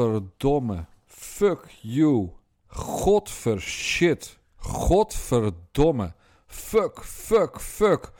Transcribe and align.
Godverdomme. 0.00 0.86
Fuck 1.06 1.68
you. 1.82 2.30
Godver 2.66 3.60
shit. 3.60 4.38
Godverdomme. 4.56 6.12
Fuck, 6.46 7.04
fuck, 7.04 7.60
fuck. 7.60 8.12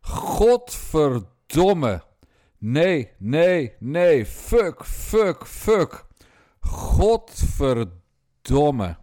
Godverdomme. 0.00 2.02
Nee, 2.58 3.10
nee, 3.18 3.72
nee. 3.78 4.26
Fuck, 4.26 4.84
fuck, 4.84 5.46
fuck. 5.46 6.06
Godverdomme. 6.60 8.96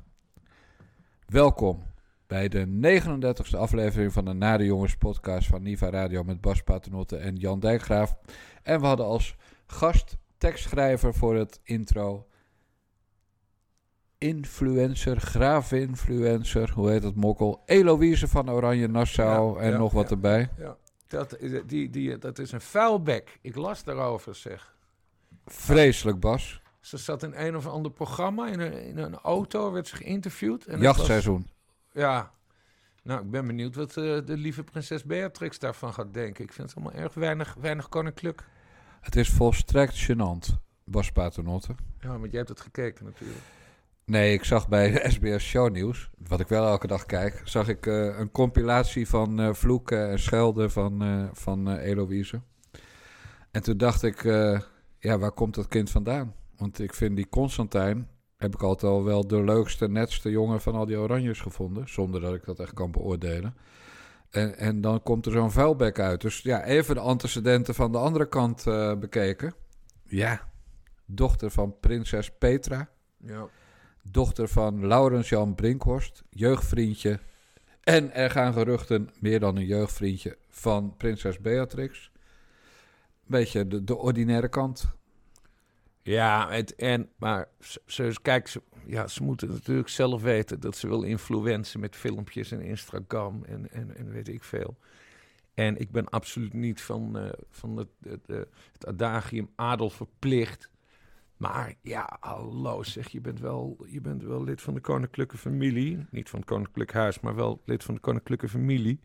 Welkom 1.26 1.84
bij 2.28 2.48
de 2.48 2.66
39e 2.66 3.58
aflevering 3.58 4.14
van 4.14 4.26
de 4.26 4.34
Nare 4.34 4.66
Jongens 4.66 4.98
podcast 4.98 5.48
van 5.48 5.62
Niva 5.62 5.90
Radio 5.90 6.24
met 6.24 6.42
Bas 6.42 6.62
Paternotte 6.62 7.18
en 7.18 7.36
Jan 7.36 7.60
Dijkgraaf. 7.60 8.18
En 8.64 8.80
we 8.80 8.86
hadden 8.86 9.06
als 9.06 9.36
gast 9.68 10.18
tekstschrijver 10.40 11.14
voor 11.14 11.36
het 11.36 11.60
intro 11.64 12.28
influencer, 14.18 15.20
graafinfluencer, 15.20 16.72
hoe 16.72 16.90
heet 16.90 17.04
het 17.04 17.16
mokkel? 17.16 17.62
Eloïse 17.66 18.28
van 18.28 18.52
Oranje 18.52 18.88
Nassau 18.88 19.56
Ja, 19.58 19.62
en 19.66 19.72
ja, 19.72 19.78
nog 19.78 19.92
wat 19.92 20.04
ja. 20.10 20.16
erbij. 20.16 20.50
Ja, 20.58 20.78
dat, 21.08 21.40
is- 21.40 21.62
die, 21.66 21.90
die, 21.90 22.18
dat 22.18 22.40
is 22.40 22.52
een 22.52 22.62
vuilbek. 22.62 23.40
Ik 23.42 23.56
las 23.56 23.84
daarover, 23.84 24.36
zeg. 24.36 24.76
Vreselijk, 25.46 26.20
Bas. 26.20 26.62
Ze 26.80 26.98
zat 26.98 27.24
in 27.24 27.34
een 27.36 27.56
of 27.56 27.68
ander 27.68 27.92
programma, 27.92 28.48
in 28.48 28.60
een, 28.60 28.74
in 28.74 28.98
een 28.98 29.16
auto, 29.16 29.72
werd 29.72 29.88
ze 29.88 29.96
geïnterviewd. 29.96 30.66
En 30.66 30.80
Jachtseizoen. 30.80 31.42
was- 31.94 32.04
ja. 32.04 32.32
Nou, 33.04 33.22
ik 33.24 33.32
ben 33.32 33.48
benieuwd 33.48 33.76
wat 33.76 33.90
eh, 33.98 34.04
de 34.26 34.38
lieve 34.38 34.64
prinses 34.64 35.04
Beatrix 35.04 35.60
daarvan 35.60 35.94
gaat 35.94 36.14
denken. 36.14 36.44
Ik 36.44 36.54
vind 36.54 36.70
het 36.74 36.78
allemaal 36.84 37.02
erg 37.04 37.14
weinig, 37.14 37.54
weinig 37.60 37.90
koninklijk. 37.90 38.44
Het 39.02 39.16
is 39.16 39.30
volstrekt 39.30 40.12
gênant, 40.12 40.56
Bas 40.84 41.12
Paternotte. 41.12 41.76
Ja, 42.00 42.10
want 42.10 42.30
jij 42.32 42.38
hebt 42.38 42.50
het 42.50 42.62
gekeken 42.62 43.06
natuurlijk. 43.06 43.40
Nee, 44.06 44.34
ik 44.34 44.44
zag 44.44 44.68
bij 44.68 44.92
SBS 45.12 45.44
Shownieuws, 45.44 46.10
wat 46.28 46.40
ik 46.40 46.48
wel 46.48 46.68
elke 46.68 46.88
dag 46.88 47.06
kijk, 47.06 47.42
zag 47.44 47.68
ik 47.68 47.86
eh, 47.86 48.20
een 48.20 48.32
compilatie 48.32 49.08
van 49.08 49.40
eh, 49.40 49.54
vloeken 49.54 50.10
en 50.10 50.20
schelden 50.20 50.72
van, 50.72 51.02
eh 51.02 51.24
van 51.34 51.78
Eloïse. 51.78 52.42
En 53.52 53.64
toen 53.64 53.78
dacht 53.78 54.04
ik, 54.04 54.24
ja, 55.00 55.18
waar 55.18 55.32
komt 55.32 55.56
dat 55.56 55.68
kind 55.68 55.90
vandaan? 55.90 56.34
Want 56.58 56.80
ik 56.80 56.94
vind 56.94 57.16
die 57.16 57.30
Constantijn, 57.30 58.08
heb 58.38 58.54
ik 58.54 58.62
altijd 58.62 58.92
al 58.92 59.04
wel 59.04 59.28
de 59.28 59.44
leukste, 59.44 59.88
netste 59.88 60.30
jongen 60.30 60.62
van 60.62 60.76
al 60.76 60.86
die 60.86 60.98
oranjes 60.98 61.40
gevonden. 61.40 61.90
Zonder 61.90 62.22
dat 62.22 62.34
ik 62.34 62.46
dat 62.46 62.60
echt 62.60 62.74
kan 62.74 62.92
beoordelen. 62.92 63.56
En, 64.30 64.58
en 64.58 64.82
dan 64.82 65.04
komt 65.04 65.26
er 65.26 65.32
zo'n 65.32 65.52
vuilbek 65.52 66.00
uit. 66.00 66.22
Dus 66.22 66.40
ja, 66.40 66.64
even 66.64 66.96
de 66.96 67.02
antecedenten 67.02 67.76
van 67.76 67.92
de 67.92 67.98
andere 67.98 68.28
kant 68.28 68.68
eh, 68.68 68.96
bekeken. 68.96 69.54
Ja, 70.04 70.50
dochter 71.06 71.52
van 71.52 71.80
prinses 71.80 72.32
Petra 72.38 72.90
Ja. 73.18 73.48
dochter 74.04 74.48
van 74.48 74.88
Laurens 74.88 75.30
Jan 75.30 75.56
Brinkhorst, 75.56 76.24
jeugdvriendje. 76.30 77.20
En 77.84 78.14
er 78.14 78.30
gaan 78.30 78.54
geruchten, 78.54 79.10
meer 79.20 79.40
dan 79.40 79.56
een 79.56 79.66
jeugdvriendje, 79.66 80.38
van 80.50 80.96
prinses 80.98 81.40
Beatrix. 81.40 82.12
Beetje 83.26 83.68
de, 83.68 83.84
de 83.84 83.98
ordinaire 83.98 84.50
kant. 84.50 84.86
Ja, 86.02 86.50
het, 86.50 86.76
en, 86.76 87.10
maar 87.18 87.48
ze, 87.60 87.82
ze, 87.86 88.16
kijk, 88.22 88.48
ze, 88.48 88.62
ja, 88.86 89.08
ze 89.08 89.24
moeten 89.24 89.50
natuurlijk 89.50 89.90
zelf 89.90 90.22
weten 90.22 90.60
dat 90.60 90.76
ze 90.76 90.88
wil 90.88 91.04
influencen 91.04 91.80
met 91.80 91.96
filmpjes 91.96 92.52
en 92.52 92.62
Instagram 92.62 93.44
en, 93.44 93.72
en, 93.72 93.96
en 93.96 94.12
weet 94.12 94.28
ik 94.28 94.44
veel. 94.44 94.78
En 95.54 95.78
ik 95.78 95.92
ben 95.92 96.10
absoluut 96.10 96.54
niet 96.54 96.82
van, 96.82 97.18
eh, 97.18 97.30
van 97.50 97.78
het, 97.78 97.90
het, 98.04 98.30
eh, 98.30 98.38
het 98.72 98.86
adagium 98.86 99.50
adel 99.56 99.90
verplicht. 99.90 100.70
Maar 101.38 101.74
ja, 101.82 102.18
hallo 102.20 102.84
zeg, 102.84 103.10
je 103.10 103.22
bent, 103.22 103.40
wel, 103.40 103.86
je 103.88 104.02
bent 104.02 104.24
wel 104.24 104.44
lid 104.44 104.62
van 104.62 104.74
de 104.74 104.80
koninklijke 104.80 105.38
familie. 105.38 106.06
Niet 106.10 106.30
van 106.30 106.40
het 106.40 106.48
koninklijk 106.50 106.94
huis, 106.94 107.20
maar 107.20 107.36
wel 107.36 107.62
lid 107.66 107.84
van 107.84 107.94
de 107.94 108.00
koninklijke 108.00 108.50
familie. 108.50 109.00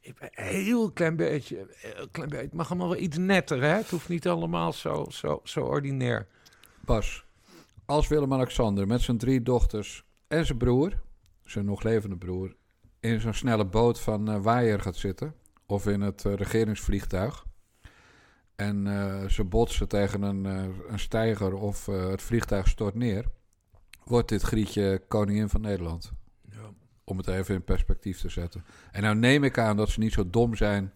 Ik 0.00 0.18
ben 0.18 0.30
heel 0.32 0.92
klein 0.92 1.16
beetje, 1.16 1.66
klein 2.10 2.28
beetje. 2.28 2.44
Het 2.44 2.54
mag 2.54 2.70
allemaal 2.70 2.88
wel 2.88 2.98
iets 2.98 3.16
netter, 3.16 3.62
hè? 3.62 3.74
Het 3.74 3.90
hoeft 3.90 4.08
niet 4.08 4.28
allemaal 4.28 4.72
zo, 4.72 5.06
zo, 5.08 5.40
zo 5.44 5.60
ordinair. 5.60 6.26
Bas, 6.80 7.24
als 7.90 8.08
Willem-Alexander 8.08 8.86
met 8.86 9.00
zijn 9.00 9.18
drie 9.18 9.42
dochters 9.42 10.04
en 10.28 10.46
zijn 10.46 10.58
broer, 10.58 10.92
zijn 11.44 11.64
nog 11.64 11.82
levende 11.82 12.16
broer, 12.16 12.56
in 13.00 13.20
zo'n 13.20 13.34
snelle 13.34 13.64
boot 13.64 14.00
van 14.00 14.28
eh 14.28 14.42
Waaier 14.42 14.80
gaat 14.80 14.96
zitten, 14.96 15.34
of 15.66 15.86
in 15.86 16.00
het 16.00 16.24
eh, 16.24 16.34
regeringsvliegtuig, 16.34 17.46
en 18.56 18.86
eh, 18.86 19.28
ze 19.28 19.44
botsen 19.44 19.88
tegen 19.88 20.22
een, 20.22 20.44
een 20.88 20.98
steiger 20.98 21.54
of 21.54 21.86
het 21.86 22.22
vliegtuig 22.22 22.68
stort 22.68 22.94
neer, 22.94 23.24
wordt 24.04 24.28
dit 24.28 24.42
Grietje 24.42 25.02
koningin 25.08 25.48
van 25.48 25.60
Nederland. 25.60 26.12
Ja. 26.50 26.70
Om 27.04 27.16
het 27.16 27.28
even 27.28 27.54
in 27.54 27.64
perspectief 27.64 28.20
te 28.20 28.28
zetten. 28.28 28.64
En 28.90 29.02
nou 29.02 29.16
neem 29.16 29.44
ik 29.44 29.58
aan 29.58 29.76
dat 29.76 29.88
ze 29.88 30.00
niet 30.00 30.12
zo 30.12 30.30
dom 30.30 30.54
zijn, 30.54 30.92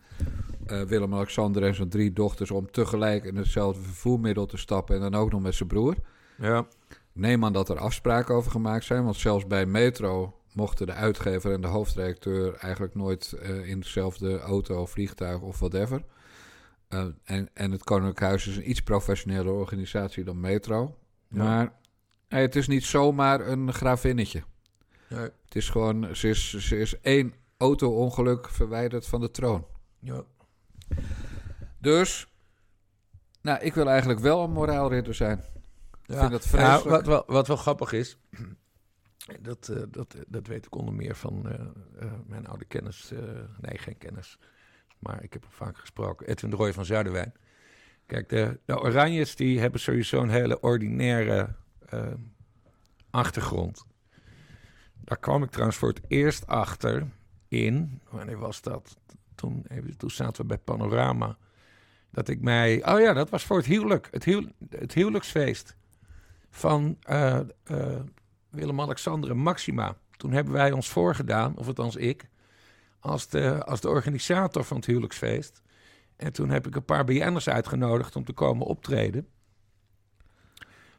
Willem-Alexander 0.66 1.62
en 1.62 1.74
zijn 1.74 1.88
drie 1.88 2.12
dochters, 2.12 2.50
om 2.50 2.70
tegelijk 2.70 3.24
in 3.24 3.36
hetzelfde 3.36 3.82
vervoermiddel 3.82 4.46
te 4.46 4.56
stappen 4.56 4.94
en 4.94 5.00
dan 5.00 5.14
ook 5.14 5.30
nog 5.30 5.42
met 5.42 5.54
zijn 5.54 5.68
broer. 5.68 5.96
Ja. 6.38 6.66
Neem 7.14 7.44
aan 7.44 7.52
dat 7.52 7.68
er 7.68 7.78
afspraken 7.78 8.34
over 8.34 8.50
gemaakt 8.50 8.84
zijn, 8.84 9.04
want 9.04 9.16
zelfs 9.16 9.46
bij 9.46 9.66
Metro 9.66 10.40
mochten 10.52 10.86
de 10.86 10.92
uitgever 10.92 11.52
en 11.52 11.60
de 11.60 11.66
hoofdredacteur 11.66 12.54
eigenlijk 12.54 12.94
nooit 12.94 13.32
eh, 13.32 13.68
in 13.68 13.80
dezelfde 13.80 14.38
auto, 14.38 14.86
vliegtuig 14.86 15.40
of 15.40 15.58
whatever. 15.58 16.04
Eh, 16.88 17.06
en, 17.24 17.48
en 17.52 17.70
het 17.70 17.84
Koninklijk 17.84 18.20
Huis 18.20 18.46
is 18.46 18.56
een 18.56 18.70
iets 18.70 18.82
professionele 18.82 19.50
organisatie 19.50 20.24
dan 20.24 20.40
Metro. 20.40 20.96
Ja. 21.28 21.42
Maar 21.42 21.72
hey, 22.28 22.42
het 22.42 22.56
is 22.56 22.68
niet 22.68 22.84
zomaar 22.84 23.48
een 23.48 23.72
gravinnetje. 23.72 24.42
Het 25.08 25.54
is 25.54 25.68
gewoon, 25.68 26.16
ze 26.16 26.28
is, 26.28 26.54
ze 26.54 26.78
is 26.78 27.00
één 27.00 27.34
auto-ongeluk 27.56 28.48
verwijderd 28.48 29.06
van 29.06 29.20
de 29.20 29.30
troon. 29.30 29.66
ja. 29.98 30.24
Dus, 31.78 32.26
nou, 33.42 33.60
ik 33.60 33.74
wil 33.74 33.88
eigenlijk 33.88 34.20
wel 34.20 34.44
een 34.44 34.52
moraalridder 34.52 35.14
zijn. 35.14 35.44
Ja. 36.06 36.18
vind 36.18 36.30
dat 36.30 36.44
Ja, 36.44 36.48
vreselijk. 36.50 36.84
wat, 36.84 37.06
wel, 37.06 37.22
wat 37.26 37.46
wel 37.46 37.56
grappig 37.56 37.92
is, 37.92 38.16
dat, 39.40 39.68
eh, 39.68 39.82
dat, 39.88 40.16
dat 40.28 40.46
weet 40.46 40.66
ik 40.66 40.74
onder 40.74 40.94
meer 40.94 41.14
van 41.16 41.48
eh, 41.48 41.60
eh, 41.98 42.12
mijn 42.26 42.46
oude 42.46 42.64
kennis. 42.64 43.10
eh, 43.12 43.18
nee, 43.60 43.78
geen 43.78 43.98
kennis, 43.98 44.38
maar 44.98 45.22
ik 45.22 45.32
heb 45.32 45.42
hem 45.42 45.50
vaak 45.52 45.78
gesproken. 45.78 46.26
Edwin 46.26 46.50
de 46.50 46.56
Roy 46.56 46.72
van 46.72 46.84
Zuiderwijn. 46.84 47.34
Kijk, 48.06 48.28
de, 48.28 48.60
de 48.64 48.80
Oranjes 48.80 49.36
die 49.36 49.60
hebben 49.60 49.80
sowieso 49.80 50.22
een 50.22 50.30
hele 50.30 50.60
ordinaire 50.60 51.54
eh, 51.88 52.06
achtergrond. 53.10 53.84
Daar 55.04 55.18
kwam 55.18 55.42
ik 55.42 55.50
trouwens 55.50 55.78
voor 55.78 55.88
het 55.88 56.00
eerst 56.08 56.46
achter 56.46 57.06
in, 57.48 58.00
wanneer 58.10 58.38
was 58.38 58.62
dat? 58.62 58.96
Toen, 59.34 59.64
even, 59.68 59.96
toen 59.96 60.10
zaten 60.10 60.42
we 60.42 60.48
bij 60.48 60.58
Panorama. 60.58 61.36
Dat 62.10 62.28
ik 62.28 62.40
mij. 62.40 62.92
Oh 62.92 63.00
ja, 63.00 63.12
dat 63.12 63.30
was 63.30 63.44
voor 63.44 63.56
het 63.56 63.66
huwelijk. 63.66 64.08
Het, 64.10 64.24
huw, 64.24 64.48
het 64.68 64.94
huwelijksfeest 64.94 65.76
van 66.54 66.96
eh, 67.02 67.38
eh, 67.64 68.00
Willem-Alexander 68.50 69.30
en 69.30 69.36
Maxima. 69.36 69.96
Toen 70.16 70.32
hebben 70.32 70.52
wij 70.52 70.72
ons 70.72 70.88
voorgedaan, 70.88 71.56
of 71.56 71.66
althans 71.66 71.96
ik, 71.96 72.28
als 73.00 73.28
de, 73.28 73.64
als 73.64 73.80
de 73.80 73.88
organisator 73.88 74.64
van 74.64 74.76
het 74.76 74.86
huwelijksfeest. 74.86 75.62
En 76.16 76.32
toen 76.32 76.50
heb 76.50 76.66
ik 76.66 76.74
een 76.76 76.84
paar 76.84 77.04
BN'ers 77.04 77.48
uitgenodigd 77.48 78.16
om 78.16 78.24
te 78.24 78.32
komen 78.32 78.66
optreden. 78.66 79.28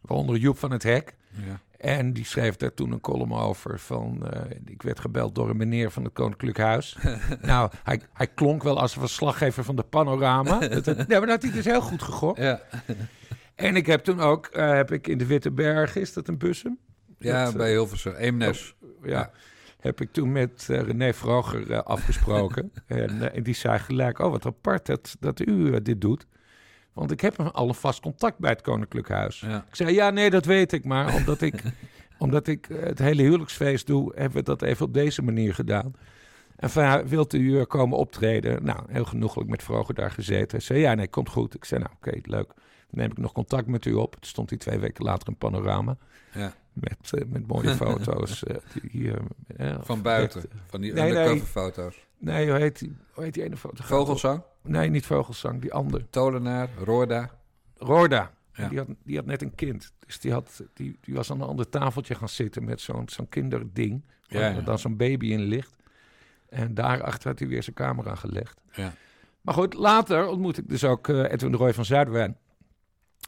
Waaronder 0.01 0.37
Joep 0.37 0.57
van 0.57 0.71
het 0.71 0.83
Hek. 0.83 1.15
Ja. 1.29 1.59
En 1.77 2.13
die 2.13 2.25
schreef 2.25 2.55
daar 2.55 2.73
toen 2.73 2.91
een 2.91 3.01
column 3.01 3.33
over 3.33 3.79
van... 3.79 4.31
eh, 4.31 4.57
ik 4.65 4.81
werd 4.81 4.99
gebeld 4.99 5.35
door 5.35 5.49
een 5.49 5.57
meneer 5.57 5.91
van 5.91 6.03
het 6.03 6.13
Koninklijk 6.13 6.57
Huis. 6.57 6.97
nou, 7.41 7.71
hij, 7.83 8.01
hij 8.13 8.27
klonk 8.27 8.63
wel 8.63 8.79
als 8.79 8.95
een 8.95 9.01
verslaggever 9.01 9.63
van 9.63 9.75
de 9.75 9.83
Panorama. 9.83 10.59
Dat, 10.67 10.85
nee, 10.85 11.05
maar 11.07 11.19
dat 11.19 11.29
had 11.29 11.41
hij 11.41 11.51
dus 11.51 11.65
heel 11.65 11.81
goed 11.81 12.01
gegokt. 12.01 12.39
Ja, 12.39 12.61
En 13.55 13.75
ik 13.75 13.85
heb 13.85 14.03
toen 14.03 14.19
ook, 14.19 14.45
eh, 14.45 14.73
heb 14.73 14.91
ik 14.91 15.07
in 15.07 15.17
de 15.17 15.25
Witte 15.25 15.51
Berg, 15.51 15.95
is 15.95 16.13
dat 16.13 16.27
een 16.27 16.37
Bussum? 16.37 16.79
ja 17.19 17.43
Dat, 17.43 17.51
eh, 17.53 17.57
bij 17.57 17.69
Hilversum. 17.69 18.13
Eemnes. 18.13 18.75
Ja. 19.03 19.09
Ja. 19.09 19.31
Heb 19.79 20.01
ik 20.01 20.11
toen 20.11 20.31
met 20.31 20.67
eh, 20.69 20.81
René 20.81 21.13
Vroger 21.13 21.83
afgesproken. 21.83 22.71
en, 22.87 23.33
en 23.33 23.43
die 23.43 23.53
zei 23.53 23.79
gelijk, 23.79 24.19
oh 24.19 24.31
wat 24.31 24.45
apart 24.45 24.85
dat, 24.85 25.15
dat 25.19 25.39
u 25.39 25.81
dit 25.81 26.01
doet. 26.01 26.27
Want 26.93 27.11
ik 27.11 27.21
heb 27.21 27.39
al 27.39 27.67
een 27.67 27.75
vast 27.75 27.99
contact 27.99 28.37
bij 28.37 28.49
het 28.49 28.61
Koninklijk 28.61 29.09
Huis. 29.09 29.39
Ja. 29.39 29.65
Ik 29.67 29.75
zei, 29.75 29.93
ja, 29.93 30.09
nee, 30.09 30.29
dat 30.29 30.45
weet 30.45 30.71
ik. 30.71 30.85
Maar 30.85 31.15
omdat 31.15 31.41
ik, 31.41 31.61
omdat 32.17 32.47
ik 32.47 32.67
het 32.71 32.99
hele 32.99 33.21
huwelijksfeest 33.21 33.87
doe, 33.87 34.11
hebben 34.15 34.37
we 34.37 34.43
dat 34.43 34.61
even 34.61 34.85
op 34.85 34.93
deze 34.93 35.21
manier 35.21 35.53
gedaan. 35.53 35.93
En 36.55 36.69
van, 36.69 37.07
wilt 37.07 37.33
u 37.33 37.63
komen 37.63 37.97
optreden? 37.97 38.63
Nou, 38.63 38.79
heel 38.87 39.05
genoeglijk 39.05 39.49
met 39.49 39.63
Vroger 39.63 39.93
daar 39.93 40.11
gezeten. 40.11 40.57
Hij 40.57 40.59
zei, 40.59 40.79
ja, 40.79 40.93
nee, 40.93 41.07
komt 41.07 41.29
goed. 41.29 41.55
Ik 41.55 41.65
zei, 41.65 41.81
nou, 41.81 41.93
oké, 41.95 42.19
leuk. 42.21 42.53
Dan 42.89 42.99
neem 42.99 43.11
ik 43.11 43.17
nog 43.17 43.31
contact 43.31 43.67
met 43.67 43.85
u 43.85 43.93
op. 43.93 44.11
Toen 44.11 44.23
stond 44.23 44.49
hij 44.49 44.59
twee 44.59 44.79
weken 44.79 45.03
later 45.05 45.27
in 45.27 45.35
Panorama. 45.37 45.97
Ja. 46.33 46.53
Met, 46.73 46.97
eh, 47.13 47.21
met 47.27 47.47
mooie 47.47 47.75
foto's. 47.85 48.43
eh, 48.43 48.55
die, 48.91 49.13
eh, 49.57 49.75
Van 49.81 50.01
buiten. 50.01 50.41
echt, 50.41 50.51
Van 50.67 50.81
die 50.81 50.93
Nee, 50.93 51.03
undercover 51.09 51.35
nee. 51.35 51.45
foto's. 51.45 52.05
nee, 52.17 52.49
hoe 52.49 52.59
heet 52.59 52.79
die, 52.79 52.97
hoe 53.11 53.23
heet 53.23 53.33
die 53.33 53.43
ene 53.43 53.57
fotograaf? 53.57 53.87
Vogelsang, 53.87 54.41
Nee, 54.61 54.89
niet 54.89 55.05
Vogelsang, 55.05 55.61
die 55.61 55.73
ander. 55.73 56.09
Tolenaar, 56.09 56.69
Roorda. 56.83 57.29
Roorda. 57.77 58.31
Ja. 58.53 58.67
Die, 58.69 58.77
had, 58.77 58.87
die 59.03 59.15
had 59.15 59.25
net 59.25 59.41
een 59.41 59.55
kind. 59.55 59.93
Dus 60.05 60.19
die, 60.19 60.31
had, 60.31 60.63
die, 60.73 60.97
die 61.01 61.13
was 61.15 61.31
aan 61.31 61.41
een 61.41 61.47
ander 61.47 61.69
tafeltje 61.69 62.15
gaan 62.15 62.29
zitten 62.29 62.63
met 62.63 62.81
zo'n 62.81 63.09
zo'n 63.09 63.29
kinderding. 63.29 64.03
Waar 64.29 64.41
Ja, 64.41 64.47
ja. 64.49 64.61
dan 64.61 64.79
zo'n 64.79 64.97
baby 64.97 65.31
in 65.31 65.39
ligt. 65.41 65.75
En 66.49 66.73
daarachter 66.73 67.29
had 67.29 67.39
hij 67.39 67.47
weer 67.47 67.63
zijn 67.63 67.75
camera 67.75 68.15
gelegd. 68.15 68.61
Ja. 68.71 68.93
Maar 69.41 69.53
goed, 69.53 69.73
later 69.73 70.27
ontmoet 70.27 70.57
ik 70.57 70.69
dus 70.69 70.83
ook 70.83 71.07
Edwin 71.07 71.51
de 71.51 71.57
Roy 71.57 71.73
van 71.73 71.85
Zuiderwijn. 71.85 72.37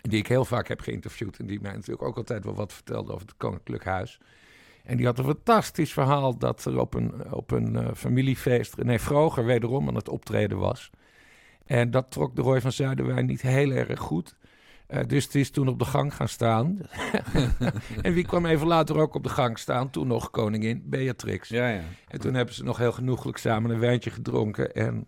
Die 0.02 0.20
ik 0.20 0.28
heel 0.28 0.46
vaak 0.46 0.68
heb 0.68 0.80
geïnterviewd. 0.80 1.40
En 1.40 1.46
die 1.46 1.62
mij 1.62 1.72
natuurlijk 1.74 2.08
ook 2.08 2.18
altijd 2.18 2.44
wel 2.44 2.54
wat 2.54 2.74
vertelde 2.74 3.14
over 3.14 3.28
het 3.28 3.38
Koninklijk 3.38 3.86
Huis. 3.86 4.20
En 4.84 4.98
die 4.98 5.06
had 5.06 5.18
een 5.20 5.26
fantastisch 5.26 5.94
verhaal 5.94 6.38
dat 6.38 6.66
er 6.66 6.80
op 6.80 6.94
een, 6.94 7.34
op 7.34 7.52
een 7.52 7.76
eh, 7.76 7.88
familiefeest 7.96 8.76
René 8.76 9.00
Vroger 9.00 9.46
wederom 9.46 9.88
aan 9.88 9.96
het 9.96 10.10
optreden 10.10 10.58
was. 10.58 10.90
En 11.66 11.92
dat 11.92 12.12
trok 12.12 12.36
de 12.36 12.42
Roy 12.42 12.62
van 12.62 12.72
Zuiderwijn 12.72 13.26
niet 13.26 13.42
heel 13.42 13.72
erg 13.72 14.00
goed. 14.00 14.36
Eh, 14.88 15.00
dus 15.08 15.24
het 15.24 15.36
is 15.36 15.50
toen 15.50 15.68
op 15.68 15.80
de 15.80 15.86
gang 15.86 16.16
gaan 16.16 16.28
staan. 16.28 16.80
en 18.02 18.14
wie 18.14 18.26
kwam 18.26 18.46
even 18.46 18.68
later 18.68 18.98
ook 18.98 19.16
op 19.16 19.24
de 19.24 19.30
gang 19.30 19.60
staan? 19.60 19.90
Toen 19.90 20.08
nog 20.08 20.30
koningin 20.30 20.84
Beatrix. 20.86 21.50
Ja, 21.50 21.70
ja. 21.70 21.84
En 22.08 22.20
toen 22.20 22.34
hebben 22.34 22.56
ze 22.56 22.64
nog 22.64 22.78
heel 22.78 22.92
genoeglijk 22.92 23.38
samen 23.38 23.72
een 23.72 23.80
wijntje 23.80 24.10
gedronken. 24.10 24.74
En 24.74 25.08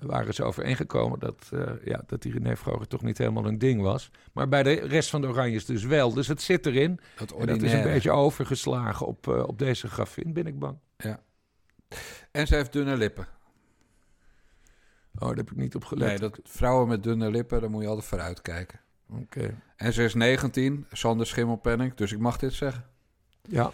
waren 0.00 0.34
ze 0.34 0.44
overeengekomen 0.44 1.18
dat, 1.18 1.48
eh, 1.52 1.70
ja, 1.84 2.02
dat 2.06 2.22
die 2.22 2.32
René 2.32 2.56
Vroger 2.56 2.86
toch 2.86 3.02
niet 3.02 3.18
helemaal 3.18 3.46
een 3.46 3.58
ding 3.58 3.82
was. 3.82 4.10
Maar 4.32 4.48
bij 4.48 4.62
de 4.62 4.72
rest 4.72 5.10
van 5.10 5.20
de 5.20 5.26
Oranjes 5.26 5.64
dus 5.64 5.84
wel. 5.84 6.12
Dus 6.12 6.28
het 6.28 6.42
zit 6.42 6.66
erin. 6.66 7.00
En 7.38 7.46
dat 7.46 7.62
is 7.62 7.72
een 7.72 7.82
beetje 7.82 8.10
overgeslagen 8.10 9.06
op, 9.06 9.28
eh, 9.28 9.42
op 9.42 9.58
deze 9.58 9.88
grafin, 9.88 10.32
ben 10.32 10.46
ik 10.46 10.58
bang. 10.58 10.78
En 12.30 12.46
ze 12.46 12.54
heeft 12.54 12.72
dunne 12.72 12.96
lippen. 12.96 13.26
Oh, 15.14 15.28
daar 15.28 15.36
heb 15.36 15.50
ik 15.50 15.56
niet 15.56 15.74
op 15.74 15.84
gelet. 15.84 16.08
Nee, 16.08 16.18
dat, 16.18 16.40
vrouwen 16.42 16.88
met 16.88 17.02
dunne 17.02 17.30
lippen, 17.30 17.60
daar 17.60 17.70
moet 17.70 17.82
je 17.82 17.88
altijd 17.88 18.06
voor 18.06 18.20
uitkijken. 18.20 18.80
Oké. 19.10 19.54
En 19.76 19.92
ze 19.92 20.04
is 20.04 20.14
19, 20.14 20.86
Sander 20.92 21.26
Schimmelpenning, 21.26 21.94
dus 21.94 22.12
ik 22.12 22.18
mag 22.18 22.36
dit 22.36 22.52
zeggen. 22.52 22.84
Ja. 23.42 23.72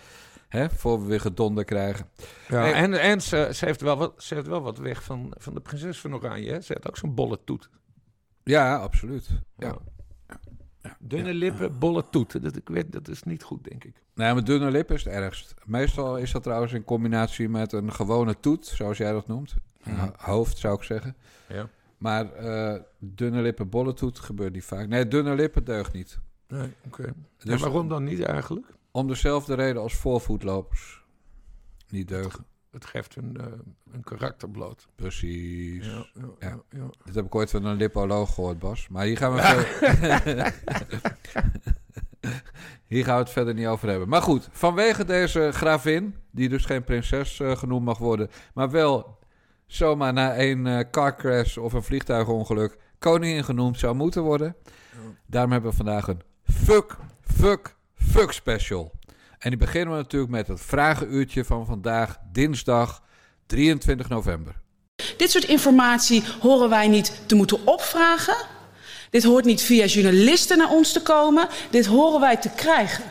Hè? 0.55 0.71
Voor 0.71 1.01
we 1.01 1.07
weer 1.07 1.21
gedonder 1.21 1.65
krijgen. 1.65 2.07
ja. 2.49 2.73
En, 2.73 2.93
en 3.01 3.21
ze, 3.23 3.51
ze, 3.55 3.65
heeft 3.65 3.81
wel 3.81 3.97
wat, 3.97 4.15
ze 4.23 4.35
heeft 4.35 4.47
wel 4.47 4.61
wat 4.63 4.79
weg 4.79 5.03
van, 5.03 5.35
van 5.39 5.55
de 5.55 5.61
prinses 5.61 6.01
van 6.01 6.15
Oranje. 6.15 6.51
Hè? 6.51 6.61
Ze 6.61 6.73
heeft 6.73 6.89
ook 6.89 6.97
zo'n 6.97 7.15
bolle 7.15 7.39
toet. 7.45 7.69
Ja, 8.45 8.77
absoluut. 8.77 9.29
Ja. 9.59 9.77
Dunne 10.99 11.35
lippen, 11.35 11.79
bolle 11.79 12.05
toet. 12.11 12.43
Dat, 12.43 12.57
ik 12.57 12.69
weet, 12.69 12.93
dat 12.93 13.09
is 13.09 13.23
niet 13.23 13.43
goed, 13.43 13.65
denk 13.65 13.85
ik. 13.85 14.03
Nee, 14.15 14.33
maar 14.33 14.45
dunne 14.45 14.71
lippen 14.71 14.95
is 14.97 15.05
het 15.05 15.13
ergst. 15.13 15.55
Meestal 15.65 16.17
is 16.17 16.33
dat 16.33 16.43
trouwens 16.43 16.73
in 16.73 16.85
combinatie 16.85 17.49
met 17.49 17.73
een 17.73 17.93
gewone 17.93 18.41
toet, 18.41 18.67
zoals 18.67 18.99
jij 18.99 19.13
dat 19.13 19.27
noemt. 19.27 19.55
Ja. 19.85 19.93
ho- 19.95 20.13
hoofd 20.17 20.59
zou 20.59 20.77
ik 20.77 20.83
zeggen. 20.83 21.17
Ja. 21.49 21.69
Maar 21.99 22.33
eh, 22.33 22.81
dunne 22.99 23.43
lippen, 23.43 23.69
bolle 23.69 23.95
toet 23.95 24.19
gebeurt 24.19 24.53
niet 24.53 24.65
vaak. 24.65 24.89
Nee, 24.89 25.09
dunne 25.09 25.35
lippen 25.35 25.65
deugt 25.65 25.93
niet. 25.93 26.19
Nee, 26.49 26.69
oké. 26.87 27.13
Dus 27.39 27.53
En 27.53 27.59
waarom 27.59 27.89
dan 27.89 28.05
niet 28.05 28.23
eigenlijk? 28.23 28.67
Om 28.95 29.07
dezelfde 29.07 29.55
reden 29.55 29.83
als 29.83 29.95
voorvoetlopers. 29.95 31.05
Niet 31.89 32.09
deugen. 32.09 32.47
Het 32.71 32.85
geeft 32.85 33.17
een, 33.17 33.37
eh, 33.37 33.47
een 33.93 34.05
karakter 34.05 34.51
bloot. 34.51 34.89
Precies. 34.95 35.87
Ja, 35.87 36.07
ja, 36.15 36.29
ja. 36.39 36.63
ja. 36.71 36.91
Dit 37.05 37.15
heb 37.15 37.25
ik 37.25 37.35
ooit 37.35 37.51
van 37.51 37.65
een 37.65 37.77
lipoloog 37.77 38.35
gehoord, 38.35 38.59
Bas. 38.59 38.89
Maar 38.89 39.05
hier 39.05 39.17
gaan 39.17 39.35
we, 39.35 39.41
hier 42.93 43.05
gaan 43.05 43.17
we 43.17 43.23
het 43.23 43.31
verder 43.31 43.55
niet 43.55 43.67
over 43.67 43.89
hebben. 43.89 44.09
Maar 44.09 44.23
goed, 44.23 44.49
vanwege 44.53 45.05
deze 45.05 45.51
gravin, 45.53 46.17
die 46.31 46.49
dus 46.49 46.65
geen 46.65 46.85
prinses 46.85 47.41
eh, 47.41 47.57
genoemd 47.57 47.85
mag 47.85 47.99
worden, 47.99 48.31
maar 48.55 48.71
wel 48.71 49.19
zomaar 49.67 50.13
na 50.13 50.39
een 50.39 50.67
eh 50.67 50.91
car 50.91 51.17
crash 51.17 51.57
of 51.57 51.73
een 51.73 51.83
vliegtuigongeluk 51.83 52.79
koningin 52.99 53.45
genoemd 53.45 53.79
zou 53.79 53.95
moeten 53.95 54.23
worden. 54.23 54.57
Daarom 55.27 55.53
hebben 55.53 55.71
we 55.71 55.77
vandaag 55.77 56.09
een 56.09 56.23
fuck, 56.43 56.97
fuck, 57.21 57.74
fuck 57.97 58.33
special. 58.33 58.93
En 59.39 59.51
die 59.51 59.59
beginnen 59.59 59.91
we 59.91 59.97
natuurlijk 59.97 60.33
met 60.33 60.47
het 60.47 60.61
vragenuurtje 60.61 61.45
van 61.45 61.67
vandaag, 61.67 62.19
dinsdag 62.33 63.03
23 63.47 64.09
november. 64.09 64.55
Dit 65.17 65.31
soort 65.31 65.45
informatie 65.45 66.23
horen 66.41 66.69
wij 66.69 66.89
niet 66.89 67.23
te 67.27 67.35
moeten 67.35 67.67
opvragen. 67.67 68.37
Dit 69.11 69.25
hoort 69.25 69.45
niet 69.45 69.63
via 69.63 69.85
journalisten 69.85 70.59
naar 70.59 70.71
ons 70.71 70.93
te 70.93 71.03
komen. 71.03 71.49
Dit 71.71 71.87
horen 71.87 72.21
wij 72.21 72.37
te 72.37 72.51
krijgen. 72.57 73.05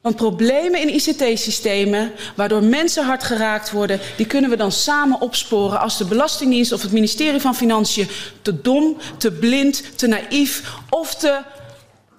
Want 0.00 0.16
problemen 0.16 0.80
in 0.80 0.94
ICT-systemen, 0.94 2.12
waardoor 2.36 2.62
mensen 2.62 3.04
hard 3.04 3.24
geraakt 3.24 3.70
worden, 3.70 4.00
die 4.16 4.26
kunnen 4.26 4.50
we 4.50 4.56
dan 4.56 4.72
samen 4.72 5.20
opsporen 5.20 5.80
als 5.80 5.98
de 5.98 6.04
Belastingdienst 6.04 6.72
of 6.72 6.82
het 6.82 6.92
ministerie 6.92 7.40
van 7.40 7.54
Financiën 7.54 8.08
te 8.42 8.60
dom, 8.60 8.96
te 9.16 9.32
blind, 9.32 9.98
te 9.98 10.06
naïef 10.06 10.74
of 10.90 11.14
te 11.14 11.42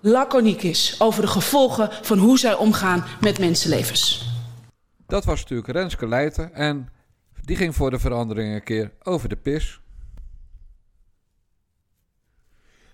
laconiek 0.05 0.63
is 0.63 0.95
over 0.99 1.21
de 1.21 1.27
gevolgen 1.27 1.89
van 1.91 2.17
hoe 2.17 2.39
zij 2.39 2.53
omgaan 2.53 3.05
met 3.21 3.39
mensenlevens. 3.39 4.33
Dat 5.07 5.25
was 5.25 5.41
natuurlijk 5.41 5.67
Renske 5.67 6.07
Leijten. 6.07 6.53
En 6.53 6.89
die 7.41 7.55
ging 7.55 7.75
voor 7.75 7.91
de 7.91 7.99
verandering 7.99 8.53
een 8.53 8.63
keer 8.63 8.91
over 9.03 9.29
de 9.29 9.35
pis. 9.35 9.79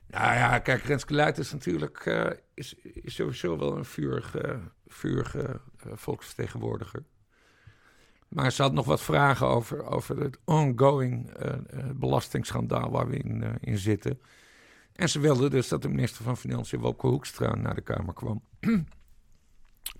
Nou 0.07 0.33
ja, 0.33 0.59
kijk, 0.59 0.83
Renske 0.83 1.13
Luit 1.13 1.37
is 1.37 1.51
natuurlijk 1.51 2.05
eh, 2.05 2.29
is, 2.53 2.75
is 2.83 3.15
sowieso 3.15 3.57
wel 3.57 3.77
een 3.77 3.85
vurige, 3.85 4.59
vurige 4.87 5.59
eh, 5.79 5.91
volksvertegenwoordiger. 5.95 7.03
Maar 8.33 8.51
ze 8.51 8.61
had 8.61 8.73
nog 8.73 8.85
wat 8.85 9.01
vragen 9.01 9.47
over, 9.47 9.85
over 9.85 10.19
het 10.19 10.37
ongoing 10.45 11.29
eh, 11.29 11.53
eh, 11.53 11.59
belastingschandaal 11.95 12.91
waar 12.91 13.07
we 13.07 13.17
in, 13.17 13.43
eh, 13.43 13.49
in 13.59 13.77
zitten. 13.77 14.19
En 15.01 15.09
ze 15.09 15.19
wilde 15.19 15.49
dus 15.49 15.67
dat 15.67 15.81
de 15.81 15.89
minister 15.89 16.23
van 16.23 16.37
Financiën, 16.37 16.79
Wopke 16.79 17.07
Hoekstra, 17.07 17.55
naar 17.55 17.75
de 17.75 17.81
Kamer 17.81 18.13
kwam. 18.13 18.41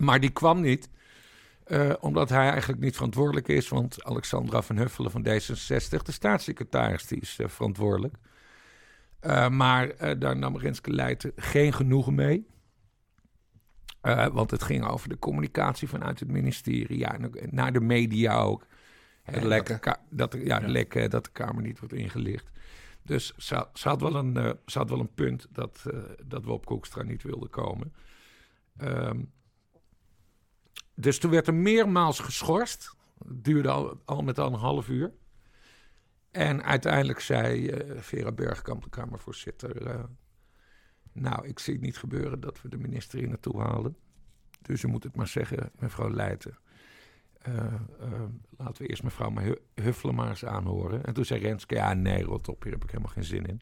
maar 0.06 0.20
die 0.20 0.30
kwam 0.30 0.62
niet, 0.62 0.90
eh, 1.64 1.94
omdat 2.00 2.30
hij 2.30 2.50
eigenlijk 2.50 2.82
niet 2.82 2.96
verantwoordelijk 2.96 3.48
is. 3.48 3.70
Want 3.70 4.04
Alexandra 4.04 4.62
van 4.62 4.78
Huffelen 4.78 5.12
van 5.12 5.28
D66, 5.28 6.02
de 6.04 6.12
staatssecretaris, 6.12 7.08
die 7.08 7.20
is 7.20 7.40
eh, 7.40 7.48
verantwoordelijk. 7.48 8.16
Uh, 9.22 9.50
maar 9.50 10.18
daar 10.20 10.38
nam 10.38 10.58
Renske 10.58 10.92
Leijten 10.92 11.32
geen 11.36 11.74
genoegen 11.74 12.16
mee. 12.16 12.48
Want 14.32 14.52
het 14.52 14.64
ging 14.64 14.86
over 14.86 15.10
de 15.10 15.20
communicatie 15.20 15.88
vanuit 15.88 16.20
het 16.20 16.30
ministerie. 16.30 16.98
Ja, 16.98 17.18
naar 17.50 17.74
de 17.74 17.82
media 17.82 18.38
ook. 18.38 18.66
Het 19.24 19.44
lekken. 19.44 19.80
Dat, 20.10 20.34
ja, 20.34 20.60
ja. 20.60 20.68
lekken, 20.68 21.10
dat 21.10 21.24
de 21.24 21.32
Kamer 21.32 21.64
niet 21.64 21.80
wordt 21.80 21.94
ingelicht. 21.94 22.52
Dus 23.12 23.34
ze, 23.38 23.66
had, 23.74 24.02
wel 24.02 24.16
een, 24.16 24.58
had 24.66 24.90
wel 24.90 25.00
een 25.00 25.14
punt 25.14 25.48
dat, 25.50 25.84
uh, 25.88 26.04
dat 26.26 26.46
we 26.46 26.52
op 26.52 26.66
Koekstra 26.66 27.04
niet 27.04 27.24
wilden 27.24 27.50
komen. 27.50 27.94
Um, 28.82 29.32
dus 30.96 31.20
toen 31.20 31.32
werd 31.32 31.48
er 31.48 31.54
meermaals 31.54 32.20
geschorst. 32.20 32.96
Het 33.28 33.44
duurde 33.44 33.70
al, 34.06 34.22
met 34.22 34.40
al 34.40 34.48
een 34.48 34.60
half 34.60 34.90
uur. 34.90 35.14
En 36.32 36.64
uiteindelijk 36.64 37.20
zei 37.20 37.70
uh, 37.70 38.00
Vera 38.02 38.32
Bergkamp, 38.32 38.84
de 38.84 38.90
Kamervoorzitter... 38.90 40.06
Nou, 41.14 41.48
ik 41.48 41.60
zie 41.60 41.74
het 41.74 41.82
niet 41.82 41.98
gebeuren 41.98 42.40
dat 42.40 42.62
we 42.62 42.70
de 42.70 42.78
minister 42.78 43.20
hier 43.20 43.28
naartoe 43.28 43.62
halen. 43.62 43.98
Dus 44.62 44.84
u 44.84 44.88
moet 44.88 45.04
het 45.04 45.16
maar 45.16 45.28
zeggen, 45.28 45.72
mevrouw 45.80 46.10
Leijten. 46.10 46.58
Uh, 47.48 47.74
laten 48.58 48.82
we 48.82 48.88
eerst 48.88 49.04
mevrouw 49.04 49.34
Huffelen 49.76 50.16
maar 50.16 50.30
eens 50.30 50.46
aanhoren. 50.46 51.06
En 51.06 51.14
toen 51.14 51.26
zei 51.26 51.40
Renske, 51.40 51.76
ja 51.76 51.94
nee, 51.94 52.24
rot 52.24 52.48
op, 52.48 52.64
hier 52.64 52.72
heb 52.72 52.84
ik 52.84 52.90
helemaal 52.90 53.14
geen 53.14 53.24
zin 53.24 53.46
in. 53.46 53.62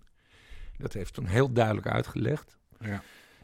Dat 0.77 0.93
heeft 0.93 1.13
toen 1.13 1.25
heel 1.25 1.51
duidelijk 1.51 1.87
uitgelegd. 1.87 2.57
Ja. 2.79 3.01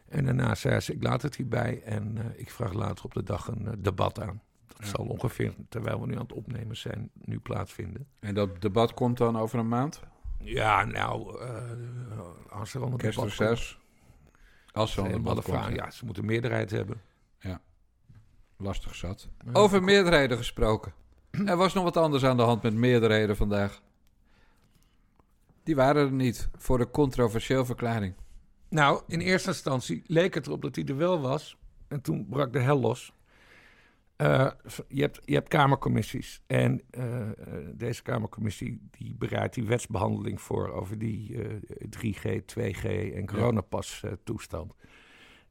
En 0.08 0.25
daarna 0.25 0.56
zei 0.56 0.80
ze, 0.80 0.94
ik 0.94 1.04
laat 1.04 1.22
het 1.22 1.36
hierbij 1.36 1.82
en 1.82 2.34
ik 2.36 2.51
vraag 2.51 2.74
later 2.74 3.06
op 3.06 3.13
de 3.13 3.24
dag 3.24 3.48
een 3.48 3.75
debat 3.82 4.22
aan. 4.22 4.42
Dat 4.68 4.77
ja. 4.80 4.86
zal 4.86 5.06
ongeveer, 5.06 5.54
terwijl 5.70 6.01
we 6.01 6.08
nu 6.08 6.13
aan 6.13 6.22
het 6.22 6.34
opnemen 6.34 6.77
zijn, 6.77 7.10
nu 7.13 7.39
plaatsvinden. 7.39 8.08
En 8.20 8.34
dat 8.34 8.62
debat 8.62 8.94
komt 8.94 9.18
dan 9.18 9.38
over 9.38 9.60
een 9.60 9.68
maand? 9.68 10.01
Ja, 10.39 10.84
nou, 10.84 11.39
als 12.50 12.74
er 12.74 12.82
al 12.82 12.92
een 12.92 12.98
Kerstreces. 12.98 13.80
Als 14.72 14.98
er 14.98 15.06
een 15.06 15.12
debat 15.12 15.44
komt. 15.44 15.75
Ja, 15.75 15.92
ze 15.92 16.06
moeten 16.06 16.25
meerderheid 16.25 16.72
hebben. 16.72 17.01
Lastig 18.57 18.95
zat. 18.95 19.29
Ja, 19.45 19.51
over 19.53 19.83
meerderheden 19.83 20.38
gesproken. 20.38 20.93
Er 21.45 21.57
was 21.57 21.74
nog 21.74 21.83
wat 21.83 21.97
anders 21.97 22.24
aan 22.24 22.38
de 22.38 22.43
hand 22.43 22.63
met 22.63 22.74
meerderheden 22.74 23.35
vandaag. 23.35 23.81
Die 25.63 25.75
waren 25.75 26.05
er 26.05 26.12
niet 26.12 26.50
voor 26.57 26.77
de 26.77 26.89
controversieel 26.89 27.65
verklaring. 27.65 28.15
Nou, 28.69 29.01
in 29.07 29.19
eerste 29.19 29.50
instantie 29.50 30.03
leek 30.07 30.33
het 30.33 30.47
erop 30.47 30.62
dat 30.62 30.75
hij 30.75 30.85
er 30.85 30.97
wel 30.97 31.21
was. 31.21 31.57
En 31.88 32.01
toen 32.01 32.27
brak 32.29 32.53
de 32.53 32.59
hel 32.59 32.79
los. 32.79 33.13
Uh, 34.17 34.51
je, 34.88 35.01
hebt, 35.01 35.19
je 35.25 35.33
hebt 35.33 35.47
kamercommissies. 35.47 36.41
En 36.47 36.81
uh, 36.91 37.29
deze 37.74 38.01
kamercommissie 38.01 38.88
die 38.91 39.15
bereidt 39.17 39.53
die 39.53 39.63
wetsbehandeling 39.63 40.41
voor 40.41 40.71
over 40.71 40.97
die 40.97 41.31
uh, 41.31 41.53
3G, 41.97 42.41
2G 42.59 43.13
en 43.13 43.25
coronapas 43.25 44.03
toestand. 44.24 44.75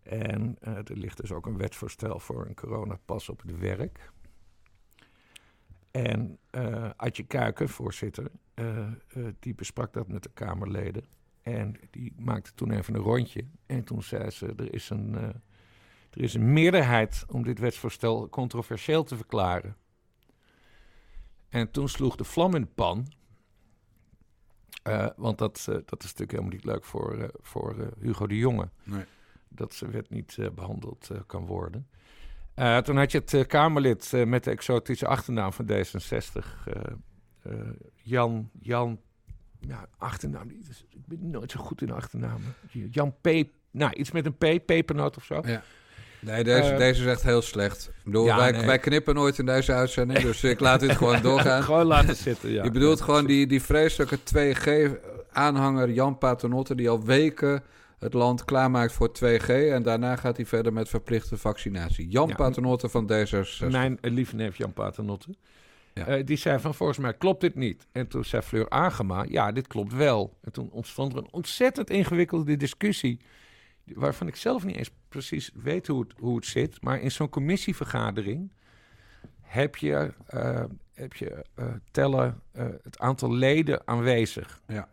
En 0.04 0.56
er 0.60 0.96
ligt 0.96 1.20
dus 1.20 1.32
ook 1.32 1.46
een 1.46 1.56
wetsvoorstel 1.56 2.18
voor 2.18 2.46
een 2.46 2.54
coronapas 2.54 3.28
op 3.28 3.42
het 3.42 3.58
werk. 3.58 4.12
En 5.90 6.38
Adje 6.96 7.22
Kuiken, 7.22 7.68
voorzitter, 7.68 8.30
die 9.38 9.54
besprak 9.54 9.92
dat 9.92 10.08
met 10.08 10.22
de 10.22 10.30
Kamerleden. 10.34 11.04
En 11.42 11.76
die 11.90 12.12
maakte 12.18 12.54
toen 12.54 12.70
even 12.70 12.94
een 12.94 13.00
rondje. 13.00 13.46
En 13.66 13.84
toen 13.84 14.02
zei 14.02 14.30
ze, 14.30 14.54
er 14.56 14.74
is 14.74 14.90
een, 14.90 15.14
er 16.10 16.22
is 16.22 16.34
een 16.34 16.52
meerderheid 16.52 17.24
om 17.28 17.44
dit 17.44 17.58
wetsvoorstel 17.58 18.28
controversieel 18.28 19.04
te 19.04 19.16
verklaren. 19.16 19.76
En 21.48 21.70
toen 21.70 21.88
sloeg 21.88 22.16
de 22.16 22.24
vlam 22.24 22.54
in 22.54 22.60
de 22.60 22.68
pan. 22.74 23.06
Want 25.16 25.38
dat, 25.38 25.64
dat 25.64 26.02
is 26.02 26.14
natuurlijk 26.14 26.30
helemaal 26.30 26.52
niet 26.52 26.64
leuk 26.64 26.84
voor, 26.84 27.30
voor 27.40 27.92
Hugo 28.00 28.26
de 28.26 28.36
Jonge. 28.36 28.70
Nee. 28.82 29.04
Dat 29.54 29.74
zijn 29.74 29.90
wet 29.90 30.10
niet 30.10 30.38
behandeld 30.54 31.10
kan 31.26 31.46
worden. 31.46 31.86
Uh, 32.56 32.78
toen 32.78 32.96
had 32.96 33.12
je 33.12 33.22
het 33.26 33.46
Kamerlid 33.46 34.12
met 34.26 34.44
de 34.44 34.50
exotische 34.50 35.06
achternaam 35.06 35.52
van 35.52 35.66
D66, 35.70 36.46
Jan, 38.02 38.50
Jan, 38.60 39.00
ja, 39.60 39.86
achternaam, 39.98 40.48
dus, 40.66 40.84
ik 40.90 41.06
ben 41.06 41.30
nooit 41.30 41.50
zo 41.50 41.60
goed 41.60 41.82
in 41.82 41.90
achternamen. 41.90 42.54
Jan 42.90 43.14
P, 43.20 43.28
nou, 43.70 43.92
iets 43.92 44.10
met 44.10 44.26
een 44.26 44.36
P, 44.36 44.66
pepernoot 44.66 45.16
of 45.16 45.24
zo. 45.24 45.42
Ja. 45.44 45.62
Nee, 46.20 46.44
deze, 46.44 46.74
deze 46.74 47.00
is 47.00 47.06
echt 47.06 47.22
heel 47.22 47.42
slecht. 47.42 47.88
Ik 47.88 48.04
bedoel, 48.04 48.24
ja, 48.24 48.36
wij, 48.36 48.50
nee. 48.50 48.66
wij, 48.66 48.78
knippen 48.78 49.14
nooit 49.14 49.38
in 49.38 49.46
deze 49.46 49.72
uitzending, 49.72 50.18
dus 50.18 50.44
ik 50.44 50.60
laat 50.60 50.80
dit 50.80 50.96
gewoon 50.96 51.22
doorgaan. 51.30 51.62
gewoon 51.62 51.86
laten 51.86 52.16
zitten, 52.16 52.50
ja. 52.50 52.64
Je 52.64 52.70
bedoelt 52.70 53.00
gewoon 53.00 53.26
die, 53.26 53.46
die 53.46 53.62
vreselijke 53.62 54.18
2G-aanhanger 54.18 55.90
Jan 55.90 56.18
Paternotte, 56.18 56.74
die 56.74 56.88
al 56.88 57.04
weken 57.04 57.62
het 58.04 58.14
land 58.14 58.44
klaarmaakt 58.44 58.92
voor 58.92 59.08
2G. 59.08 59.46
En 59.48 59.82
daarna 59.82 60.16
gaat 60.16 60.36
hij 60.36 60.46
verder 60.46 60.72
met 60.72 60.88
verplichte 60.88 61.36
vaccinatie. 61.36 62.08
Jan 62.08 62.28
ja, 62.28 62.34
Paternotte 62.34 62.88
van 62.88 63.10
D66. 63.12 63.70
Mijn 63.70 63.98
lieve 64.00 64.34
neef 64.34 64.56
Jan 64.56 64.72
Paternotte. 64.72 65.34
Ja. 65.94 66.18
Uh, 66.18 66.24
die 66.26 66.36
zei 66.36 66.58
van, 66.58 66.74
volgens 66.74 66.98
mij 66.98 67.14
klopt 67.14 67.40
dit 67.40 67.54
niet. 67.54 67.86
En 67.92 68.08
toen 68.08 68.24
zei 68.24 68.42
Fleur 68.42 68.70
Agema, 68.70 69.24
ja, 69.28 69.52
dit 69.52 69.66
klopt 69.66 69.92
wel. 69.92 70.38
En 70.40 70.52
toen 70.52 70.70
ontstond 70.70 71.12
er 71.12 71.18
een 71.18 71.28
ontzettend 71.32 71.90
ingewikkelde 71.90 72.56
discussie... 72.56 73.20
waarvan 73.84 74.26
ik 74.26 74.36
zelf 74.36 74.64
niet 74.64 74.76
eens 74.76 74.90
precies 75.08 75.50
weet 75.54 75.86
hoe 75.86 76.00
het, 76.00 76.12
hoe 76.18 76.36
het 76.36 76.46
zit. 76.46 76.82
Maar 76.82 77.00
in 77.00 77.10
zo'n 77.10 77.28
commissievergadering 77.28 78.52
heb 79.40 79.76
je, 79.76 80.12
uh, 80.34 80.64
heb 80.94 81.12
je 81.12 81.44
uh, 81.56 81.66
tellen 81.90 82.42
het 82.82 82.98
aantal 82.98 83.32
leden 83.32 83.82
aanwezig. 83.84 84.60
Ja. 84.66 84.88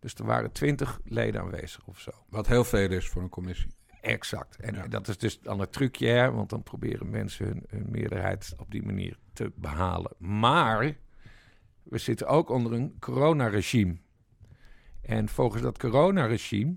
Dus 0.00 0.14
er 0.14 0.24
waren 0.24 0.52
twintig 0.52 1.00
leden 1.04 1.40
aanwezig 1.40 1.86
of 1.86 2.00
zo. 2.00 2.10
Wat 2.28 2.46
heel 2.46 2.64
veel 2.64 2.90
is 2.90 3.08
voor 3.08 3.22
een 3.22 3.28
commissie. 3.28 3.76
Exact. 4.00 4.56
En 4.56 4.74
ja. 4.74 4.88
dat 4.88 5.08
is 5.08 5.18
dus 5.18 5.40
dan 5.40 5.60
het 5.60 5.72
trucje, 5.72 6.06
hè? 6.06 6.30
want 6.30 6.50
dan 6.50 6.62
proberen 6.62 7.10
mensen 7.10 7.46
hun, 7.46 7.64
hun, 7.68 7.90
meerderheid 7.90 8.54
op 8.56 8.70
die 8.70 8.82
manier 8.82 9.18
te 9.32 9.52
behalen. 9.54 10.12
Maar 10.18 10.96
we 11.82 11.98
zitten 11.98 12.26
ook 12.26 12.48
onder 12.48 12.72
een 12.72 12.96
coronaregime. 13.00 13.96
En 15.00 15.28
volgens 15.28 15.62
dat 15.62 15.78
coronaregime 15.78 16.76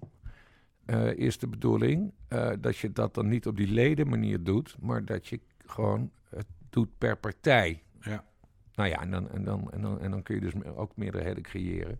uh, 0.85 1.13
is 1.13 1.37
de 1.37 1.47
bedoeling 1.47 2.13
uh, 2.29 2.51
dat 2.59 2.77
je 2.77 2.91
dat 2.91 3.13
dan 3.13 3.27
niet 3.27 3.47
op 3.47 3.57
die 3.57 3.67
ledenmanier 3.67 4.43
doet, 4.43 4.75
maar 4.79 5.05
dat 5.05 5.27
je 5.27 5.39
gewoon 5.65 6.11
het 6.29 6.47
doet 6.69 6.97
per 6.97 7.17
partij. 7.17 7.83
Ja. 8.01 8.25
Nou 8.75 8.89
ja, 8.89 9.01
en 9.01 9.11
dan, 9.11 9.29
en 9.29 9.43
dan, 9.43 9.71
en 9.71 9.81
dan, 9.81 9.99
en 9.99 10.11
dan 10.11 10.23
kun 10.23 10.35
je 10.35 10.41
dus 10.41 10.63
ook 10.63 10.95
meerderheden 10.95 11.43
creëren. 11.43 11.99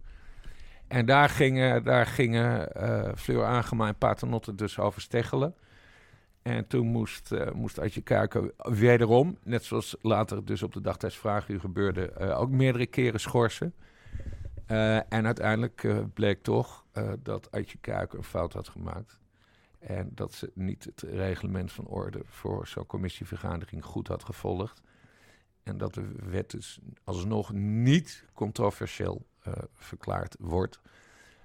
En 0.92 1.06
daar 1.06 1.30
gingen, 1.30 1.84
daar 1.84 2.06
gingen 2.06 2.70
uh, 2.78 3.12
Fleur 3.16 3.46
Agema 3.46 3.88
en 3.88 3.96
Paternotte 3.96 4.56
dus 4.56 4.80
over 4.80 5.02
steggelen. 5.02 5.56
En 6.42 6.68
toen 6.68 6.88
moest, 6.88 7.32
uh, 7.32 7.52
moest 7.52 7.80
Adje 7.80 8.02
Kuiken 8.02 8.52
wederom, 8.58 9.38
net 9.44 9.64
zoals 9.64 9.96
later 10.02 10.46
dus 10.46 10.64
op 10.64 10.74
de 10.74 10.82
dagtijdsvraag 10.82 11.46
gebeurde, 11.46 12.14
uh, 12.22 12.40
ook 12.40 12.50
meerdere 12.50 12.86
keren 12.86 13.20
schorsen. 13.20 13.74
En 15.10 15.26
uiteindelijk 15.26 15.88
bleek 16.14 16.44
toch 16.44 16.86
dat 17.20 17.52
Adje 17.52 17.78
Kuiken 17.82 18.18
een 18.18 18.24
fout 18.24 18.54
had 18.54 18.70
gemaakt. 18.70 19.20
En 19.80 20.12
dat 20.14 20.34
ze 20.34 20.52
niet 20.54 20.84
het 20.84 21.02
reglement 21.02 21.72
van 21.72 21.88
orde 21.88 22.22
voor 22.26 22.68
zo'n 22.68 22.86
commissievergadering 22.86 23.86
goed 23.86 24.08
had 24.08 24.24
gevolgd. 24.24 24.82
En 25.64 25.78
dat 25.78 25.94
de 25.94 26.12
wet 26.30 26.50
dus 26.50 26.80
alsnog 27.04 27.54
niet 27.54 28.26
controversieel 28.34 29.26
uh, 29.48 29.54
verklaard 29.74 30.36
wordt. 30.40 30.80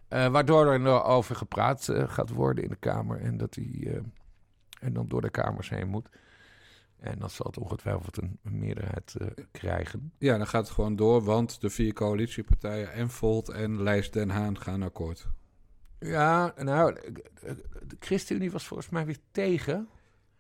Uh, 0.09 0.29
waardoor 0.29 0.67
er 0.67 1.03
over 1.03 1.37
gepraat 1.37 1.89
uh, 1.89 2.09
gaat 2.09 2.31
worden 2.31 2.65
in 2.65 2.71
de 2.71 2.77
Kamer 2.77 3.21
en 3.21 3.37
dat 3.37 3.55
hij 3.55 4.03
en 4.81 4.93
dan 4.93 5.09
door 5.09 5.21
de 5.21 5.31
Kamers 5.31 5.69
heen 5.69 5.89
moet. 5.89 6.09
En 6.97 7.19
dan 7.19 7.31
zal 7.31 7.47
het 7.47 7.59
ongetwijfeld 7.59 8.23
een, 8.23 8.39
een 8.43 8.59
meerderheid 8.59 9.17
krijgen. 9.51 10.13
Ja, 10.19 10.37
dan 10.37 10.47
gaat 10.47 10.65
het 10.65 10.75
gewoon 10.75 10.97
door, 10.97 11.23
want 11.23 11.61
de 11.61 11.71
vier 11.71 11.93
coalitiepartijen 11.93 12.93
en 12.93 13.11
Volt 13.11 13.49
en 13.49 13.83
Lijst 13.83 14.13
Den 14.13 14.31
Haan 14.31 14.61
gaan 14.61 14.83
akkoord. 14.83 15.29
Ja, 15.99 16.55
nou, 16.57 16.95
de 17.87 17.97
ChristenUnie 17.99 18.51
was 18.51 18.67
volgens 18.67 18.89
mij 18.89 19.07
weer 19.07 19.19
tegen. 19.31 19.89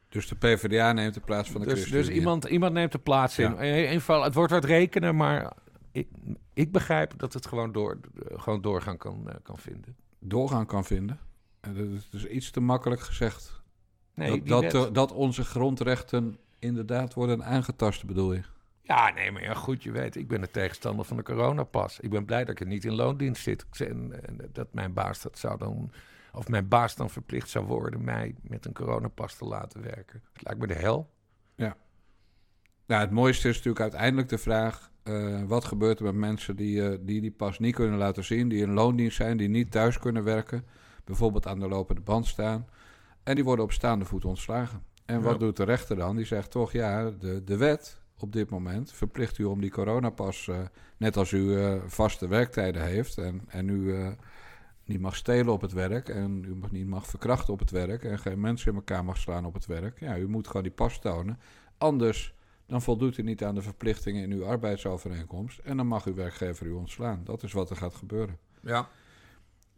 Dus 0.09 0.29
de 0.29 0.35
PvdA 0.35 0.93
neemt 0.93 1.15
de 1.15 1.21
plaats 1.21 1.51
van 1.51 1.61
de 1.61 1.67
dus. 1.67 1.91
Dus 1.91 2.09
iemand, 2.09 2.45
iemand 2.45 2.73
neemt 2.73 2.93
de 2.93 2.99
plaats 2.99 3.39
in. 3.39 3.65
Ja. 3.65 3.93
Geval, 3.93 4.23
het 4.23 4.35
wordt 4.35 4.53
wat 4.53 4.65
rekenen, 4.65 5.17
maar 5.17 5.53
ik, 5.93 6.09
ik 6.55 6.73
begrijp 6.73 7.19
dat 7.19 7.33
het 7.33 7.47
gewoon, 7.47 7.73
door, 7.73 8.01
gewoon 8.33 8.61
doorgaan 8.61 8.97
kan, 8.97 9.23
uh, 9.27 9.35
kan 9.43 9.59
vinden. 9.59 9.97
Doorgaan 10.19 10.67
kan 10.67 10.85
vinden? 10.85 11.19
Dat 11.61 11.77
is 11.77 12.11
dus 12.11 12.27
iets 12.27 12.51
te 12.51 12.61
makkelijk 12.61 13.01
gezegd. 13.01 13.63
Nee, 14.15 14.43
dat, 14.43 14.63
dat, 14.63 14.75
uh, 14.75 14.93
dat, 14.93 15.13
onze 15.13 15.45
grondrechten 15.45 16.39
inderdaad 16.59 17.15
worden 17.15 17.45
aangetast, 17.45 18.05
bedoel 18.05 18.33
je? 18.33 18.43
Ja, 18.83 19.13
nee, 19.13 19.31
maar 19.31 19.43
ja, 19.43 19.55
goed, 19.55 19.83
je 19.83 19.91
weet, 19.91 20.17
ik 20.17 20.29
ben 20.29 20.41
de 20.41 20.51
tegenstander 20.51 21.05
van 21.05 21.17
de 21.17 21.23
coronapas. 21.23 22.01
Ik 22.01 22.11
ben 22.11 22.25
blij 22.25 22.45
dat 22.45 22.49
ik 22.49 22.61
er 22.61 22.67
niet 22.67 22.85
in 22.85 22.95
loondienst 22.95 23.43
zit. 23.43 23.67
En, 23.71 24.27
en 24.27 24.49
dat 24.53 24.69
mijn 24.73 24.93
baas 24.93 25.23
dat 25.23 25.39
zou 25.39 25.59
dan, 25.59 25.91
of 26.37 26.49
mijn 26.49 26.69
baas 26.69 26.97
dan 26.97 27.11
verplicht 27.11 27.49
zou 27.49 27.67
worden 27.67 28.05
mij 28.05 28.35
met 28.43 28.67
een 28.67 28.73
coronapas 28.73 29.35
te 29.35 29.45
laten 29.45 29.83
werken. 29.83 30.23
Het 30.33 30.43
lijkt 30.43 30.61
me 30.61 30.67
de 30.67 30.75
hel. 30.75 31.11
Ja. 31.55 31.77
Nou, 32.87 33.01
het 33.01 33.11
mooiste 33.11 33.49
is 33.49 33.55
natuurlijk 33.55 33.83
uiteindelijk 33.83 34.29
de 34.29 34.39
vraag: 34.39 34.91
uh, 35.05 35.43
wat 35.43 35.65
gebeurt 35.65 35.99
er 35.99 36.05
met 36.05 36.15
mensen 36.15 36.57
die, 36.57 36.77
uh, 36.77 36.99
die 37.01 37.21
die 37.21 37.31
pas 37.31 37.59
niet 37.59 37.75
kunnen 37.75 37.99
laten 37.99 38.25
zien, 38.25 38.49
die 38.49 38.63
in 38.63 38.73
loondienst 38.73 39.17
zijn, 39.17 39.37
die 39.37 39.49
niet 39.49 39.71
thuis 39.71 39.99
kunnen 39.99 40.25
werken, 40.25 40.65
bijvoorbeeld 41.05 41.47
aan 41.47 41.61
de 41.61 41.69
lopende 41.69 42.01
band 42.01 42.27
staan, 42.27 42.67
en 43.23 43.35
die 43.35 43.45
worden 43.45 43.65
op 43.65 43.73
staande 43.73 44.05
voet 44.05 44.25
ontslagen. 44.25 44.83
En 45.05 45.23
wat 45.23 45.33
ja. 45.33 45.39
doet 45.39 45.57
de 45.57 45.65
rechter 45.65 45.97
dan? 45.97 46.17
Die 46.17 46.27
zegt 46.27 46.51
toch, 46.51 46.73
ja, 46.73 47.11
de, 47.11 47.45
de 47.45 47.57
wet 47.57 48.01
op 48.19 48.33
dit 48.33 48.51
moment 48.51 48.93
verplicht 48.93 49.39
u 49.39 49.45
om 49.45 49.61
die 49.61 49.71
coronapas, 49.71 50.47
uh, 50.47 50.57
net 50.97 51.17
als 51.17 51.33
u 51.33 51.57
vaste 51.87 52.29
werktijden 52.29 52.85
heeft 52.85 53.19
en, 53.19 53.43
en 53.49 53.69
u 53.69 53.95
niet 54.87 55.01
mag 55.01 55.17
stelen 55.17 55.53
op 55.53 55.61
het 55.61 55.73
werk 55.73 56.09
en 56.09 56.45
u 56.45 56.55
mag, 56.55 56.71
niet 56.71 56.87
mag 56.87 57.07
verkrachten 57.07 57.53
op 57.53 57.59
het 57.59 57.71
werk 57.71 58.05
en 58.05 58.19
geen 58.19 58.41
mensen 58.41 58.71
in 58.71 58.77
elkaar 58.77 59.05
mag 59.05 59.17
slaan 59.17 59.45
op 59.45 59.55
het 59.55 59.67
werk. 59.67 60.01
Ja, 60.01 60.19
u 60.19 60.29
moet 60.29 60.47
gewoon 60.47 60.63
die 60.63 60.73
pas 60.73 61.01
tonen. 61.01 61.39
Anders 61.79 62.35
dan 62.67 62.83
voldoet 62.83 63.19
u 63.19 63.23
niet 63.23 63.45
aan 63.45 63.55
de 63.55 63.63
verplichtingen 63.63 64.23
in 64.23 64.33
uw 64.33 64.45
arbeidsovereenkomst. 64.45 65.59
En 65.59 65.77
dan 65.77 65.87
mag 65.87 66.07
uw 66.07 66.15
werkgever 66.15 66.67
u 66.67 66.71
ontslaan. 66.71 67.21
Dat 67.25 67.43
is 67.43 67.53
wat 67.53 67.71
er 67.71 67.77
gaat 67.77 67.95
gebeuren. 67.95 68.39
Ja. 68.63 68.89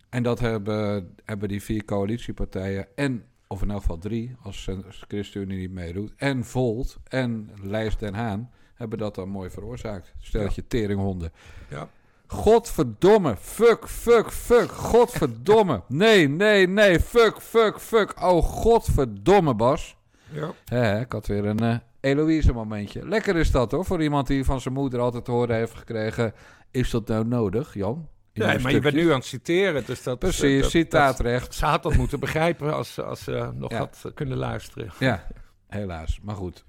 En 0.08 0.22
dat 0.22 0.38
hebben, 0.38 1.14
hebben 1.24 1.48
die 1.48 1.62
vier 1.62 1.84
coalitiepartijen 1.84 2.96
en, 2.96 3.24
of 3.46 3.62
in 3.62 3.70
elk 3.70 3.80
geval 3.80 3.98
drie, 3.98 4.36
als 4.42 4.68
ChristenUnie 4.88 5.58
niet 5.58 5.70
meedoet, 5.70 6.12
en 6.16 6.44
Volt 6.44 6.98
en 7.04 7.50
Lijst 7.62 7.98
Den 7.98 8.14
Haan, 8.14 8.50
hebben 8.74 8.98
dat 8.98 9.14
dan 9.14 9.28
mooi 9.28 9.50
veroorzaakt. 9.50 10.14
Stel 10.18 10.42
ja. 10.42 10.50
je 10.54 10.66
teringhonden. 10.66 11.32
Ja. 11.70 11.88
Godverdomme, 12.30 13.36
fuck, 13.36 13.88
fuck, 13.88 14.32
fuck, 14.32 14.70
godverdomme. 14.70 15.82
Nee, 15.88 16.28
nee, 16.28 16.68
nee, 16.68 17.00
fuck, 17.00 17.40
fuck, 17.40 17.80
fuck. 17.80 18.22
Oh, 18.22 18.42
godverdomme, 18.42 19.54
Bas. 19.54 19.96
Ja. 20.30 20.52
He, 20.64 21.00
ik 21.00 21.12
had 21.12 21.26
weer 21.26 21.44
een 21.44 21.62
uh, 21.62 21.76
Eloïse 22.00 22.52
momentje. 22.52 23.08
Lekker 23.08 23.36
is 23.36 23.50
dat 23.50 23.70
hoor, 23.70 23.84
voor 23.84 24.02
iemand 24.02 24.26
die 24.26 24.44
van 24.44 24.60
zijn 24.60 24.74
moeder 24.74 25.00
altijd 25.00 25.24
te 25.24 25.30
horen 25.30 25.56
heeft 25.56 25.74
gekregen. 25.74 26.34
Is 26.70 26.90
dat 26.90 27.08
nou 27.08 27.26
nodig, 27.26 27.74
Jan? 27.74 28.08
Nee, 28.32 28.46
maar 28.46 28.58
stukjes? 28.58 28.72
je 28.72 28.80
bent 28.80 28.94
nu 28.94 29.10
aan 29.10 29.18
het 29.18 29.24
citeren. 29.24 29.86
Dus 29.86 30.02
dat, 30.02 30.18
Precies, 30.18 30.62
dat, 30.62 30.70
citaatrecht. 30.70 31.54
Ze 31.54 31.64
had 31.64 31.82
dat 31.82 31.96
moeten 31.96 32.20
begrijpen 32.20 32.74
als, 32.74 33.00
als 33.00 33.24
ze 33.24 33.50
nog 33.54 33.70
ja. 33.70 33.78
had 33.78 34.10
kunnen 34.14 34.36
luisteren. 34.36 34.92
Ja, 34.98 35.26
helaas. 35.68 36.20
Maar 36.22 36.36
goed. 36.36 36.64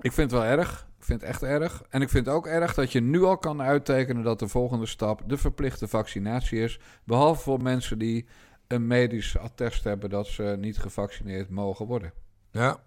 Ik 0.00 0.12
vind 0.12 0.30
het 0.30 0.40
wel 0.40 0.50
erg. 0.50 0.87
Ik 1.08 1.14
vind 1.14 1.26
het 1.26 1.42
echt 1.42 1.60
erg. 1.60 1.82
En 1.88 2.02
ik 2.02 2.08
vind 2.08 2.26
het 2.26 2.34
ook 2.34 2.46
erg 2.46 2.74
dat 2.74 2.92
je 2.92 3.00
nu 3.00 3.22
al 3.22 3.38
kan 3.38 3.62
uittekenen 3.62 4.22
dat 4.22 4.38
de 4.38 4.48
volgende 4.48 4.86
stap 4.86 5.22
de 5.26 5.36
verplichte 5.36 5.88
vaccinatie 5.88 6.60
is. 6.60 6.80
Behalve 7.04 7.42
voor 7.42 7.62
mensen 7.62 7.98
die 7.98 8.26
een 8.66 8.86
medisch 8.86 9.38
attest 9.38 9.84
hebben 9.84 10.10
dat 10.10 10.26
ze 10.26 10.56
niet 10.58 10.78
gevaccineerd 10.78 11.50
mogen 11.50 11.86
worden. 11.86 12.12
Ja. 12.50 12.80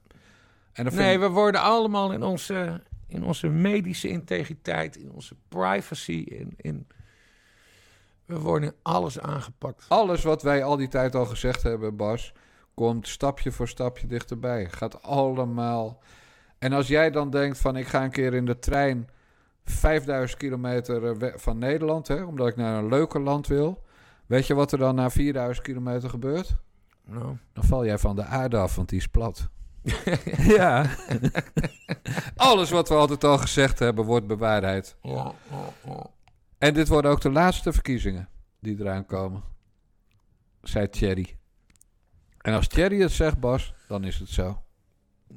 En 0.74 0.96
nee, 0.96 1.20
we 1.20 1.30
worden 1.30 1.62
allemaal 1.62 2.12
in 2.12 2.24
onze, 2.24 2.82
in 3.08 3.24
onze 3.24 3.48
medische 3.48 4.08
integriteit, 4.08 4.98
in 4.98 5.12
onze 5.12 5.36
privacy, 5.48 6.24
in, 6.28 6.54
in, 6.58 6.88
we 8.26 8.40
worden 8.40 8.70
in 8.70 8.76
alles 8.82 9.20
aangepakt. 9.20 9.86
Alles 9.88 10.24
wat 10.24 10.42
wij 10.42 10.64
al 10.64 10.78
die 10.78 10.88
tijd 10.88 11.16
al 11.16 11.26
gezegd 11.26 11.64
hebben, 11.64 11.96
Bas, 11.96 12.34
komt 12.74 13.08
stapje 13.08 13.52
voor 13.52 13.68
stapje 13.68 14.08
dichterbij. 14.08 14.70
Gaat 14.70 15.04
allemaal. 15.04 16.02
En 16.62 16.74
als 16.74 16.88
jij 16.88 17.12
dan 17.12 17.30
denkt 17.30 17.58
van 17.58 17.76
ik 17.76 17.88
ga 17.88 18.04
een 18.04 18.12
keer 18.12 18.34
in 18.34 18.46
de 18.46 18.60
trein 18.60 19.10
5000 19.66 20.40
kilometer 20.40 21.16
van 21.40 21.58
Nederland, 21.58 22.08
hè, 22.08 22.24
omdat 22.24 22.48
ik 22.48 22.56
naar 22.56 22.78
een 22.78 22.88
leuker 22.88 23.22
land 23.22 23.48
wil. 23.48 23.84
Weet 24.26 24.48
je 24.48 24.54
wat 24.54 24.72
er 24.72 24.78
dan 24.78 24.96
na 24.96 25.10
4000 25.10 25.66
kilometer 25.66 26.10
gebeurt? 26.10 26.56
Nou, 27.06 27.38
Dan 27.54 27.64
val 27.64 27.86
jij 27.86 27.98
van 27.98 28.16
de 28.16 28.24
aarde 28.24 28.58
af, 28.58 28.76
want 28.76 28.90
die 28.90 29.00
is 29.00 29.08
plat. 29.08 29.50
ja. 30.58 30.86
Alles 32.36 32.70
wat 32.70 32.90
we 32.90 32.96
altijd 32.96 33.24
al 33.24 33.38
gezegd 33.38 33.80
hebben, 33.80 34.06
wordt 34.06 34.28
bewaarheid. 34.28 34.96
ja, 35.02 35.32
ja, 35.50 35.66
ja. 35.86 36.06
En 36.58 36.74
dit 36.74 36.88
worden 36.88 37.12
ook 37.12 37.22
de 37.22 37.32
laatste 37.32 37.74
verkiezingen 37.74 38.30
die 38.60 38.80
eraan 38.80 39.06
komen. 39.06 39.44
Zei 40.62 40.90
Thierry. 40.90 41.38
En 42.42 42.54
als 42.54 42.68
Thierry 42.68 43.02
het 43.02 43.12
zegt, 43.12 43.40
Bas, 43.40 43.74
dan 43.88 44.04
is 44.04 44.20
het 44.20 44.30
zo. 44.30 44.62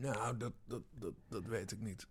Nou, 0.00 0.36
dat, 0.36 0.52
dat, 0.66 0.80
dat, 0.98 1.12
dat 1.28 1.46
weet 1.46 1.72
ik 1.72 1.78
niet. 1.80 2.06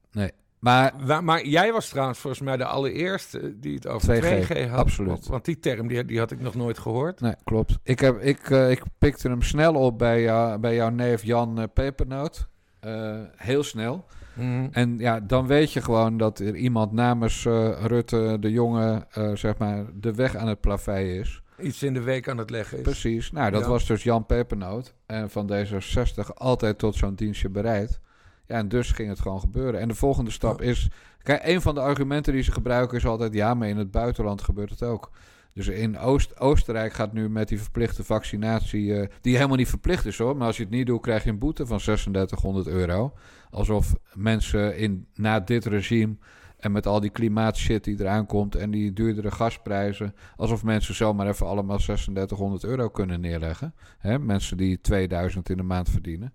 Maar 0.60 0.94
Wa- 1.06 1.22
maar 1.22 1.46
jij 1.46 1.72
was 1.72 1.90
trouwens 1.90 2.20
volgens 2.20 2.42
mij 2.42 2.58
de 2.58 2.66
allereerste 2.66 3.60
die 3.60 3.76
het 3.76 3.88
over 3.88 4.22
2G, 4.22 4.48
2G, 4.48 4.70
had. 4.70 4.80
absoluut. 4.80 5.28
Want, 5.28 5.46
die 5.46 5.60
term 5.60 5.88
die, 5.88 6.06
die 6.06 6.20
had 6.20 6.32
ik 6.32 6.40
nog 6.42 6.56
nooit 6.56 6.78
gehoord. 6.80 7.22
Nee, 7.22 7.36
klopt. 7.44 7.78
Ik, 7.84 8.00
heb, 8.00 8.20
ik, 8.22 8.50
eh, 8.50 8.72
ik 8.72 8.84
pikte 8.98 9.28
hem 9.30 9.42
snel 9.42 9.74
op 9.74 9.98
bij, 9.98 10.22
jou, 10.22 10.58
bij 10.60 10.76
jouw 10.76 10.90
neef 10.90 11.24
Jan 11.24 11.60
eh, 11.60 11.64
Pepernoot. 11.74 12.48
Eh, 12.80 13.20
heel 13.36 13.64
snel. 13.64 14.06
Mhm. 14.34 14.68
En 14.72 14.98
ja, 14.98 15.20
dan 15.20 15.48
weet 15.48 15.72
je 15.74 15.82
gewoon 15.82 16.18
dat 16.18 16.40
er 16.40 16.56
iemand 16.56 16.92
namens 16.92 17.44
Rutte 17.80 18.38
de 18.40 18.52
jongen, 18.52 19.06
eh, 19.12 19.36
zeg 19.36 19.58
maar, 19.58 19.86
de 19.94 20.14
weg 20.14 20.36
aan 20.36 20.48
het 20.48 20.62
plaveien 20.62 21.20
is. 21.20 21.43
Iets 21.64 21.84
in 21.84 21.94
de 21.94 22.02
week 22.02 22.28
aan 22.28 22.38
het 22.38 22.50
leggen 22.50 22.78
is. 22.78 22.84
Precies. 22.84 23.32
Nou, 23.32 23.52
dat 23.52 23.62
Ja. 23.62 23.68
was 23.68 23.86
dus 23.88 24.04
Jan 24.04 24.26
Pepernoot. 24.26 24.94
En 25.06 25.30
van 25.30 25.52
D66 25.54 26.34
altijd 26.36 26.78
tot 26.78 26.96
zo'n 26.96 27.16
dienstje 27.16 27.50
bereid. 27.50 28.00
Ja, 28.48 28.56
en 28.56 28.68
dus 28.68 28.92
ging 28.92 29.10
het 29.10 29.20
gewoon 29.20 29.40
gebeuren. 29.40 29.80
En 29.80 29.88
de 29.88 29.96
volgende 29.96 30.32
stap 30.32 30.62
Ja. 30.62 30.70
is... 30.70 30.88
Kijk, 31.22 31.42
een 31.46 31.62
van 31.62 31.76
de 31.76 31.82
argumenten 31.82 32.34
die 32.34 32.42
ze 32.44 32.52
gebruiken 32.52 32.98
is 32.98 33.06
altijd... 33.06 33.34
Ja, 33.34 33.54
maar 33.54 33.68
in 33.68 33.78
het 33.78 33.92
buitenland 33.92 34.42
gebeurt 34.42 34.70
het 34.70 34.84
ook. 34.84 35.12
Dus 35.54 35.68
in 35.68 35.98
Oost 36.00 36.40
Oostenrijk 36.40 36.94
gaat 36.94 37.14
nu 37.14 37.30
met 37.30 37.48
die 37.48 37.62
verplichte 37.62 38.04
vaccinatie... 38.04 38.94
eh, 39.00 39.08
die 39.22 39.36
helemaal 39.36 39.58
niet 39.58 39.70
verplicht 39.70 40.06
is 40.06 40.18
hoor. 40.18 40.38
Maar 40.38 40.48
als 40.48 40.58
je 40.58 40.64
het 40.64 40.72
niet 40.72 40.86
doet, 40.86 41.02
krijg 41.02 41.24
je 41.24 41.30
een 41.30 41.38
boete 41.40 41.66
van 41.66 41.78
3600 41.78 42.68
euro. 42.68 43.14
Alsof 43.50 43.94
mensen 44.14 44.78
in, 44.78 45.08
na 45.16 45.40
dit 45.40 45.66
regime... 45.66 46.16
En 46.64 46.72
met 46.72 46.88
al 46.88 47.00
die 47.00 47.10
klimaatshit 47.10 47.84
die 47.84 48.00
eraan 48.00 48.26
komt 48.26 48.56
en 48.56 48.72
die 48.72 48.94
duurdere 48.94 49.32
gasprijzen. 49.32 50.16
Alsof 50.36 50.64
mensen 50.64 50.96
zomaar 50.96 51.28
even 51.28 51.48
allemaal 51.48 51.78
3600 51.78 52.64
euro 52.64 52.90
kunnen 52.90 53.22
neerleggen. 53.22 53.74
Hè? 53.98 54.20
Mensen 54.20 54.58
die 54.58 54.82
2000 54.82 55.50
in 55.50 55.58
de 55.58 55.64
maand 55.64 55.90
verdienen. 55.90 56.34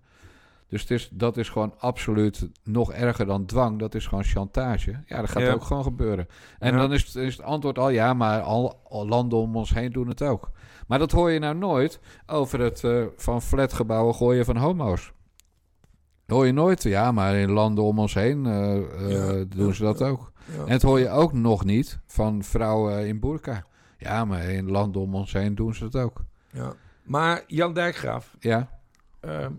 Dus 0.67 0.81
het 0.81 0.91
is, 0.91 1.09
dat 1.13 1.37
is 1.37 1.49
gewoon 1.49 1.73
absoluut 1.79 2.49
nog 2.63 2.91
erger 2.93 3.25
dan 3.25 3.45
dwang. 3.45 3.79
Dat 3.79 3.95
is 3.95 4.07
gewoon 4.07 4.23
chantage. 4.23 5.03
Ja, 5.05 5.19
dat 5.19 5.29
gaat 5.29 5.41
Ja. 5.43 5.51
ook 5.53 5.63
gewoon 5.63 5.83
gebeuren. 5.83 6.27
En 6.59 6.71
Ja. 6.73 6.79
dan 6.79 6.93
is 6.93 7.03
het, 7.05 7.15
is 7.15 7.37
het 7.37 7.45
antwoord 7.45 7.79
al 7.79 7.89
ja, 7.89 8.13
maar 8.13 8.41
al, 8.41 8.79
al 8.89 9.07
landen 9.07 9.39
om 9.39 9.55
ons 9.55 9.73
heen 9.73 9.91
doen 9.91 10.07
het 10.07 10.21
ook. 10.21 10.51
Maar 10.87 10.99
dat 10.99 11.11
hoor 11.11 11.31
je 11.31 11.39
nou 11.39 11.55
nooit 11.55 11.99
over 12.27 12.59
het 12.59 12.83
eh, 12.83 13.03
van 13.15 13.41
flatgebouwen 13.41 14.15
gooien 14.15 14.45
van 14.45 14.57
homo's. 14.57 15.11
Hoor 16.29 16.45
je 16.45 16.51
nooit. 16.51 16.83
Ja, 16.83 17.11
maar 17.11 17.35
in 17.35 17.51
landen 17.51 17.83
om 17.83 17.99
ons 17.99 18.13
heen 18.13 18.45
eh, 18.45 18.75
eh, 18.77 19.37
Ja, 19.39 19.45
doen 19.55 19.73
ze 19.73 19.83
dat 19.83 19.99
ja. 19.99 20.07
ook. 20.07 20.31
Ja. 20.57 20.63
En 20.65 20.71
het 20.71 20.81
hoor 20.81 20.99
je 20.99 21.09
ook 21.09 21.33
nog 21.33 21.65
niet 21.65 21.99
van 22.07 22.43
vrouwen 22.43 23.07
in 23.07 23.19
burka. 23.19 23.63
Ja, 23.97 24.25
maar 24.25 24.43
in 24.43 24.71
landen 24.71 25.01
om 25.01 25.15
ons 25.15 25.33
heen 25.33 25.55
doen 25.55 25.73
ze 25.75 25.89
dat 25.89 26.01
ook. 26.03 26.23
Ja. 26.51 26.73
Maar 27.03 27.43
Jan 27.47 27.73
Dijkgraaf, 27.73 28.35
Ja. 28.39 28.69
ehm, 29.19 29.51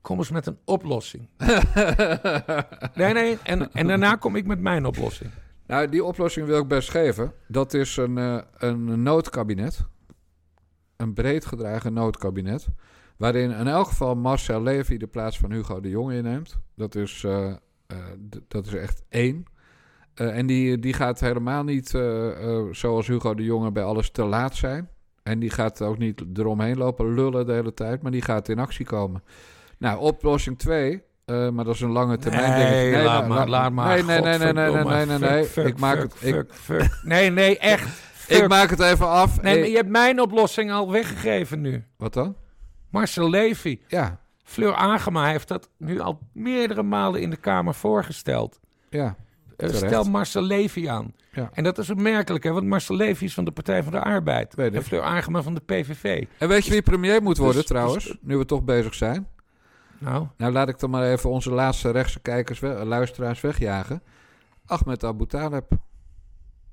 kom 0.00 0.18
eens 0.18 0.30
met 0.30 0.46
een 0.46 0.58
oplossing. 0.64 1.28
Nee, 2.94 3.12
nee, 3.12 3.38
en, 3.42 3.72
en 3.72 3.86
daarna 3.86 4.14
kom 4.14 4.36
ik 4.36 4.46
met 4.46 4.60
mijn 4.60 4.86
oplossing. 4.86 5.30
nou, 5.66 5.88
die 5.88 6.04
oplossing 6.04 6.46
wil 6.46 6.58
ik 6.60 6.68
best 6.68 6.90
geven. 6.90 7.32
Dat 7.48 7.74
is 7.74 7.96
een, 7.96 8.18
eh, 8.18 8.38
een 8.58 9.02
noodkabinet. 9.02 9.86
Een 10.96 11.14
breed 11.14 11.46
gedragen 11.46 11.92
noodkabinet. 11.92 12.68
Waarin 13.18 13.50
in 13.50 13.66
elk 13.68 13.86
geval 13.86 14.14
Marcel 14.14 14.62
Levy 14.62 14.96
de 14.96 15.06
plaats 15.06 15.38
van 15.38 15.52
Hugo 15.52 15.80
de 15.80 15.88
Jonge 15.88 16.14
inneemt. 16.16 16.58
Dat 16.76 16.94
is, 16.94 17.24
eh, 17.24 17.46
eh, 17.86 17.96
dat 18.48 18.66
is 18.66 18.74
echt 18.74 19.02
één. 19.08 19.44
Eh, 20.14 20.36
en 20.36 20.46
die, 20.46 20.78
die 20.78 20.92
gaat 20.92 21.20
helemaal 21.20 21.64
niet 21.64 21.94
eh, 21.94 22.28
eh, 22.30 22.64
zoals 22.70 23.06
Hugo 23.06 23.34
de 23.34 23.44
Jonge 23.44 23.72
bij 23.72 23.82
alles 23.82 24.10
te 24.10 24.24
laat 24.24 24.56
zijn. 24.56 24.88
En 25.22 25.38
die 25.38 25.50
gaat 25.50 25.82
ook 25.82 25.98
niet 25.98 26.22
eromheen 26.34 26.76
lopen 26.78 27.14
lullen 27.14 27.46
de 27.46 27.52
hele 27.52 27.74
tijd. 27.74 28.02
Maar 28.02 28.10
die 28.12 28.22
gaat 28.22 28.48
in 28.48 28.58
actie 28.58 28.86
komen. 28.86 29.22
Nou, 29.78 29.98
oplossing 30.00 30.58
2. 30.58 31.02
maar 31.26 31.64
dat 31.64 31.74
is 31.74 31.80
een 31.80 31.90
lange 31.90 32.16
termijn 32.16 32.50
Nee, 32.50 32.82
dingetje. 32.84 33.04
laat 33.04 33.28
maar, 33.28 33.48
laat 33.48 33.72
maar. 33.72 33.86
Nee, 33.88 34.02
nee, 34.02 34.20
nee, 34.20 34.38
nee, 34.38 34.52
nee, 34.52 34.70
nee, 34.70 34.84
nee, 34.84 35.06
nee, 35.06 35.18
nee. 35.18 35.44
Fuck, 35.44 35.66
Ik 35.66 35.78
maak 35.78 35.98
fuck, 36.00 36.12
het, 36.20 36.34
ik, 36.34 36.52
fuck. 36.52 37.00
Nee, 37.02 37.30
nee, 37.30 37.58
echt. 37.58 38.02
ik 38.28 38.48
maak 38.48 38.70
het 38.70 38.80
even 38.80 39.08
af. 39.08 39.42
Nee, 39.42 39.58
maar 39.58 39.68
je 39.68 39.76
hebt 39.76 39.88
mijn 39.88 40.20
oplossing 40.20 40.72
al 40.72 40.90
weggegeven 40.92 41.60
nu. 41.60 41.84
Wat 41.96 42.12
dan? 42.14 42.36
Marcel 42.90 43.30
Levy. 43.30 43.80
Ja, 43.86 44.20
Fleur 44.44 44.74
Agema 44.74 45.26
heeft 45.26 45.48
dat 45.48 45.68
nu 45.76 46.00
al 46.00 46.18
meerdere 46.32 46.82
malen 46.82 47.20
in 47.20 47.30
de 47.30 47.36
Kamer 47.36 47.74
voorgesteld. 47.74 48.60
ja. 48.88 49.16
Eh, 49.56 49.68
stel 49.72 50.04
Marcel 50.04 50.42
Levy 50.42 50.88
aan. 50.88 51.14
Ja. 51.32 51.50
En 51.52 51.64
dat 51.64 51.78
is 51.78 51.90
opmerkelijk, 51.90 52.44
hè? 52.44 52.50
want 52.52 52.66
Marcel 52.66 52.96
Levy 52.96 53.24
is 53.24 53.34
van 53.34 53.44
de 53.44 53.50
Partij 53.50 53.82
van 53.82 53.92
de 53.92 54.00
Arbeid. 54.00 54.54
Weet 54.54 54.74
en. 54.74 54.82
Fleur 54.82 55.02
Agema 55.02 55.42
van 55.42 55.54
de 55.54 55.60
PVV. 55.60 56.26
En 56.38 56.48
weet 56.48 56.64
je 56.64 56.70
wie 56.70 56.82
premier 56.82 57.22
moet 57.22 57.36
worden 57.38 57.56
dus- 57.56 57.66
trouwens? 57.66 58.16
nu 58.20 58.36
we 58.36 58.44
toch 58.44 58.62
bezig 58.64 58.94
zijn. 58.94 59.28
Nou, 59.98 60.26
Nou, 60.36 60.52
laat 60.52 60.68
ik 60.68 60.78
dan 60.78 60.90
maar 60.90 61.04
even 61.10 61.30
onze 61.30 61.50
laatste 61.50 61.90
rechtse 61.90 62.20
kijkers, 62.20 62.58
we- 62.60 62.68
luisteraars 62.84 63.40
wegjagen. 63.40 64.02
Ahmed 64.66 65.04
Abu 65.04 65.26
Taleb. 65.26 65.70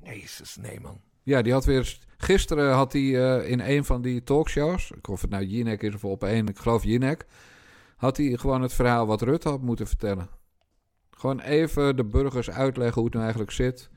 jezus, 0.03 0.55
nee 0.55 0.79
man. 0.79 0.99
Ja, 1.23 1.41
die 1.41 1.53
had 1.53 1.65
weer... 1.65 1.97
Gisteren 2.17 2.73
had 2.73 2.93
hij 2.93 3.01
eh, 3.01 3.49
in 3.49 3.59
een 3.59 3.85
van 3.85 4.01
die 4.01 4.23
talkshows... 4.23 4.91
Of 5.09 5.21
het 5.21 5.29
nou 5.29 5.43
Jinek 5.45 5.81
is 5.81 5.93
of 5.93 6.05
op 6.05 6.23
één, 6.23 6.47
ik 6.47 6.57
geloof 6.57 6.83
Jinek... 6.83 7.25
Had 7.95 8.17
hij 8.17 8.37
gewoon 8.37 8.61
het 8.61 8.73
verhaal 8.73 9.05
wat 9.05 9.21
Rutte 9.21 9.49
had 9.49 9.61
moeten 9.61 9.87
vertellen. 9.87 10.29
Gewoon 11.11 11.39
even 11.39 11.95
de 11.95 12.05
burgers 12.05 12.49
uitleggen 12.51 12.93
hoe 12.93 13.03
het 13.03 13.13
nou 13.13 13.23
eigenlijk 13.23 13.51
zit. 13.51 13.89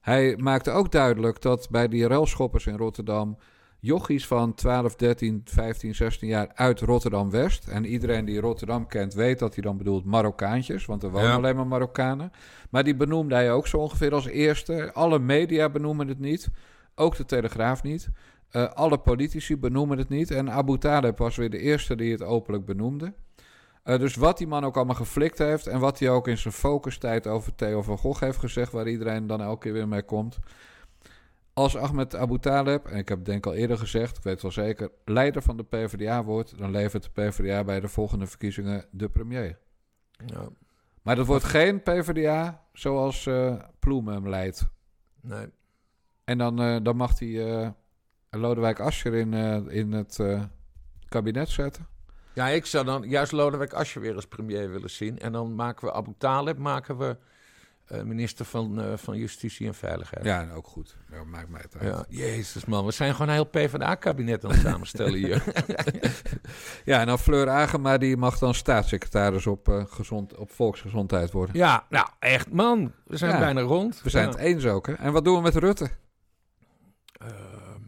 Hij 0.00 0.36
maakte 0.36 0.70
ook 0.70 0.92
duidelijk 0.92 1.40
dat 1.40 1.68
bij 1.70 1.88
die 1.88 2.06
ruilschoppers 2.06 2.66
in 2.66 2.76
Rotterdam... 2.76 3.38
jochies 3.80 4.26
van 4.26 4.54
12, 4.54 4.96
13, 4.96 5.40
15, 5.44 5.94
16 5.94 6.28
jaar 6.28 6.50
uit 6.54 6.80
Rotterdam-West... 6.80 7.68
en 7.68 7.84
iedereen 7.84 8.24
die 8.24 8.40
Rotterdam 8.40 8.86
kent 8.86 9.14
weet 9.14 9.38
dat 9.38 9.54
hij 9.54 9.62
dan 9.62 9.76
bedoelt 9.76 10.04
Marokkaantjes... 10.04 10.86
want 10.86 11.02
er 11.02 11.10
wonen 11.10 11.28
Ja. 11.28 11.34
alleen 11.34 11.56
maar 11.56 11.66
Marokkanen. 11.66 12.32
Maar 12.70 12.84
die 12.84 12.96
benoemde 12.96 13.34
hij 13.34 13.52
ook 13.52 13.66
zo 13.66 13.76
ongeveer 13.76 14.14
als 14.14 14.26
eerste. 14.26 14.92
Alle 14.92 15.18
media 15.18 15.68
benoemen 15.68 16.08
het 16.08 16.18
niet, 16.18 16.50
ook 17.00 17.16
de 17.16 17.24
Telegraaf 17.24 17.82
niet. 17.82 18.08
Eh, 18.50 18.72
alle 18.72 18.98
politici 18.98 19.56
benoemen 19.56 19.98
het 19.98 20.08
niet. 20.08 20.30
En 20.30 20.50
Abu 20.50 20.78
Taleb 20.78 21.18
was 21.18 21.36
weer 21.36 21.50
de 21.50 21.58
eerste 21.58 21.96
die 21.96 22.12
het 22.12 22.22
openlijk 22.22 22.64
benoemde. 22.64 23.14
Eh, 23.82 23.98
dus 23.98 24.14
wat 24.14 24.38
die 24.38 24.46
man 24.46 24.64
ook 24.64 24.76
allemaal 24.76 24.94
geflikt 24.94 25.38
heeft... 25.38 25.66
en 25.66 25.80
wat 25.80 25.98
hij 25.98 26.10
ook 26.10 26.28
in 26.28 26.38
zijn 26.38 26.54
focustijd 26.54 27.26
over 27.26 27.54
Theo 27.54 27.82
van 27.82 27.98
Gogh 27.98 28.20
heeft 28.20 28.38
gezegd... 28.38 28.72
waar 28.72 28.88
iedereen 28.88 29.26
dan 29.26 29.40
elke 29.40 29.60
keer 29.60 29.72
weer 29.72 29.88
mee 29.88 30.02
komt... 30.02 30.38
Als 31.52 31.76
Ahmed 31.76 32.16
Abu 32.16 32.38
Taleb, 32.38 32.86
en 32.86 32.98
ik 32.98 33.08
heb 33.08 33.18
het 33.18 33.26
denk 33.26 33.38
ik 33.38 33.46
al 33.46 33.58
eerder 33.58 33.78
gezegd, 33.78 34.16
ik 34.16 34.22
weet 34.22 34.32
het 34.32 34.42
wel 34.42 34.64
zeker, 34.64 34.90
leider 35.04 35.42
van 35.42 35.56
de 35.56 35.62
PvdA 35.62 36.24
wordt, 36.24 36.58
dan 36.58 36.70
levert 36.70 37.02
de 37.02 37.10
PvdA 37.10 37.64
bij 37.64 37.80
de 37.80 37.88
volgende 37.88 38.26
verkiezingen 38.26 38.84
de 38.90 39.08
premier. 39.08 39.58
Ja, 40.26 40.48
Maar 41.02 41.16
dat 41.16 41.26
wordt 41.26 41.44
geen 41.44 41.82
PvdA 41.82 42.64
zoals 42.72 43.26
eh 43.26 43.54
Ploem 43.78 44.08
hem 44.08 44.28
leidt. 44.28 44.68
nee. 45.20 45.46
En 46.30 46.38
dan, 46.38 46.60
eh, 46.62 46.76
dan 46.82 46.96
mag 46.96 47.18
hij 47.18 47.60
eh, 47.60 47.68
Lodewijk 48.30 48.80
Asscher 48.80 49.14
in, 49.14 49.34
eh, 49.34 49.56
in 49.68 49.92
het 49.92 50.20
kabinet 51.08 51.48
zetten. 51.48 51.86
Ja, 52.32 52.48
ik 52.48 52.66
zou 52.66 52.84
dan 52.84 53.08
juist 53.08 53.32
Lodewijk 53.32 53.72
Asscher 53.72 54.00
weer 54.00 54.14
als 54.14 54.26
premier 54.26 54.70
willen 54.70 54.90
zien. 54.90 55.18
En 55.18 55.32
dan 55.32 55.54
maken 55.54 55.86
we 55.88 55.92
Abu 55.94 56.14
Talib, 56.18 56.58
maken 56.58 56.98
we 56.98 57.16
minister 58.04 58.44
van, 58.44 58.98
van 58.98 59.16
Justitie 59.16 59.66
en 59.66 59.74
Veiligheid. 59.74 60.24
Ja, 60.24 60.48
ook 60.54 60.66
goed. 60.66 60.96
Ja, 61.10 61.24
maakt 61.24 61.48
mij 61.48 61.60
het 61.60 61.76
uit. 61.78 61.88
Ja, 61.88 62.04
jezus 62.08 62.64
man, 62.64 62.84
we 62.84 62.92
zijn 62.92 63.12
gewoon 63.12 63.28
een 63.28 63.34
heel 63.34 63.44
PvdA-kabinet 63.44 64.44
aan 64.44 64.50
het 64.50 64.60
samenstellen 64.60 65.14
hier. 65.14 65.42
Ja, 66.84 67.00
en 67.00 67.06
dan 67.06 67.18
Fleur 67.18 67.48
Agema, 67.48 67.98
die 67.98 68.16
mag 68.16 68.38
dan 68.38 68.54
staatssecretaris 68.54 69.46
op, 69.46 69.86
gezond, 69.88 70.36
op 70.36 70.50
volksgezondheid 70.50 71.30
worden. 71.30 71.56
ja, 71.56 71.86
nou 71.88 72.08
echt 72.18 72.52
man, 72.52 72.92
we 73.04 73.16
zijn 73.16 73.32
Ja. 73.32 73.38
bijna 73.38 73.60
rond. 73.60 74.02
We 74.02 74.10
zijn 74.10 74.24
ja. 74.24 74.30
het 74.30 74.40
eens 74.40 74.66
ook, 74.66 74.86
hè? 74.86 74.92
En 74.92 75.12
wat 75.12 75.24
doen 75.24 75.36
we 75.36 75.42
met 75.42 75.56
Rutte? 75.56 75.90
Ehm, 77.20 77.82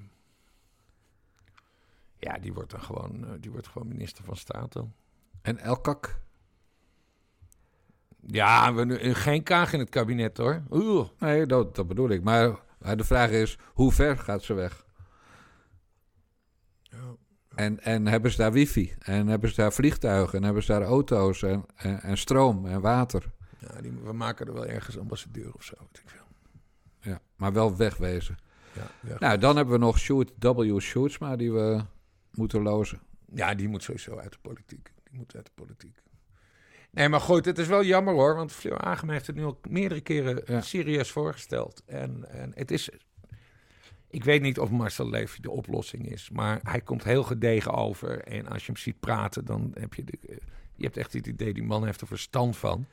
ja, 2.16 2.38
die 2.38 2.53
wordt 2.53 2.71
dan 2.71 2.83
gewoon, 2.83 3.27
eh, 3.27 3.33
die 3.40 3.51
wordt 3.51 3.68
gewoon 3.68 3.88
minister 3.88 4.25
van 4.25 4.37
Staat 4.37 4.73
dan. 4.73 4.92
En 5.42 5.59
Elkak? 5.59 6.21
Ja, 8.27 8.75
we 8.75 8.85
nu 8.85 9.14
geen 9.14 9.42
kaag 9.42 9.73
in 9.73 9.79
het 9.79 9.88
kabinet 9.88 10.37
hoor. 10.37 10.62
Oeh. 10.71 11.09
Nee, 11.18 11.47
dat, 11.47 11.75
dat 11.75 11.88
bedoel 11.88 12.09
ik. 12.09 12.23
Maar, 12.23 12.59
maar 12.79 12.97
de 12.97 13.05
vraag 13.05 13.31
is, 13.31 13.59
hoe 13.73 13.92
ver 13.92 14.18
gaat 14.18 14.42
ze 14.42 14.55
weg? 14.55 14.85
En, 17.55 17.81
en 17.81 18.07
hebben 18.07 18.31
ze 18.31 18.37
daar 18.37 18.53
wifi? 18.53 18.95
En 18.99 19.27
hebben 19.27 19.51
ze 19.51 19.57
daar 19.57 19.73
vliegtuigen? 19.73 20.38
En 20.38 20.45
hebben 20.45 20.62
ze 20.62 20.73
daar 20.73 20.83
auto's? 20.83 21.42
En, 21.42 21.64
en, 21.75 22.03
en 22.03 22.18
stroom 22.18 22.66
en 22.66 22.81
water? 22.81 23.31
Ja, 23.59 23.81
die, 23.81 23.92
we 23.92 24.12
maken 24.12 24.47
er 24.47 24.53
wel 24.53 24.66
ergens 24.66 24.99
ambassadeur 24.99 25.55
of 25.55 25.62
zo. 25.64 25.75
Weet 25.79 26.03
ik 26.03 26.09
veel. 26.09 26.27
Ja, 27.01 27.21
maar 27.37 27.53
wel 27.53 27.77
wegwezen. 27.77 28.38
Ja. 28.74 29.16
Nou, 29.18 29.38
dan 29.38 29.56
hebben 29.56 29.74
we 29.74 29.80
nog 29.80 29.98
Sjoerd 29.98 30.32
W. 30.38 30.78
Sjoerdsma 30.80 31.37
die 31.37 31.52
we 31.52 31.80
moeten 32.30 32.62
lozen. 32.62 33.00
Ja, 33.35 33.54
die 33.54 33.68
moet 33.68 33.82
sowieso 33.82 34.18
uit 34.18 34.32
de 34.32 34.38
politiek. 34.42 34.92
Die 35.04 35.18
moet 35.18 35.37
uit 35.37 35.44
de 35.46 35.52
politiek. 35.54 36.02
Nee, 36.90 37.08
maar 37.08 37.20
goed, 37.20 37.44
het 37.44 37.58
is 37.58 37.66
wel 37.66 37.85
jammer 37.85 38.14
hoor. 38.14 38.35
Want 38.35 38.52
Fleur 38.52 38.78
Agem 38.78 39.11
heeft 39.11 39.26
het 39.26 39.37
nu 39.37 39.44
al 39.44 39.61
meerdere 39.68 40.00
keren 40.00 40.42
Ja. 40.46 40.61
serieus 40.61 41.11
voorgesteld. 41.11 41.82
En, 41.87 42.30
en 42.30 42.52
het 42.54 42.70
is... 42.70 42.90
Ik 44.08 44.24
weet 44.24 44.42
niet 44.42 44.58
of 44.58 44.70
Marcel 44.70 45.08
Levy 45.08 45.40
de 45.40 45.50
oplossing 45.50 46.11
is. 46.11 46.30
Maar 46.30 46.61
hij 46.62 46.80
komt 46.80 47.04
heel 47.04 47.22
gedegen 47.22 47.72
over. 47.72 48.20
En 48.20 48.48
als 48.48 48.61
je 48.66 48.72
hem 48.72 48.80
ziet 48.80 49.00
praten, 49.00 49.44
dan 49.44 49.70
heb 49.74 49.94
je... 49.94 50.04
De, 50.04 50.18
je 50.74 50.85
hebt 50.85 50.96
echt 50.96 51.12
het 51.12 51.26
idee, 51.26 51.52
die 51.54 51.62
man 51.62 51.85
heeft 51.85 52.00
er 52.00 52.06
verstand 52.06 52.56
van. 52.56 52.87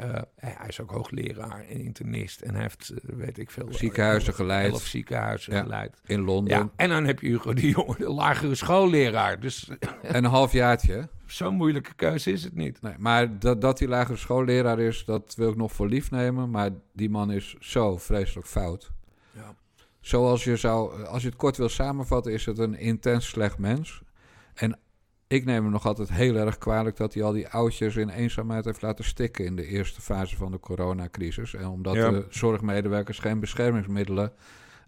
Eh, 0.00 0.22
hij 0.36 0.68
is 0.68 0.80
ook 0.80 0.90
hoogleraar 0.90 1.64
en 1.68 1.80
internist. 1.80 2.40
En 2.40 2.52
hij 2.52 2.62
heeft, 2.62 2.88
eh, 2.90 3.14
weet 3.16 3.38
ik 3.38 3.50
veel... 3.50 3.66
Ziekenhuizen 3.70 4.34
geleid. 4.34 4.72
Elf 4.72 4.86
ziekenhuizen 4.86 5.54
Ja. 5.54 5.62
geleid. 5.62 6.00
In 6.06 6.20
Londen. 6.20 6.56
Ja, 6.58 6.70
en 6.76 6.88
dan 6.88 7.04
heb 7.04 7.20
je 7.20 7.26
Hugo 7.28 7.54
de 7.54 7.68
Jonge, 7.70 7.94
de 7.98 8.10
lagere 8.10 8.54
schoolleraar. 8.54 9.40
Dus 9.40 9.70
En 10.02 10.14
een 10.24 10.30
halfjaartje. 10.30 11.08
zo'n 11.26 11.54
moeilijke 11.54 11.94
keuze 11.94 12.32
is 12.32 12.44
het 12.44 12.54
niet. 12.54 12.82
Nee, 12.82 12.94
maar 12.98 13.38
dat, 13.38 13.60
dat 13.60 13.78
hij 13.78 13.88
lagere 13.88 14.16
schoolleraar 14.18 14.78
is, 14.78 15.04
dat 15.04 15.34
wil 15.36 15.50
ik 15.50 15.56
nog 15.56 15.72
voor 15.72 15.88
lief 15.88 16.10
nemen. 16.10 16.50
Maar 16.50 16.70
die 16.92 17.10
man 17.10 17.32
is 17.32 17.56
zo 17.60 17.96
vreselijk 17.98 18.46
fout. 18.48 18.90
Ja. 19.32 19.54
Zoals 20.00 20.44
je 20.44 20.56
zou, 20.56 21.04
als 21.04 21.22
je 21.22 21.28
het 21.28 21.36
kort 21.36 21.56
wil 21.56 21.68
samenvatten, 21.68 22.32
is 22.32 22.46
het 22.46 22.58
een 22.58 22.78
intens 22.78 23.28
slecht 23.28 23.58
mens. 23.58 24.02
En 24.54 24.78
ik 25.32 25.44
neem 25.44 25.62
hem 25.62 25.72
nog 25.72 25.86
altijd 25.86 26.10
heel 26.12 26.34
erg 26.36 26.58
kwalijk 26.58 26.96
dat 26.96 27.14
hij 27.14 27.22
al 27.22 27.32
die 27.32 27.48
oudjes 27.48 27.96
in 27.96 28.08
eenzaamheid 28.08 28.64
heeft 28.64 28.82
laten 28.82 29.04
stikken 29.04 29.44
in 29.44 29.56
de 29.56 29.66
eerste 29.66 30.00
fase 30.00 30.36
van 30.36 30.50
de 30.50 30.60
coronacrisis. 30.60 31.54
En 31.54 31.66
omdat 31.66 31.94
Ja. 31.94 32.10
de 32.10 32.26
zorgmedewerkers 32.28 33.18
geen 33.18 33.40
beschermingsmiddelen 33.40 34.32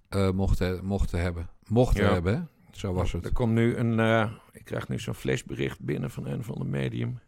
eh, 0.09 0.31
mochten, 0.31 0.85
mochten 0.85 1.20
hebben. 1.20 1.48
Mochten 1.68 2.05
Ja. 2.05 2.12
hebben, 2.12 2.48
zo 2.70 2.92
was 2.92 3.12
het. 3.12 3.24
Er 3.24 3.33
komt 3.33 3.52
nu 3.52 3.76
een, 3.76 4.00
eh, 4.00 4.31
ik 4.52 4.64
krijg 4.64 4.88
nu 4.88 4.98
zo'n 4.98 5.14
flashbericht 5.14 5.81
binnen 5.81 6.11
van 6.11 6.26
een 6.26 6.44
van 6.44 6.59
de 6.59 6.64
medium. 6.64 7.18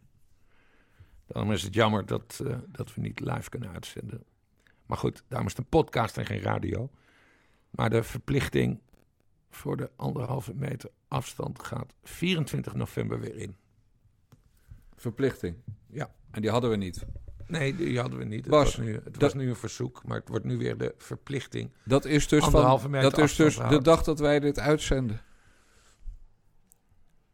Daarom 1.27 1.51
is 1.51 1.61
het 1.63 1.73
jammer 1.73 2.05
dat, 2.05 2.41
eh, 2.47 2.57
dat 2.67 2.93
we 2.93 3.01
niet 3.01 3.19
live 3.19 3.49
kunnen 3.49 3.69
uitzenden. 3.71 4.23
Maar 4.85 4.97
goed, 4.97 5.23
daarom 5.27 5.47
is 5.47 5.53
het 5.55 5.61
een 5.63 5.69
podcast 5.79 6.17
en 6.17 6.25
geen 6.25 6.41
radio. 6.41 6.89
Maar 7.69 7.89
de 7.89 8.03
verplichting 8.03 8.79
voor 9.55 9.77
de 9.77 9.89
anderhalve 9.95 10.53
meter 10.55 10.89
afstand 11.07 11.63
gaat 11.63 11.93
24 12.03 12.73
november 12.73 13.19
weer 13.19 13.35
in. 13.35 13.55
Verplichting. 14.95 15.55
Ja. 15.87 16.11
En 16.31 16.41
die 16.41 16.49
hadden 16.51 16.69
we 16.69 16.75
niet. 16.75 17.05
Nee, 17.47 17.75
die 17.75 17.99
hadden 17.99 18.19
we 18.19 18.25
niet. 18.25 18.45
Het, 18.45 18.53
was, 18.53 18.77
nu, 18.77 18.93
het 18.93 19.03
dat- 19.03 19.21
was 19.21 19.33
nu 19.33 19.49
een 19.49 19.55
verzoek, 19.55 20.01
maar 20.05 20.17
het 20.19 20.27
wordt 20.29 20.45
nu 20.45 20.57
weer 20.57 20.77
de 20.77 20.93
verplichting. 20.97 21.71
Dat 21.83 22.05
is 22.05 22.27
dus, 22.27 22.43
Anderhalve 22.43 22.81
van, 22.81 22.91
meter 22.91 23.09
dat 23.09 23.19
is 23.19 23.35
dus 23.35 23.45
afstand 23.59 23.69
de 23.69 23.81
dag 23.81 24.03
dat 24.03 24.19
wij 24.19 24.39
dit 24.39 24.59
uitzenden. 24.59 25.21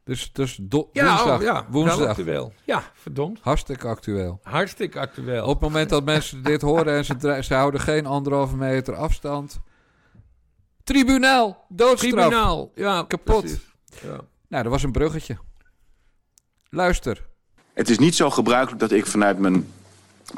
Dus, 0.03 0.31
dus 0.33 0.55
do- 0.61 0.89
Ja, 0.91 1.05
woensdag. 1.07 1.37
oh, 1.37 1.41
ja 1.43 1.53
wel 1.53 1.65
woensdag. 1.71 2.07
actueel. 2.07 2.53
Ja, 2.65 2.83
verdomd. 2.93 3.39
Hartstikke 3.41 3.87
actueel. 3.87 4.39
Hartstikke 4.43 4.99
actueel. 4.99 5.43
Op 5.45 5.49
het 5.53 5.61
moment 5.61 5.89
dat 5.89 6.03
mensen 6.05 6.43
dit 6.43 6.61
horen 6.61 6.93
en 6.95 7.05
ze, 7.05 7.37
ze 7.43 7.53
houden 7.53 7.79
geen 7.81 8.05
anderhalve 8.05 8.55
meter 8.55 8.95
afstand. 8.95 9.59
Tribunaal, 10.83 11.65
doodstraf. 11.69 12.11
Tribunaal. 12.11 12.71
Ja, 12.75 13.03
Kapot. 13.03 13.57
Ja. 14.01 14.19
Nou, 14.47 14.63
dat 14.63 14.71
was 14.71 14.83
een 14.83 14.91
bruggetje. 14.91 15.37
Luister. 16.69 17.29
Het 17.73 17.89
is 17.89 17.99
niet 17.99 18.15
zo 18.15 18.29
gebruikelijk 18.29 18.79
dat 18.79 18.91
ik 18.91 19.05
vanuit 19.05 19.39
mijn 19.39 19.67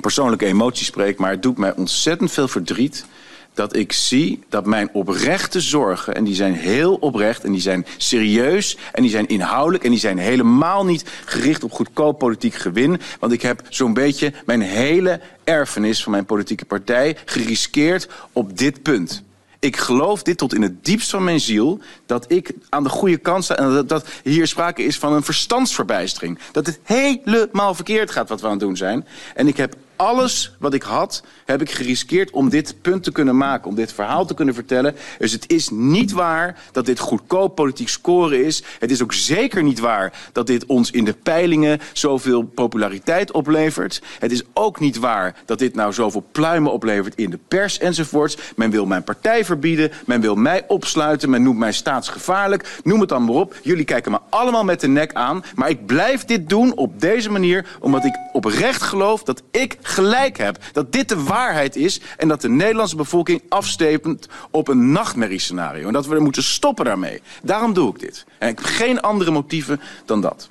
persoonlijke 0.01 0.45
emoties 0.45 0.88
spreek, 0.88 1.17
maar 1.17 1.32
het 1.32 1.41
doet 1.41 1.58
mij 1.58 1.75
ontzettend 1.75 2.32
veel 2.32 2.47
verdriet 2.47 3.06
dat 3.53 3.75
ik 3.75 3.91
zie 3.91 4.43
dat 4.49 4.65
mijn 4.65 4.89
oprechte 4.93 5.62
zorgen, 5.62 6.15
en 6.15 6.23
die 6.23 6.36
zijn 6.36 6.53
heel 6.53 6.95
oprecht 6.95 7.43
en 7.43 7.51
die 7.51 7.62
zijn 7.62 7.86
serieus 7.97 8.77
en 8.91 9.01
die 9.01 9.12
zijn 9.12 9.27
inhoudelijk 9.27 9.84
en 9.84 9.89
die 9.89 9.99
zijn 9.99 10.17
helemaal 10.17 10.86
niet 10.86 11.10
gericht 11.25 11.63
op 11.63 11.71
goedkoop 11.71 12.19
politiek 12.19 12.53
gewin, 12.53 12.99
want 13.19 13.34
ik 13.34 13.41
heb 13.41 13.62
zo'n 13.69 13.93
beetje 13.93 14.34
mijn 14.45 14.62
hele 14.62 15.19
erfenis 15.43 16.03
van 16.03 16.12
mijn 16.12 16.25
politieke 16.25 16.65
partij 16.65 17.17
geriskeerd 17.25 18.10
op 18.32 18.58
dit 18.58 18.82
punt. 18.82 19.23
Ik 19.63 19.78
geloof 19.78 20.23
dit 20.23 20.38
tot 20.38 20.54
in 20.54 20.62
het 20.62 20.86
diepst 20.86 21.10
van 21.10 21.23
mijn 21.23 21.39
ziel. 21.39 21.80
Dat 22.06 22.32
ik 22.32 22.54
aan 22.69 22.84
de 22.84 22.89
goede 22.89 23.17
kant 23.17 23.43
sta. 23.43 23.56
En 23.56 23.73
dat, 23.73 23.89
dat 23.89 24.08
hier 24.23 24.47
sprake 24.47 24.84
is 24.84 24.97
van 24.97 25.13
een 25.13 25.23
verstandsverbijstering. 25.23 26.39
Dat 26.52 26.65
het 26.65 26.80
helemaal 26.84 27.76
verkeerd 27.76 28.12
gaat 28.12 28.30
wat 28.30 28.41
we 28.41 28.45
aan 28.45 28.52
het 28.52 28.62
doen 28.62 28.78
zijn. 28.78 29.08
En 29.36 29.47
ik 29.47 29.58
heb 29.58 29.76
alles 29.95 30.56
wat 30.60 30.73
ik 30.73 30.84
had, 30.84 31.23
heb 31.45 31.62
ik 31.62 31.71
geriskeerd 31.71 32.32
om 32.32 32.49
dit 32.49 32.75
punt 32.82 33.03
te 33.03 33.12
kunnen 33.12 33.38
maken. 33.38 33.69
Om 33.69 33.75
dit 33.75 33.93
verhaal 33.93 34.25
te 34.25 34.34
kunnen 34.34 34.53
vertellen. 34.53 34.95
Dus 35.17 35.32
het 35.32 35.51
is 35.51 35.69
niet 35.69 36.12
waar 36.12 36.58
dat 36.71 36.86
dit 36.86 36.99
goedkoop 36.99 37.56
politiek 37.56 37.89
scoren 37.89 38.45
is. 38.45 38.63
Het 38.79 38.91
is 38.91 39.03
ook 39.03 39.13
zeker 39.13 39.63
niet 39.63 39.79
waar 39.79 40.13
dat 40.32 40.47
dit 40.47 40.65
ons 40.65 40.91
in 40.91 41.06
de 41.06 41.13
peilingen 41.13 41.79
zoveel 41.93 42.43
populariteit 42.43 43.32
oplevert. 43.32 44.01
Het 44.19 44.32
is 44.32 44.43
ook 44.53 44.79
niet 44.79 44.97
waar 44.97 45.36
dat 45.45 45.60
dit 45.60 45.75
nou 45.75 45.93
zoveel 45.93 46.25
pluimen 46.32 46.71
oplevert 46.71 47.15
in 47.15 47.29
de 47.29 47.39
pers 47.47 47.77
enzovoorts. 47.77 48.38
Men 48.56 48.71
wil 48.71 48.86
mijn 48.86 49.03
partij 49.03 49.45
verbieden. 49.45 49.91
Men 50.06 50.21
wil 50.21 50.36
mij 50.36 50.63
opsluiten. 50.67 51.29
Men 51.29 51.43
noemt 51.43 51.60
mij 51.60 51.71
staatsgevaarlijk. 51.71 52.79
Noem 52.84 52.99
het 52.99 53.10
dan 53.10 53.23
maar 53.23 53.36
op. 53.36 53.56
Jullie 53.62 53.86
kijken 53.86 54.12
me 54.12 54.19
allemaal 54.29 54.63
met 54.63 54.79
de 54.79 54.88
nek 54.88 55.13
aan. 55.13 55.43
Maar 55.56 55.69
ik 55.69 55.86
blijf 55.86 56.25
dit 56.25 56.49
doen 56.49 56.75
op 56.75 57.01
deze 57.01 57.32
manier. 57.32 57.65
Omdat 57.79 58.06
ik 58.06 58.19
oprecht 58.32 58.82
geloof 58.82 59.23
dat 59.23 59.43
ik 59.51 59.77
gelijk 59.87 60.37
heb. 60.37 60.57
Dat 60.71 60.91
dit 60.91 61.09
de 61.09 61.23
waarheid 61.23 61.75
is. 61.75 62.01
En 62.17 62.27
dat 62.27 62.41
de 62.41 62.49
Nederlandse 62.49 62.95
bevolking 62.95 63.41
afstevend 63.49 64.27
op 64.51 64.67
een 64.67 64.91
nachtmerriescenario. 64.91 65.87
En 65.87 65.93
dat 65.93 66.07
we 66.07 66.15
er 66.15 66.21
moeten 66.21 66.43
stoppen 66.43 66.85
daarmee. 66.85 67.21
Daarom 67.43 67.73
doe 67.73 67.89
ik 67.93 67.99
dit. 67.99 68.25
En 68.37 68.49
ik 68.49 68.57
heb 68.57 68.67
geen 68.67 69.01
andere 69.01 69.31
motieven 69.31 69.79
dan 70.05 70.21
dat. 70.21 70.49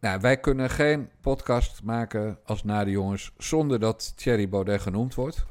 Nou, 0.00 0.20
wij 0.20 0.36
kunnen 0.36 0.70
geen 0.70 1.08
podcast 1.20 1.82
maken 1.82 2.38
als 2.44 2.64
Na 2.64 2.84
de 2.84 2.90
Jongens 2.90 3.32
zonder 3.38 3.80
dat 3.80 4.12
Thierry 4.16 4.48
Baudet 4.48 4.80
genoemd 4.80 5.14
wordt. 5.14 5.44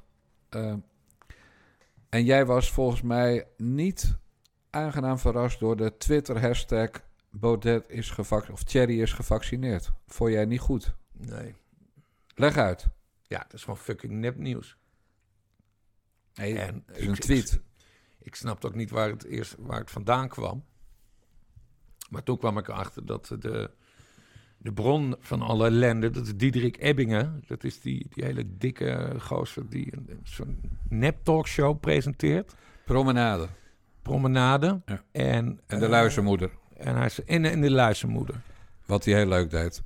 Eh, 0.49 0.73
en 2.09 2.23
jij 2.23 2.45
was 2.45 2.71
volgens 2.71 3.01
mij 3.01 3.47
niet 3.57 4.17
aangenaam 4.69 5.19
verrast 5.19 5.59
door 5.59 5.77
de 5.77 5.97
Twitter-hashtag 5.97 6.89
Baudet 7.29 7.83
is 7.87 8.09
gevaccineerd 8.09 8.59
of 8.59 8.63
Thierry 8.63 9.01
is 9.01 9.13
gevaccineerd. 9.13 9.91
Vond 10.07 10.31
jij 10.31 10.45
niet 10.45 10.59
goed? 10.59 10.93
Nee. 11.11 11.55
Leg 12.35 12.57
uit. 12.57 12.87
Ja, 13.27 13.39
dat 13.39 13.53
is 13.53 13.61
gewoon 13.61 13.77
fucking 13.77 14.13
nepnieuws. 14.13 14.77
Nee, 16.33 16.59
En 16.59 16.83
is 16.93 17.05
een 17.05 17.15
tweet. 17.15 17.53
Ik, 17.53 17.61
ik 18.19 18.35
snapte 18.35 18.67
ook 18.67 18.75
niet 18.75 18.89
waar 18.89 19.09
het, 19.09 19.23
eerst, 19.23 19.55
waar 19.59 19.79
het 19.79 19.91
vandaan 19.91 20.27
kwam. 20.27 20.65
Maar 22.09 22.23
toen 22.23 22.37
kwam 22.37 22.57
ik 22.57 22.67
erachter 22.67 23.05
dat 23.05 23.35
de, 23.39 23.71
de 24.57 24.73
bron 24.73 25.15
van 25.19 25.41
alle 25.41 25.65
ellende, 25.65 26.09
dat 26.09 26.25
is 26.25 26.35
Diederik 26.35 26.77
Ebbingen. 26.77 27.43
Dat 27.47 27.63
is 27.63 27.81
die, 27.81 28.07
die 28.09 28.23
hele 28.23 28.57
dikke 28.57 29.15
gozer 29.19 29.69
die 29.69 29.93
zo'n 30.23 30.61
nep-talkshow 30.89 31.79
presenteert. 31.79 32.55
Promenade. 32.85 33.47
Promenade. 34.01 34.81
Ja. 34.85 35.03
En, 35.11 35.59
En 35.65 35.79
de 35.79 35.85
eh, 35.85 35.91
luizenmoeder. 35.91 36.51
En, 36.73 36.95
hij 36.95 37.09
en, 37.25 37.45
en 37.45 37.61
de 37.61 37.71
luizenmoeder. 37.71 38.41
Wat 38.85 39.05
hij 39.05 39.13
heel 39.13 39.27
leuk 39.27 39.49
deed. 39.49 39.83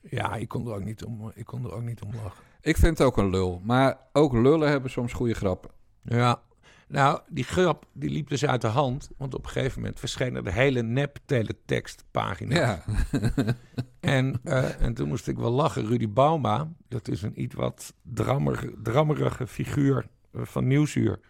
Ja, 0.00 0.34
ik 0.34 0.48
kon 0.48 0.66
er 0.66 0.74
ook 0.74 0.84
niet 0.84 1.04
om, 1.04 1.32
ik 1.34 1.44
kon 1.44 1.64
er 1.64 1.72
ook 1.72 1.82
niet 1.82 2.02
om 2.02 2.14
lachen. 2.14 2.44
Ik 2.64 2.76
vind 2.76 2.98
het 2.98 3.06
ook 3.06 3.16
een 3.16 3.30
lul. 3.30 3.60
Maar 3.64 3.98
ook 4.12 4.32
lullen 4.32 4.68
hebben 4.68 4.90
soms 4.90 5.12
goede 5.12 5.34
grappen. 5.34 5.70
Ja, 6.02 6.42
nou, 6.88 7.20
die 7.28 7.44
grap 7.44 7.86
die 7.92 8.10
liep 8.10 8.28
dus 8.28 8.46
uit 8.46 8.60
de 8.60 8.66
hand. 8.66 9.10
Want 9.16 9.34
op 9.34 9.44
een 9.44 9.50
gegeven 9.50 9.80
moment 9.80 9.98
verscheen 9.98 10.34
er 10.34 10.44
de 10.44 10.52
hele 10.52 10.82
nep-teletekstpagina. 10.82 12.54
Ja. 12.54 12.84
En, 14.00 14.40
eh, 14.44 14.80
en 14.80 14.94
toen 14.94 15.08
moest 15.08 15.28
ik 15.28 15.36
wel 15.36 15.50
lachen. 15.50 15.86
Rudy 15.86 16.08
Bauma, 16.08 16.72
dat 16.88 17.08
is 17.08 17.22
een 17.22 17.40
iets 17.40 17.54
wat 17.54 17.94
drammerige, 18.02 18.74
drammerige 18.82 19.46
figuur 19.46 20.06
eh, 20.32 20.42
van 20.44 20.66
Nieuwsuur. 20.66 21.20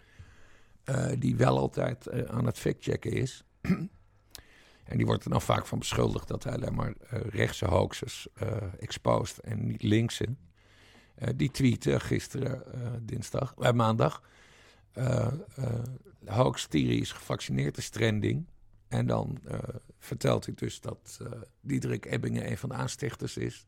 eh, 0.85 1.07
die 1.19 1.37
wel 1.37 1.59
altijd 1.59 2.29
aan 2.31 2.47
het 2.47 2.59
factchecken 2.59 3.13
is. 3.13 3.45
en 4.91 4.97
die 4.97 5.07
wordt 5.07 5.25
er 5.25 5.31
dan 5.31 5.43
vaak 5.43 5.67
van 5.67 5.79
beschuldigd 5.79 6.29
dat 6.29 6.45
hij 6.45 6.53
alleen 6.53 6.75
maar 6.75 6.95
rechtse 7.29 7.67
hoaxes 7.67 8.29
exposed 8.79 9.39
en 9.39 9.67
niet 9.67 9.83
linkse. 9.83 10.27
Eh, 11.15 11.29
die 11.37 11.51
tweette 11.51 12.01
gisteren, 12.01 12.73
eh, 12.75 12.81
dinsdag, 13.03 13.55
eh, 13.59 13.73
maandag. 13.73 14.23
eh 14.93 15.27
eh 15.57 15.83
hoax-theorie 16.27 17.01
is 17.01 17.13
gevaccineerd, 17.13 17.77
is 17.77 17.89
trending. 17.89 18.47
En 18.89 19.07
dan 19.07 19.39
eh, 19.47 19.59
vertelt 19.99 20.45
hij 20.47 20.55
dus 20.55 20.81
dat 20.81 21.19
eh 21.23 21.41
Diederik 21.61 22.05
Ebbingen 22.07 22.51
een 22.51 22.59
van 22.59 22.69
de 22.69 22.75
aanstichters 22.75 23.37
is. 23.37 23.67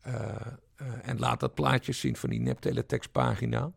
Eh, 0.00 0.30
eh, 0.76 0.86
en 1.02 1.18
laat 1.18 1.40
dat 1.40 1.54
plaatje 1.54 1.92
zien 1.92 2.16
van 2.16 2.30
die 2.30 2.40
nepteletextpagina. 2.40 3.72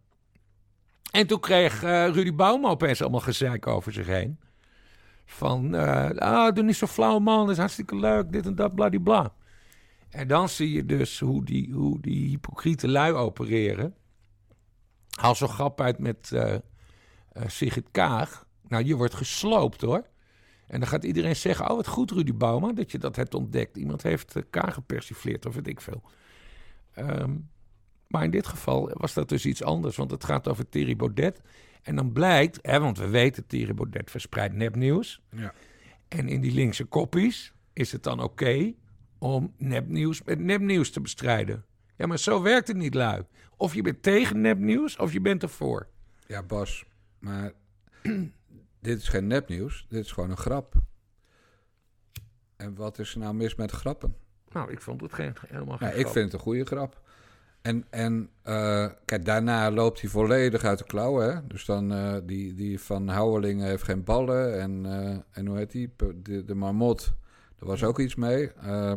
En 1.12 1.28
toen 1.28 1.40
kreeg 1.40 1.84
eh, 1.84 2.08
Rudy 2.10 2.34
Bauma 2.34 2.70
opeens 2.70 3.02
allemaal 3.02 3.20
gezeik 3.20 3.68
over 3.68 3.94
zich 3.94 4.08
heen. 4.08 4.40
Van, 5.26 5.76
eh, 5.76 6.10
ah, 6.18 6.54
doe 6.56 6.64
niet 6.64 6.76
zo 6.76 6.88
flauw 6.88 7.20
man, 7.20 7.42
dat 7.42 7.50
is 7.50 7.58
hartstikke 7.58 7.96
leuk, 7.96 8.32
dit 8.32 8.46
en 8.46 8.56
dat, 8.56 8.76
bladibla. 8.76 9.34
En 10.18 10.28
dan 10.28 10.50
zie 10.50 10.72
je 10.72 10.86
dus 10.86 11.20
hoe 11.20 11.46
die, 11.46 11.74
hoe 11.74 12.02
die 12.02 12.30
hypocriete 12.30 12.88
lui 12.88 13.14
opereren. 13.14 13.96
Haal 15.10 15.36
zo 15.36 15.48
grap 15.48 15.82
uit 15.82 16.00
met, 16.00 16.32
eh, 16.32 16.54
eh, 16.54 16.62
Sigrid 17.48 17.88
Kaag. 17.92 18.48
Nou, 18.68 18.84
je 18.84 18.96
wordt 18.96 19.14
gesloopt 19.14 19.82
hoor. 19.82 20.08
En 20.68 20.80
dan 20.80 20.90
gaat 20.90 21.04
iedereen 21.04 21.36
zeggen: 21.36 21.70
Oh, 21.70 21.76
wat 21.76 21.88
goed, 21.88 22.12
Rudy 22.12 22.34
Bouwman, 22.34 22.76
dat 22.76 22.92
je 22.92 22.98
dat 22.98 23.16
hebt 23.16 23.34
ontdekt. 23.34 23.78
Iemand 23.78 24.04
heeft 24.04 24.36
uh, 24.36 24.44
Kaag 24.50 24.74
gepersifleerd, 24.74 25.46
of 25.46 25.56
weet 25.56 25.68
ik 25.68 25.82
veel. 25.82 26.04
Ehm, 26.94 27.36
maar 28.08 28.24
in 28.24 28.32
dit 28.32 28.48
geval 28.48 28.92
was 28.94 29.14
dat 29.14 29.30
dus 29.30 29.46
iets 29.46 29.64
anders, 29.64 29.96
want 29.96 30.12
het 30.12 30.24
gaat 30.24 30.48
over 30.48 30.70
Thierry 30.70 30.96
Baudet. 30.96 31.42
En 31.82 31.96
dan 31.96 32.12
blijkt, 32.12 32.60
hè, 32.62 32.80
want 32.80 32.98
we 32.98 33.08
weten, 33.08 33.48
Thierry 33.48 33.74
Baudet 33.74 34.12
verspreidt 34.12 34.54
nepnieuws. 34.54 35.22
Ja. 35.30 35.54
En 36.08 36.28
in 36.28 36.42
die 36.42 36.54
linkse 36.54 36.86
koppies 36.86 37.54
is 37.74 37.92
het 37.92 38.04
dan 38.04 38.20
oké 38.20 38.74
om 39.18 39.54
nepnieuws 39.58 40.24
met 40.24 40.40
nepnieuws 40.40 40.92
te 40.92 41.02
bestrijden. 41.02 41.66
Ja, 41.96 42.06
maar 42.08 42.20
zo 42.20 42.42
werkt 42.42 42.68
het 42.68 42.78
niet, 42.78 42.94
lui. 42.94 43.24
Of 43.58 43.74
je 43.74 43.82
bent 43.82 44.04
tegen 44.04 44.42
nepnieuws, 44.42 44.98
of 44.98 45.14
je 45.14 45.22
bent 45.22 45.44
ervoor. 45.44 45.88
Ja, 46.28 46.44
Bas, 46.44 46.86
maar 47.20 47.52
dit 48.80 49.02
is 49.02 49.08
geen 49.08 49.28
nepnieuws. 49.28 49.86
Dit 49.90 50.06
is 50.06 50.12
gewoon 50.12 50.30
een 50.30 50.38
grap. 50.38 50.74
En 52.56 52.76
wat 52.76 53.00
is 53.00 53.14
er 53.14 53.20
nou 53.20 53.34
mis 53.34 53.56
met 53.56 53.72
grappen? 53.72 54.16
Nou, 54.52 54.72
ik 54.72 54.82
vond 54.82 55.02
het 55.02 55.14
geen, 55.14 55.34
helemaal 55.48 55.78
geen 55.78 55.88
Ja, 55.88 55.94
ik 55.94 56.00
grap. 56.00 56.14
vind 56.14 56.26
het 56.26 56.34
een 56.34 56.40
goede 56.40 56.66
grap. 56.66 57.02
En, 57.62 57.86
en 57.90 58.30
eh, 58.42 58.88
kijk, 59.06 59.26
daarna 59.26 59.72
loopt 59.72 60.02
hij 60.02 60.10
volledig 60.10 60.64
uit 60.64 60.78
de 60.78 60.84
klauwen. 60.84 61.36
Hè? 61.36 61.48
Dus 61.48 61.66
dan, 61.66 61.94
eh, 61.94 62.16
die, 62.24 62.54
die 62.54 62.80
van 62.80 63.08
Houweling 63.08 63.62
heeft 63.62 63.84
geen 63.84 64.04
ballen. 64.04 64.62
En, 64.62 64.86
eh, 64.86 65.18
en 65.32 65.46
hoe 65.48 65.58
heet 65.58 65.72
die? 65.72 65.94
De, 66.22 66.44
de 66.46 66.56
marmot, 66.56 67.14
daar 67.60 67.70
was 67.70 67.84
ook 67.84 68.00
iets 68.00 68.16
mee. 68.16 68.52
Eh, 68.52 68.94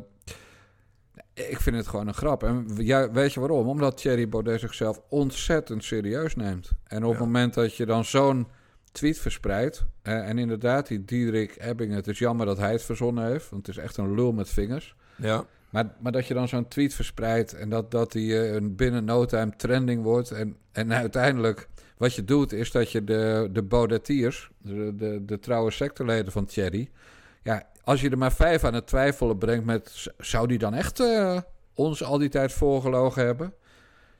ik 1.35 1.61
vind 1.61 1.77
het 1.77 1.89
gewoon 1.89 2.09
een 2.09 2.15
grap. 2.15 2.43
En 2.43 2.67
ja, 2.77 3.11
weet 3.11 3.33
je 3.33 3.41
waarom? 3.41 3.69
Omdat 3.69 3.97
Thierry 3.97 4.29
Baudet 4.29 4.61
zichzelf 4.61 5.01
ontzettend 5.09 5.85
serieus 5.85 6.37
neemt. 6.37 6.71
En 6.85 6.97
op 6.99 7.05
Ja. 7.05 7.09
het 7.11 7.19
moment 7.19 7.55
dat 7.55 7.75
je 7.75 7.87
dan 7.87 8.05
zo'n 8.05 8.47
tweet 8.93 9.19
verspreidt... 9.19 9.85
eh, 10.03 10.29
en 10.29 10.39
inderdaad, 10.39 10.87
die 10.87 11.05
Diederik 11.05 11.57
Ebbing... 11.59 11.95
het 11.95 12.07
is 12.09 12.19
jammer 12.19 12.47
dat 12.47 12.59
hij 12.59 12.73
het 12.73 12.83
verzonnen 12.83 13.27
heeft... 13.27 13.51
want 13.51 13.67
het 13.67 13.77
is 13.77 13.83
echt 13.83 13.97
een 13.97 14.15
lul 14.15 14.33
met 14.33 14.49
vingers... 14.49 14.95
Ja. 15.17 15.45
Maar, 15.71 15.93
maar 16.01 16.13
dat 16.13 16.27
je 16.27 16.35
dan 16.35 16.49
zo'n 16.49 16.69
tweet 16.69 16.95
verspreidt 16.95 17.53
en 17.55 17.69
dat, 17.69 17.91
dat 17.91 18.13
die 18.13 18.41
eh, 18.41 18.55
een 18.55 18.77
binnen 18.77 19.05
no 19.05 19.25
time 19.25 19.57
trending 19.57 20.03
wordt. 20.03 20.31
En, 20.31 20.57
en 20.73 20.93
uiteindelijk, 21.05 21.69
wat 21.97 22.15
je 22.15 22.25
doet, 22.25 22.53
is 22.53 22.71
dat 22.71 22.93
je 22.93 23.05
de, 23.05 23.49
de 23.53 23.63
Baudetiers, 23.63 24.51
de, 24.63 24.93
de, 24.97 25.25
de 25.25 25.39
trouwe 25.39 25.71
secteleden 25.71 26.33
van 26.33 26.45
Thierry. 26.45 26.91
Ja, 27.43 27.67
als 27.85 28.01
je 28.01 28.11
er 28.11 28.19
maar 28.19 28.33
vijf 28.33 28.65
aan 28.65 28.75
het 28.75 28.87
twijfelen 28.87 29.39
brengt 29.39 29.65
met, 29.65 30.07
zou 30.19 30.47
die 30.47 30.59
dan 30.59 30.75
echt 30.75 31.01
eh, 31.01 31.39
ons 31.75 32.03
al 32.05 32.19
die 32.19 32.29
tijd 32.29 32.53
voorgelogen 32.53 33.25
hebben? 33.25 33.55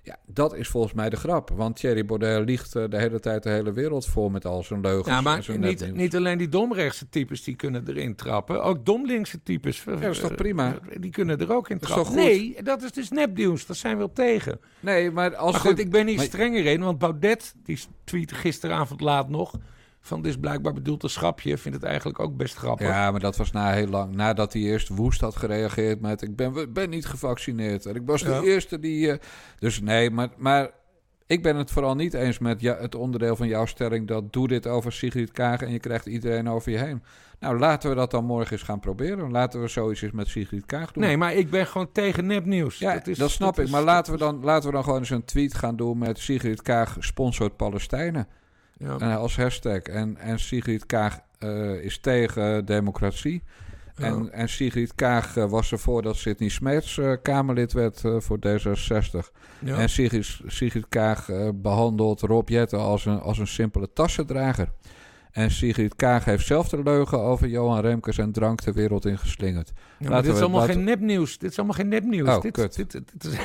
Ja, 0.03 0.17
dat 0.27 0.55
is 0.55 0.69
volgens 0.69 0.93
mij 0.93 1.11
de 1.11 1.17
grap. 1.17 1.51
Want 1.55 1.77
Thierry 1.77 2.05
Baudet 2.05 2.45
liegt 2.47 2.75
eh, 2.77 2.85
de 2.89 2.99
hele 2.99 3.21
tijd 3.21 3.43
de 3.43 3.51
hele 3.51 3.73
wereld 3.73 4.07
vol 4.07 4.29
met 4.29 4.45
al 4.45 4.63
zijn 4.63 4.81
leugens. 4.81 5.07
Ja, 5.09 5.17
en 5.17 5.23
maar 5.23 5.59
niet, 5.59 5.95
niet 5.95 6.17
alleen 6.17 6.39
die 6.39 6.49
domrechtse 6.49 7.09
types 7.09 7.43
die 7.45 7.57
kunnen 7.57 7.85
erin 7.89 8.15
trappen. 8.17 8.63
Ook 8.63 8.87
domlinkse 8.87 9.43
types. 9.43 9.85
dat 9.85 10.03
is 10.03 10.19
toch 10.19 10.35
prima? 10.35 10.75
eh, 10.89 10.97
Die 11.01 11.11
kunnen 11.11 11.39
er 11.41 11.53
ook 11.53 11.69
in 11.71 11.79
trappen. 11.79 12.15
Nee, 12.15 12.57
dat 12.63 12.83
is 12.83 12.93
dus 12.93 13.11
nepnieuws. 13.11 13.67
Daar 13.67 13.77
zijn 13.77 13.99
we 13.99 14.03
op 14.05 14.15
tegen. 14.15 14.61
Nee, 14.81 15.11
maar 15.11 15.37
als 15.37 15.53
Maar 15.53 15.61
goed, 15.61 15.77
dit- 15.77 15.85
ik 15.87 15.91
ben 15.93 16.07
hier 16.07 16.17
maar- 16.17 16.25
strenger 16.25 16.67
in. 16.67 16.81
Want 16.81 16.99
Baudet, 16.99 17.55
die 17.65 17.79
tweette 18.05 18.35
gisteravond 18.35 19.01
laat 19.01 19.29
nog... 19.29 19.55
van 20.01 20.23
dit 20.23 20.31
is 20.33 20.39
blijkbaar 20.39 20.73
bedoeld 20.73 21.03
als 21.03 21.13
schapje. 21.13 21.59
Vindt 21.59 21.79
het 21.79 21.87
eigenlijk 21.87 22.21
ook 22.21 22.37
best 22.37 22.55
grappig. 22.57 22.87
Ja, 22.87 23.11
maar 23.11 23.21
dat 23.21 23.37
was 23.37 23.51
na 23.53 23.73
heel 23.73 23.87
lang. 23.87 24.15
Nadat 24.15 24.53
hij 24.53 24.63
eerst 24.63 24.89
woest 24.89 25.21
had 25.21 25.37
gereageerd 25.37 26.01
met... 26.01 26.23
ik 26.23 26.37
ben, 26.37 26.73
ben 26.73 26.91
niet 26.91 27.07
gevaccineerd. 27.07 27.87
En 27.87 27.95
ik 27.95 28.03
was 28.05 28.23
de 28.23 28.31
Ja. 28.31 28.41
eerste 28.41 28.79
die... 28.79 29.11
eh, 29.13 29.19
dus 29.59 29.81
nee, 29.81 30.11
maar, 30.11 30.29
maar 30.37 30.71
ik 31.27 31.43
ben 31.43 31.57
het 31.57 31.71
vooral 31.71 31.95
niet 31.95 32.15
eens 32.15 32.39
met 32.39 32.61
ja, 32.61 32.77
het 32.81 32.95
onderdeel 32.95 33.37
van 33.37 33.49
jouw 33.49 33.67
stelling... 33.67 34.09
dat 34.09 34.33
doe 34.33 34.49
dit 34.49 34.67
over 34.67 34.93
Sigrid 34.93 35.31
Kaag 35.33 35.61
en 35.63 35.73
je 35.73 35.79
krijgt 35.79 36.07
iedereen 36.07 36.49
over 36.49 36.73
je 36.73 36.79
heen. 36.79 37.03
Nou, 37.41 37.59
laten 37.59 37.91
we 37.91 37.97
dat 37.97 38.11
dan 38.11 38.25
morgen 38.25 38.53
eens 38.53 38.63
gaan 38.63 38.81
proberen. 38.81 39.31
Laten 39.31 39.61
we 39.61 39.69
zoiets 39.69 40.03
eens 40.03 40.13
met 40.13 40.29
Sigrid 40.29 40.67
Kaag 40.67 40.93
doen. 40.93 41.03
Nee, 41.03 41.17
maar 41.17 41.35
ik 41.35 41.51
ben 41.51 41.67
gewoon 41.67 41.93
tegen 41.93 42.27
nepnieuws. 42.27 42.79
Ja, 42.79 42.95
dat, 42.95 43.07
is- 43.07 43.33
snap 43.33 43.59
ik. 43.59 43.65
is- 43.65 43.71
Maar 43.71 43.83
laten 43.83 44.13
we, 44.13 44.19
dan, 44.19 44.41
laten 44.45 44.69
we 44.69 44.75
dan 44.75 44.85
gewoon 44.85 44.99
eens 44.99 45.11
een 45.11 45.25
tweet 45.25 45.55
gaan 45.55 45.77
doen 45.77 45.99
met 45.99 46.19
Sigrid 46.19 46.63
Kaag 46.63 46.97
sponsort 46.99 47.57
Palestijnen. 47.57 48.29
Ja. 48.81 48.99
eh, 48.99 49.17
als 49.17 49.37
hashtag. 49.37 49.83
En, 49.83 50.17
en 50.17 50.39
Sigrid 50.39 50.87
Kaag 50.87 51.21
eh, 51.39 51.85
is 51.85 51.99
tegen 51.99 52.65
democratie. 52.65 53.43
En, 53.95 54.33
en 54.33 54.49
Sigrid 54.49 54.95
Kaag 54.95 55.37
eh, 55.37 55.45
was 55.45 55.73
ervoor 55.73 56.03
dat 56.03 56.17
Sidney 56.17 56.49
Smeets 56.49 57.01
Kamerlid 57.23 57.73
werd 57.73 58.03
voor 58.19 58.39
D66. 58.47 59.31
Ja. 59.61 59.79
En 59.79 59.89
Sigrid, 59.89 60.41
Sigrid 60.47 60.89
Kaag 60.89 61.29
eh, 61.29 61.49
behandelt 61.55 62.21
Rob 62.21 62.49
Jetten 62.49 62.79
als 62.79 63.05
een, 63.05 63.21
als 63.21 63.39
een 63.39 63.47
simpele 63.47 63.93
tassendrager. 63.93 64.69
En 65.33 65.51
Sigrid 65.51 65.97
Kaag 65.97 66.25
heeft 66.25 66.47
zelf 66.47 66.69
de 66.69 66.83
leugen 66.83 67.21
over 67.21 67.49
Johan 67.49 67.81
Remkes 67.81 68.19
en 68.19 68.33
drank 68.33 68.63
de 68.65 68.73
wereld 68.73 69.05
in 69.07 69.19
geslingerd. 69.19 69.73
Ja, 69.99 70.21
dit 70.21 70.33
is 70.33 70.39
we- 70.39 70.41
allemaal 70.45 70.61
laten- 70.61 70.75
geen 70.75 70.85
nepnieuws. 70.85 71.39
Dit 71.39 71.51
is 71.51 71.57
allemaal 71.57 71.77
geen 71.77 71.89
nepnieuws. 71.89 72.29
Oh, 72.29 72.41
dit, 72.41 72.53
kut. 72.53 72.77
Dit, 72.77 72.91
dit, 72.91 73.13
dit, 73.13 73.25
is- 73.33 73.39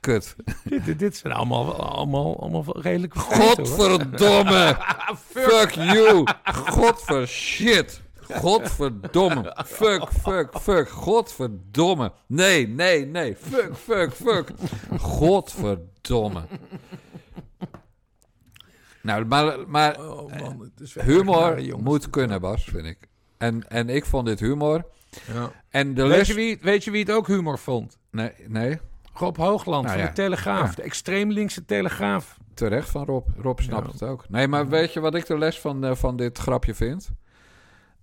Kut. 0.00 0.36
dit, 0.84 0.98
dit, 0.98 1.16
zijn 1.16 1.32
allemaal, 1.32 1.74
allemaal, 1.90 2.40
allemaal 2.40 2.80
redelijk. 2.80 3.14
Godverdomme! 3.18 4.76
Fuck 5.34 5.70
you! 5.70 6.24
Godver 6.44 7.28
shit! 7.28 8.02
Godverdomme! 8.30 9.56
Fuck, 9.66 10.08
fuck, 10.12 10.48
fuck! 10.60 10.88
Godverdomme! 10.88 12.12
Nee, 12.26 12.68
nee, 12.68 13.06
nee! 13.06 13.36
Fuck, 13.36 13.70
fuck, 13.76 14.12
fuck! 14.14 14.48
Godverdomme! 14.98 16.40
Nou, 19.04 19.24
maar, 19.24 19.56
maar 19.66 20.00
Oh 20.00 20.38
man, 20.38 20.60
het 20.60 20.80
is 20.80 20.94
wel 20.94 21.04
echt 21.04 21.12
humor 21.12 21.78
moet 21.82 22.10
kunnen, 22.10 22.40
Bas, 22.40 22.64
vind 22.64 22.86
ik. 22.86 22.98
En, 23.38 23.68
en 23.68 23.88
ik 23.88 24.04
vond 24.04 24.26
dit 24.26 24.40
humor. 24.40 24.84
Ja. 25.32 25.50
En 25.68 25.94
de 25.94 26.02
Weet, 26.02 26.16
les... 26.16 26.28
je 26.28 26.34
wie, 26.34 26.58
weet 26.60 26.84
je 26.84 26.90
wie 26.90 27.00
het 27.00 27.10
ook 27.10 27.26
humor 27.26 27.58
vond? 27.58 27.98
Nee, 28.10 28.32
nee, 28.46 28.78
Rob 29.14 29.36
Hoogland 29.36 29.84
Nou 29.84 29.94
van 29.96 30.04
ja. 30.04 30.10
de 30.10 30.14
Telegraaf. 30.14 30.68
Ja. 30.68 30.74
De 30.76 30.82
extreem 30.82 31.30
linkse 31.30 31.64
Telegraaf. 31.64 32.38
terecht 32.54 32.90
van 32.90 33.04
Rob. 33.04 33.28
Rob 33.36 33.58
snapt 33.60 33.86
Ja. 33.86 33.92
het 33.92 34.02
ook. 34.02 34.28
Nee, 34.28 34.48
maar 34.48 34.68
weet 34.68 34.92
je 34.92 35.00
wat 35.00 35.14
ik 35.14 35.26
de 35.26 35.38
les 35.38 35.60
van, 35.60 35.84
eh, 35.84 35.94
van 35.94 36.16
dit 36.16 36.38
grapje 36.38 36.74
vind? 36.74 37.10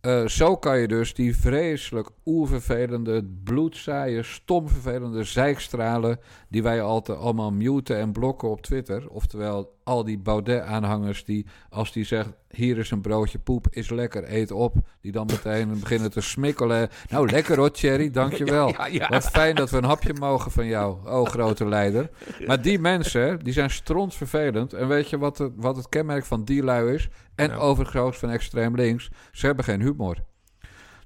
Eh, 0.02 0.26
zo 0.28 0.58
kan 0.58 0.80
je 0.80 0.88
dus 0.88 1.14
die 1.14 1.38
vreselijk 1.38 2.10
oervervelende, 2.26 3.26
bloedzaaie, 3.44 4.24
stomvervelende 4.24 5.24
zijkstralen... 5.24 6.20
die 6.50 6.64
wij 6.64 6.82
altijd 6.82 7.18
allemaal 7.18 7.52
muten 7.52 7.98
en 7.98 8.12
blokken 8.12 8.50
op 8.50 8.62
Twitter. 8.62 9.10
Oftewel 9.10 9.80
al 9.92 10.04
die 10.04 10.20
Baudet-aanhangers 10.20 11.26
die, 11.26 11.46
als 11.70 11.92
die 11.92 12.06
zegt... 12.06 12.30
hier 12.50 12.78
is 12.78 12.92
een 12.92 13.02
broodje 13.02 13.40
poep, 13.40 13.68
is 13.70 13.90
lekker, 13.90 14.34
eet 14.34 14.52
op... 14.52 14.76
die 15.02 15.12
dan 15.12 15.26
meteen 15.26 15.80
beginnen 15.80 16.12
te 16.12 16.22
smikkelen. 16.22 16.90
Nou, 17.10 17.30
lekker 17.30 17.58
hoor, 17.58 17.72
Thierry, 17.72 18.12
dankjewel. 18.12 18.70
Ja, 18.82 18.86
ja. 18.86 19.08
Wat 19.10 19.30
fijn 19.30 19.56
dat 19.56 19.70
we 19.70 19.78
een 19.78 19.84
hapje 19.84 20.14
mogen 20.14 20.52
van 20.52 20.66
jou, 20.66 21.08
oh 21.08 21.26
grote 21.26 21.66
leider. 21.68 22.10
Maar 22.46 22.62
die 22.62 22.80
mensen, 22.80 23.40
die 23.40 23.54
zijn 23.54 23.70
strontvervelend. 23.70 24.74
En 24.74 24.88
weet 24.88 25.10
je 25.10 25.18
wat 25.18 25.38
het, 25.38 25.52
wat 25.56 25.76
het 25.76 25.90
kenmerk 25.90 26.26
van 26.26 26.44
die 26.44 26.64
lui 26.64 26.94
is? 26.94 27.10
En 27.36 27.52
overigens 27.52 28.18
van 28.18 28.30
extreem 28.30 28.76
links. 28.76 29.10
Ze 29.32 29.46
hebben 29.46 29.66
geen 29.66 29.82
humor. 29.82 30.18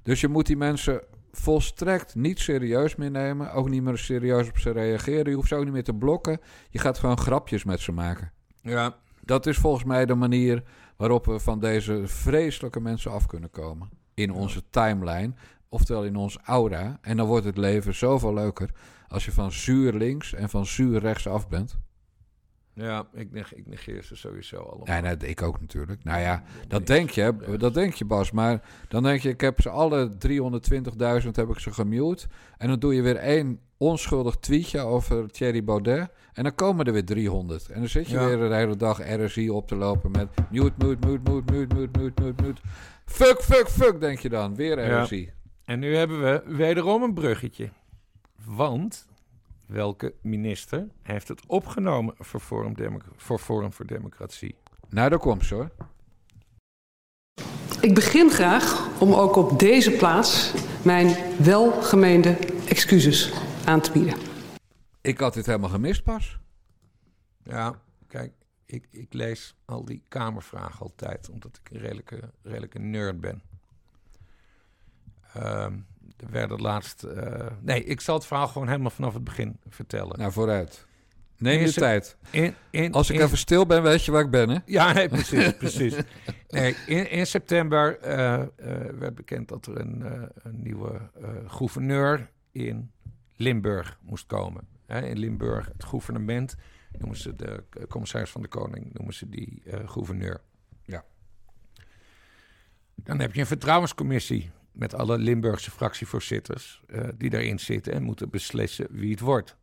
Dus 0.02 0.20
je 0.20 0.28
moet 0.28 0.46
die 0.46 0.56
mensen 0.56 1.02
volstrekt 1.32 2.14
niet 2.14 2.38
serieus 2.38 2.96
meer 2.96 3.10
nemen. 3.10 3.52
Ook 3.52 3.68
niet 3.68 3.82
meer 3.82 3.98
serieus 3.98 4.48
op 4.48 4.58
ze 4.58 4.70
reageren. 4.70 5.30
Je 5.30 5.34
hoeft 5.34 5.48
ze 5.48 5.54
ook 5.54 5.64
niet 5.64 5.72
meer 5.72 5.84
te 5.84 5.94
blokken. 5.94 6.40
Je 6.70 6.78
gaat 6.78 6.98
gewoon 6.98 7.18
grapjes 7.18 7.64
met 7.64 7.80
ze 7.80 7.92
maken. 7.92 8.32
Ja. 8.66 8.96
Dat 9.24 9.46
is 9.46 9.56
volgens 9.56 9.84
mij 9.84 10.06
de 10.06 10.14
manier 10.14 10.62
waarop 10.96 11.26
we 11.26 11.40
van 11.40 11.60
deze 11.60 12.02
vreselijke 12.04 12.80
mensen 12.80 13.10
af 13.10 13.26
kunnen 13.26 13.50
komen. 13.50 13.88
In 14.14 14.32
onze 14.32 14.62
timeline, 14.70 15.32
oftewel 15.68 16.04
in 16.04 16.16
ons 16.16 16.38
aura. 16.44 16.98
En 17.00 17.16
dan 17.16 17.26
wordt 17.26 17.44
het 17.44 17.56
leven 17.56 17.94
zoveel 17.94 18.34
leuker 18.34 18.70
als 19.08 19.24
je 19.24 19.32
van 19.32 19.52
zuur 19.52 19.92
links 19.92 20.34
en 20.34 20.48
van 20.48 20.66
zuur 20.66 21.00
rechts 21.00 21.28
af 21.28 21.48
bent. 21.48 21.78
Ja, 22.78 23.06
ik, 23.12 23.32
neg 23.32 23.54
ik 23.54 23.66
negeer 23.66 24.02
ze 24.02 24.16
sowieso 24.16 24.56
allemaal. 24.56 24.86
Nee, 24.86 25.00
nee, 25.16 25.30
ik 25.30 25.42
ook 25.42 25.60
natuurlijk. 25.60 26.04
Nou 26.04 26.20
ja, 26.20 26.42
dat 26.68 26.86
denk 26.86 27.10
je, 27.10 27.34
dat 27.58 27.74
denk 27.74 27.94
je 27.94 28.04
Bas. 28.04 28.30
Maar 28.30 28.62
dan 28.88 29.02
denk 29.02 29.20
je, 29.20 29.28
ik 29.28 29.40
heb 29.40 29.60
ze 29.60 29.68
alle 29.70 30.10
320.000 31.22 31.30
heb 31.32 31.48
ik 31.48 31.58
ze 31.58 31.72
gemute. 31.72 32.26
En 32.58 32.68
dan 32.68 32.78
doe 32.78 32.94
je 32.94 33.02
weer 33.02 33.16
één 33.16 33.60
onschuldig 33.76 34.36
tweetje 34.36 34.80
over 34.80 35.30
Thierry 35.30 35.64
Baudet. 35.64 36.08
En 36.32 36.42
dan 36.42 36.54
komen 36.54 36.86
er 36.86 36.92
weer 36.92 37.04
300. 37.04 37.68
En 37.68 37.78
dan 37.80 37.88
zit 37.88 38.08
je 38.08 38.18
Ja. 38.18 38.26
weer 38.26 38.48
de 38.48 38.54
hele 38.54 38.76
dag 38.76 39.00
RSI 39.24 39.50
op 39.50 39.68
te 39.68 39.76
lopen 39.76 40.10
met 40.10 40.28
mute, 40.50 40.72
mute, 40.86 41.06
mute, 41.06 41.30
mute, 41.32 41.52
mute, 41.52 41.74
mute, 41.74 41.98
mute, 41.98 42.22
mute, 42.22 42.42
mute. 42.42 42.60
Fuck, 43.04 43.40
fuck, 43.42 43.68
fuck, 43.68 44.00
denk 44.00 44.18
je 44.18 44.28
dan. 44.28 44.54
Weer 44.54 44.86
Ja. 44.86 45.02
RSI. 45.02 45.30
En 45.64 45.78
nu 45.78 45.96
hebben 45.96 46.20
we 46.22 46.42
wederom 46.56 47.02
een 47.02 47.14
bruggetje. 47.14 47.70
Want 48.44 49.06
welke 49.66 50.14
minister 50.20 50.88
heeft 51.02 51.28
het 51.28 51.46
opgenomen 51.46 52.14
voor 52.18 52.40
Forum, 52.40 52.74
voor, 53.16 53.38
Forum 53.38 53.72
voor 53.72 53.86
Democratie? 53.86 54.54
Nou, 54.88 55.10
daar 55.10 55.18
komt 55.18 55.44
ze 55.44 55.54
hoor. 55.54 55.70
Ik 57.80 57.94
begin 57.94 58.30
graag 58.30 58.88
om 59.00 59.12
ook 59.12 59.36
op 59.36 59.58
deze 59.58 59.90
plaats 59.90 60.52
mijn 60.84 61.16
welgemeende 61.42 62.30
excuses 62.68 63.32
aan 63.64 63.80
te 63.80 63.92
bieden. 63.92 64.14
Ik 65.00 65.18
had 65.18 65.34
dit 65.34 65.46
helemaal 65.46 65.70
gemist 65.70 66.02
pas. 66.02 66.38
Ja, 67.42 67.80
kijk, 68.06 68.32
ik, 68.64 68.88
ik 68.90 69.12
lees 69.12 69.54
al 69.64 69.84
die 69.84 70.02
kamervragen 70.08 70.80
altijd, 70.80 71.30
omdat 71.30 71.60
ik 71.62 71.70
een 71.70 71.80
redelijke, 71.80 72.30
redelijke 72.42 72.78
nerd 72.78 73.20
ben. 73.20 73.42
Ehm, 75.32 75.74
er 76.16 76.30
werden 76.30 76.60
laatst... 76.60 77.02
eh, 77.02 77.46
nee, 77.60 77.84
ik 77.84 78.00
zal 78.00 78.14
het 78.14 78.26
verhaal 78.26 78.48
gewoon 78.48 78.68
helemaal 78.68 78.90
vanaf 78.90 79.14
het 79.14 79.24
begin 79.24 79.56
vertellen. 79.68 80.18
Nou, 80.18 80.32
vooruit. 80.32 80.86
Neem 81.38 81.60
je 81.60 81.72
tijd. 81.72 82.16
In, 82.30 82.54
in, 82.70 82.92
Als 82.92 83.10
ik 83.10 83.16
in- 83.16 83.22
even 83.22 83.38
stil 83.38 83.66
ben, 83.66 83.82
weet 83.82 84.04
je 84.04 84.10
waar 84.12 84.24
ik 84.24 84.30
ben, 84.30 84.48
hè? 84.48 84.58
Ja, 84.66 84.92
nee, 84.92 85.08
precies, 85.08 85.56
precies. 85.58 85.96
Nee, 86.48 86.74
in, 86.86 87.10
in 87.10 87.26
september 87.26 87.98
eh, 87.98 88.34
eh, 88.34 88.48
werd 88.98 89.14
bekend 89.14 89.48
dat 89.48 89.66
er 89.66 89.80
een, 89.80 90.00
een 90.42 90.62
nieuwe 90.62 91.10
gouverneur 91.46 92.30
in 92.52 92.90
Limburg 93.36 93.98
moest 94.02 94.26
komen. 94.26 94.68
In 94.86 95.18
Limburg, 95.18 95.66
het 95.72 95.84
gouvernement, 95.84 96.54
noemen 96.98 97.16
ze 97.18 97.36
de 97.36 97.64
commissaris 97.88 98.30
van 98.30 98.42
de 98.42 98.48
Koning, 98.48 98.92
noemen 98.92 99.14
ze 99.14 99.28
die 99.28 99.62
gouverneur. 99.84 100.40
Ja. 100.84 101.04
Dan 102.94 103.20
heb 103.20 103.34
je 103.34 103.40
een 103.40 103.46
vertrouwenscommissie 103.46 104.50
met 104.76 104.94
alle 104.94 105.18
Limburgse 105.18 105.70
fractievoorzitters 105.70 106.82
eh, 106.86 107.08
die 107.14 107.30
daarin 107.30 107.58
zitten 107.58 107.92
en 107.92 108.02
moeten 108.02 108.30
beslissen 108.30 108.86
wie 108.90 109.10
het 109.10 109.20
wordt. 109.20 109.56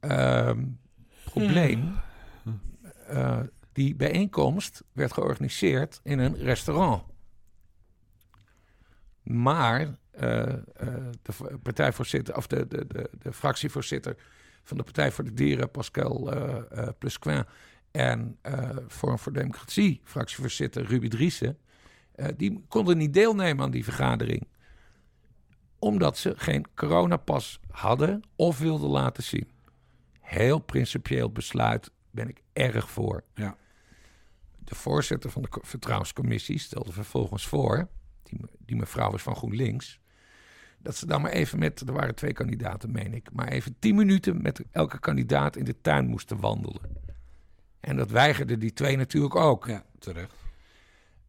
Ehm, 0.00 0.64
probleem, 1.24 1.94
eh, 3.06 3.40
die 3.72 3.94
bijeenkomst 3.94 4.84
werd 4.92 5.12
georganiseerd 5.12 6.00
in 6.02 6.18
een 6.18 6.36
restaurant. 6.36 7.02
Maar 9.22 9.98
eh, 10.10 10.54
de 11.22 11.58
partijvoorzitter, 11.62 12.36
of 12.36 12.46
de, 12.46 12.66
de, 12.66 12.86
de, 12.86 13.10
de 13.18 13.32
fractievoorzitter 13.32 14.16
van 14.62 14.76
de 14.76 14.82
Partij 14.82 15.12
voor 15.12 15.24
de 15.24 15.32
Dieren, 15.32 15.70
Pascal 15.70 16.34
Plusquin, 16.98 17.44
en 17.90 18.38
Forum 18.88 19.18
voor 19.18 19.32
Democratie, 19.32 20.00
fractievoorzitter 20.04 20.84
Ruby 20.84 21.08
Driessen, 21.08 21.58
die 22.36 22.64
konden 22.68 22.98
niet 22.98 23.14
deelnemen 23.14 23.64
aan 23.64 23.70
die 23.70 23.84
vergadering. 23.84 24.48
Omdat 25.78 26.18
ze 26.18 26.34
geen 26.36 26.66
coronapas 26.74 27.60
hadden 27.70 28.22
of 28.36 28.58
wilden 28.58 28.90
laten 28.90 29.22
zien. 29.22 29.50
Heel 30.20 30.58
principieel 30.58 31.30
besluit 31.30 31.90
ben 32.10 32.28
ik 32.28 32.42
erg 32.52 32.90
voor. 32.90 33.24
Ja. 33.34 33.56
De 34.58 34.74
voorzitter 34.74 35.30
van 35.30 35.42
de 35.42 35.48
co- 35.48 35.60
vertrouwenscommissie 35.64 36.58
stelde 36.58 36.92
vervolgens 36.92 37.46
voor, 37.46 37.88
die, 38.22 38.40
die 38.58 38.76
mevrouw 38.76 39.14
is 39.14 39.22
van 39.22 39.36
GroenLinks, 39.36 40.00
dat 40.78 40.96
ze 40.96 41.06
dan 41.06 41.22
maar 41.22 41.30
even 41.30 41.58
met, 41.58 41.80
er 41.80 41.92
waren 41.92 42.14
twee 42.14 42.32
kandidaten, 42.32 42.92
meen 42.92 43.14
ik, 43.14 43.28
maar 43.32 43.48
even 43.48 43.76
tien 43.78 43.94
minuten 43.94 44.42
met 44.42 44.62
elke 44.70 44.98
kandidaat 44.98 45.56
in 45.56 45.64
de 45.64 45.80
tuin 45.80 46.06
moesten 46.06 46.40
wandelen. 46.40 46.80
En 47.80 47.96
dat 47.96 48.10
weigerden 48.10 48.58
die 48.58 48.72
twee 48.72 48.96
natuurlijk 48.96 49.34
ook. 49.34 49.66
Ja, 49.66 49.84
terecht. 49.98 50.34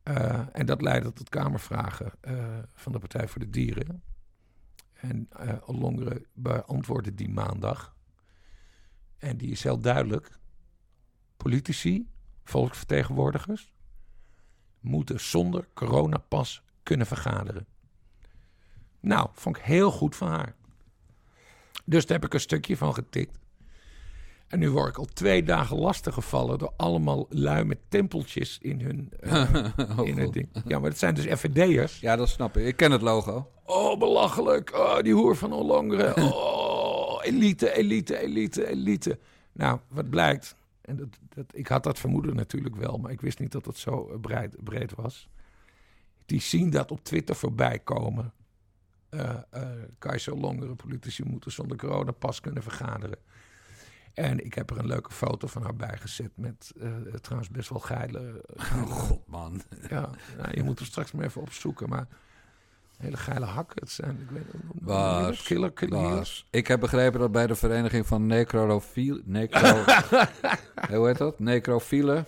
Eh, 0.03 0.39
en 0.51 0.65
dat 0.65 0.81
leidde 0.81 1.13
tot 1.13 1.29
kamervragen 1.29 2.11
eh, 2.21 2.57
van 2.73 2.91
de 2.91 2.99
Partij 2.99 3.27
voor 3.27 3.39
de 3.39 3.49
Dieren. 3.49 4.03
En 4.93 5.27
eh 5.29 5.55
Ollongren 5.65 6.25
beantwoordde 6.33 7.13
die 7.13 7.29
maandag. 7.29 7.95
En 9.17 9.37
die 9.37 9.51
is 9.51 9.63
heel 9.63 9.79
duidelijk. 9.79 10.39
Politici, 11.37 12.09
volksvertegenwoordigers, 12.43 13.73
moeten 14.79 15.19
zonder 15.19 15.67
coronapas 15.73 16.63
kunnen 16.83 17.07
vergaderen. 17.07 17.67
Nou, 18.99 19.29
vond 19.33 19.57
ik 19.57 19.63
heel 19.63 19.91
goed 19.91 20.15
van 20.15 20.27
haar. 20.27 20.55
Dus 21.85 22.05
daar 22.05 22.17
heb 22.17 22.25
ik 22.25 22.33
een 22.33 22.39
stukje 22.39 22.77
van 22.77 22.93
getikt. 22.93 23.39
En 24.51 24.59
nu 24.59 24.69
word 24.69 24.89
ik 24.89 24.97
al 24.97 25.05
twee 25.05 25.43
dagen 25.43 25.77
lastiggevallen 25.77 26.57
door 26.59 26.73
allemaal 26.77 27.25
lui 27.29 27.63
met 27.63 27.77
tempeltjes 27.87 28.57
in 28.61 28.81
hun, 28.81 29.11
eh, 29.19 29.65
Oh, 29.99 30.07
in 30.07 30.31
ding. 30.31 30.49
Ja, 30.65 30.79
maar 30.79 30.89
dat 30.89 30.99
zijn 30.99 31.15
dus 31.15 31.25
FVD'ers. 31.25 31.99
Ja, 31.99 32.15
dat 32.15 32.29
snap 32.29 32.57
ik. 32.57 32.65
Ik 32.65 32.75
ken 32.75 32.91
het 32.91 33.01
logo. 33.01 33.51
Oh, 33.65 33.99
belachelijk. 33.99 34.73
Oh, 34.73 34.99
die 34.99 35.13
hoer 35.13 35.35
van 35.35 35.53
Ollongren. 35.53 36.13
Oh, 36.33 37.25
elite, 37.25 37.73
elite, 37.73 38.17
elite, 38.17 38.67
elite. 38.67 39.19
Nou, 39.51 39.79
wat 39.87 40.09
blijkt. 40.09 40.55
En 40.81 40.95
dat, 40.95 41.07
dat, 41.29 41.45
ik 41.53 41.67
had 41.67 41.83
dat 41.83 41.99
vermoeden 41.99 42.35
natuurlijk 42.35 42.75
wel, 42.75 42.97
maar 42.97 43.11
ik 43.11 43.21
wist 43.21 43.39
niet 43.39 43.51
dat 43.51 43.65
het 43.65 43.77
zo 43.77 44.09
eh, 44.09 44.19
breed, 44.19 44.63
breed 44.63 44.95
was. 44.95 45.29
Die 46.25 46.41
zien 46.41 46.69
dat 46.69 46.91
op 46.91 47.03
Twitter 47.03 47.35
voorbij 47.35 47.79
komen. 47.79 48.33
Eh 49.09 49.29
eh 49.49 49.69
Keizer 49.99 50.33
Ollongren, 50.33 50.75
politici 50.75 51.23
moeten 51.23 51.51
zonder 51.51 51.77
coronapas 51.77 52.39
kunnen 52.39 52.63
vergaderen. 52.63 53.17
En 54.13 54.45
ik 54.45 54.53
heb 54.53 54.69
er 54.69 54.77
een 54.77 54.87
leuke 54.87 55.11
foto 55.11 55.47
van 55.47 55.63
haar 55.63 55.75
bijgezet 55.75 56.31
met 56.35 56.71
eh, 56.79 56.95
trouwens 57.21 57.49
best 57.51 57.69
wel 57.69 57.79
geile... 57.79 58.43
geile 58.55 58.85
Oh, 58.85 58.91
god, 58.91 59.27
man. 59.27 59.61
ja, 59.89 60.09
nou, 60.37 60.49
je 60.51 60.63
moet 60.63 60.79
er 60.79 60.85
straks 60.85 61.11
maar 61.11 61.25
even 61.25 61.41
opzoeken. 61.41 61.89
Maar 61.89 62.07
hele 62.97 63.17
geile 63.17 63.45
hakken. 63.45 63.81
Het 63.81 63.91
zijn, 63.91 64.19
ik 64.21 64.29
weet 64.29 64.53
niet. 64.53 64.81
Bas, 64.81 65.43
Killer. 65.43 65.73
Ik 66.49 66.67
heb 66.67 66.79
begrepen 66.79 67.19
dat 67.19 67.31
bij 67.31 67.47
de 67.47 67.55
vereniging 67.55 68.07
van 68.07 68.25
necrofiel... 68.25 69.21
Necro... 69.25 69.83
hoe 70.97 71.07
heet 71.07 71.17
dat? 71.17 71.39
Necrofielen. 71.39 72.25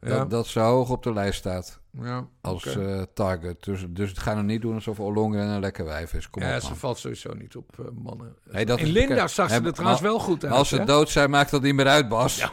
Ja, 0.00 0.08
Dat, 0.08 0.30
dat 0.30 0.46
ze 0.46 0.60
hoog 0.60 0.90
op 0.90 1.02
de 1.02 1.12
lijst 1.12 1.38
staat 1.38 1.81
ja, 2.00 2.26
als 2.40 2.76
eh, 2.76 3.02
target. 3.14 3.64
Dus, 3.64 3.84
dus 3.88 4.08
het 4.08 4.18
gaan 4.18 4.36
er 4.36 4.44
niet 4.44 4.62
doen 4.62 4.74
alsof 4.74 5.00
Ollongren 5.00 5.48
een 5.48 5.60
lekker 5.60 5.84
wijf 5.84 6.14
is. 6.14 6.30
Kom 6.30 6.42
ja, 6.42 6.56
op, 6.56 6.62
ze 6.62 6.74
valt 6.74 6.98
sowieso 6.98 7.34
niet 7.34 7.56
op 7.56 7.78
eh, 7.78 7.84
mannen. 8.02 8.36
Dat 8.44 8.78
In 8.78 8.86
is 8.86 8.92
Linda 8.92 9.26
zag 9.26 9.50
ze 9.50 9.60
er 9.60 9.72
trouwens 9.72 10.00
wel 10.02 10.18
goed 10.18 10.44
uit. 10.44 10.52
Als 10.52 10.68
ze 10.68 10.76
hè? 10.76 10.84
dood 10.84 11.08
zijn, 11.08 11.30
maakt 11.30 11.50
dat 11.50 11.62
niet 11.62 11.74
meer 11.74 11.86
uit, 11.86 12.08
Bas. 12.08 12.52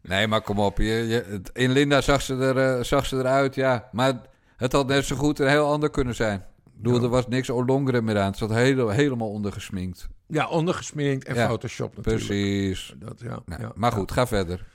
nee, 0.00 0.26
maar 0.26 0.40
kom 0.40 0.58
op. 0.58 0.78
Je, 0.78 1.42
in 1.52 1.72
Linda 1.72 2.00
zag 2.00 2.22
ze, 2.22 2.34
er, 2.34 2.58
eh, 2.58 2.84
zag 2.84 3.06
ze 3.06 3.16
eruit, 3.16 3.54
ja. 3.54 3.88
Maar 3.92 4.20
het 4.56 4.72
had 4.72 4.86
net 4.86 5.04
zo 5.04 5.16
goed 5.16 5.38
een 5.38 5.48
heel 5.48 5.72
ander 5.72 5.90
kunnen 5.90 6.14
zijn. 6.14 6.44
Ja. 6.82 6.92
er 6.92 7.08
was 7.08 7.26
niks 7.26 7.50
Ollongren 7.50 8.04
meer 8.04 8.18
aan. 8.18 8.26
Het 8.26 8.36
zat 8.36 8.50
hele, 8.50 8.92
helemaal 8.92 9.30
ondergesminkt. 9.30 10.08
Ja, 10.26 10.48
ondergesminkt 10.48 11.24
en 11.24 11.34
Ja, 11.34 11.46
Photoshop 11.46 11.96
natuurlijk. 11.96 12.26
Precies. 12.26 12.94
Dat, 12.96 13.20
ja, 13.20 13.38
Nou, 13.46 13.62
ja, 13.62 13.72
maar 13.74 13.92
goed, 13.92 14.12
ga 14.12 14.26
verder. 14.26 14.66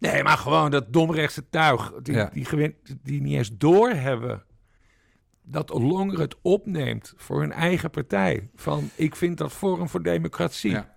Nee, 0.00 0.22
maar 0.22 0.36
gewoon 0.38 0.70
dat 0.70 0.92
domrechtse 0.92 1.48
tuig. 1.48 1.92
Die, 2.02 2.14
Ja. 2.14 2.30
die, 2.32 2.44
gewin- 2.44 2.76
die 3.02 3.20
niet 3.20 3.36
eens 3.36 3.56
doorhebben 3.56 4.44
dat 5.42 5.70
Ollongren 5.70 6.20
het 6.20 6.36
opneemt 6.42 7.12
voor 7.16 7.40
hun 7.40 7.52
eigen 7.52 7.90
partij. 7.90 8.50
Van, 8.54 8.90
ik 8.94 9.16
vind 9.16 9.38
dat 9.38 9.52
Forum 9.52 9.88
voor 9.88 10.02
Democratie, 10.02 10.70
Ja. 10.70 10.96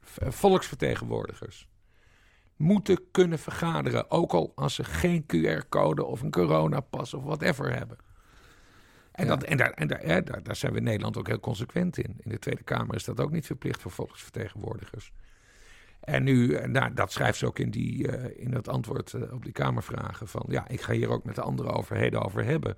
v- 0.00 0.18
volksvertegenwoordigers, 0.34 1.68
moeten 2.56 3.10
kunnen 3.10 3.38
vergaderen. 3.38 4.10
Ook 4.10 4.32
al 4.32 4.52
als 4.54 4.74
ze 4.74 4.84
geen 4.84 5.26
QR-code 5.26 6.04
of 6.04 6.20
een 6.22 6.30
coronapas 6.30 7.14
of 7.14 7.22
whatever 7.22 7.76
hebben. 7.76 7.96
En, 9.12 9.24
Ja. 9.26 9.30
dat, 9.36 9.42
en, 9.42 9.56
daar, 9.56 9.70
en 9.70 9.86
daar, 9.88 10.42
daar 10.42 10.56
zijn 10.56 10.72
we 10.72 10.78
in 10.78 10.84
Nederland 10.84 11.16
ook 11.16 11.26
heel 11.28 11.40
consequent 11.40 11.98
in. 11.98 12.14
In 12.18 12.30
de 12.30 12.38
Tweede 12.38 12.62
Kamer 12.62 12.94
is 12.94 13.04
dat 13.04 13.20
ook 13.20 13.30
niet 13.30 13.46
verplicht 13.46 13.80
voor 13.82 13.90
volksvertegenwoordigers. 13.90 15.12
En 16.00 16.22
nu, 16.22 16.52
eh, 16.54 16.68
nou, 16.68 16.94
dat 16.94 17.12
schrijft 17.12 17.38
ze 17.38 17.46
ook 17.46 17.58
in, 17.58 17.70
die, 17.70 18.08
eh, 18.08 18.44
in 18.44 18.52
het 18.52 18.68
antwoord 18.68 19.14
eh, 19.14 19.32
op 19.32 19.44
die 19.44 19.52
Kamervragen. 19.52 20.28
Van 20.28 20.44
ja, 20.48 20.68
ik 20.68 20.80
ga 20.80 20.92
hier 20.92 21.08
ook 21.08 21.24
met 21.24 21.34
de 21.34 21.42
andere 21.42 21.72
overheden 21.72 22.22
over 22.24 22.44
hebben. 22.44 22.76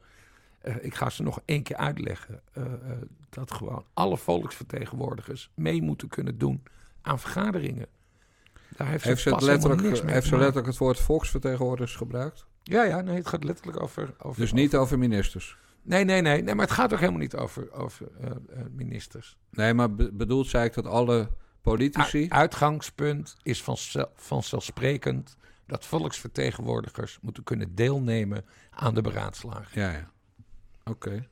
Ik 0.80 0.94
ga 0.94 1.11
ze 1.11 1.22
nog 1.22 1.40
één 1.44 1.62
keer 1.62 1.76
uitleggen 1.76 2.40
dat 3.28 3.52
gewoon 3.52 3.85
alle 3.94 4.16
volksvertegenwoordigers 4.16 5.50
mee 5.54 5.83
moeten 5.83 6.08
kunnen 6.08 6.38
doen 6.38 6.62
aan 7.02 7.18
vergaderingen. 7.18 7.87
Daar 8.77 8.88
heeft, 8.88 9.04
Heeft 9.04 9.23
ze, 9.23 9.31
het 9.31 9.42
letterlijk, 9.42 9.83
niks 9.83 10.02
mee 10.02 10.12
heeft 10.14 10.27
ze 10.27 10.37
letterlijk 10.37 10.66
het 10.66 10.77
woord 10.77 11.00
volksvertegenwoordigers 11.00 11.96
gebruikt? 11.96 12.46
Ja, 12.62 12.85
ja, 12.85 13.00
nee, 13.00 13.16
het 13.16 13.27
gaat 13.27 13.44
letterlijk 13.44 13.83
over. 13.83 14.14
over 14.18 14.40
Dus 14.40 14.52
niet 14.52 14.77
over 14.77 14.98
ministers? 14.98 15.56
Nee, 15.83 16.04
nee, 16.04 16.20
nee, 16.20 16.42
nee, 16.42 16.54
maar 16.54 16.66
het 16.66 16.75
gaat 16.75 16.92
ook 16.92 16.98
helemaal 16.98 17.20
niet 17.20 17.37
over, 17.37 17.73
over 17.73 18.08
ministers. 18.70 19.37
Nee, 19.50 19.75
maar 19.75 19.94
be- 19.94 20.12
bedoelt 20.12 20.46
zij 20.46 20.70
dat 20.70 20.87
alle 20.87 21.29
politici... 21.63 22.29
Uitgangspunt 22.29 23.37
is 23.42 23.63
vanzel- 23.63 24.10
vanzelfsprekend 24.15 25.37
dat 25.67 25.85
volksvertegenwoordigers 25.87 27.19
moeten 27.23 27.42
kunnen 27.42 27.75
deelnemen 27.75 28.44
aan 28.71 28.94
de 28.94 29.00
beraadslaging. 29.02 29.75
Ja, 29.75 29.90
ja. 29.90 30.10
Oké. 30.85 31.27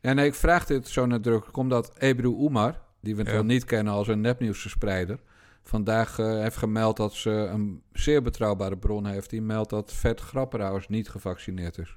Ja, 0.00 0.12
nee, 0.12 0.26
ik 0.26 0.34
vraag 0.34 0.66
dit 0.66 0.88
zo 0.88 1.06
nadrukkelijk 1.06 1.56
omdat 1.56 1.92
Ebru 1.98 2.36
Umar, 2.46 2.80
die 3.00 3.16
we 3.16 3.24
Ja. 3.24 3.32
wel 3.32 3.44
niet 3.44 3.64
kennen 3.64 3.92
als 3.92 4.08
een 4.08 4.20
nepnieuwsverspreider, 4.20 5.18
vandaag 5.62 6.18
eh, 6.18 6.26
heeft 6.26 6.56
gemeld 6.56 6.96
dat 6.96 7.14
ze 7.14 7.30
een 7.30 7.82
zeer 7.92 8.22
betrouwbare 8.22 8.76
bron 8.76 9.06
heeft. 9.06 9.30
Die 9.30 9.42
meldt 9.42 9.70
dat 9.70 9.92
Vet 9.92 10.20
Grapperhaus 10.20 10.88
niet 10.88 11.08
gevaccineerd 11.08 11.78
is. 11.78 11.96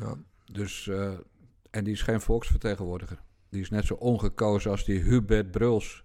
Ja. 0.00 0.14
Dus, 0.52 0.88
eh, 0.88 1.12
en 1.70 1.84
die 1.84 1.92
is 1.92 2.02
geen 2.02 2.20
volksvertegenwoordiger. 2.20 3.20
Die 3.48 3.60
is 3.60 3.70
net 3.70 3.84
zo 3.86 3.94
ongekozen 3.94 4.70
als 4.70 4.84
die 4.84 5.00
Hubert 5.00 5.50
Bruls. 5.50 6.01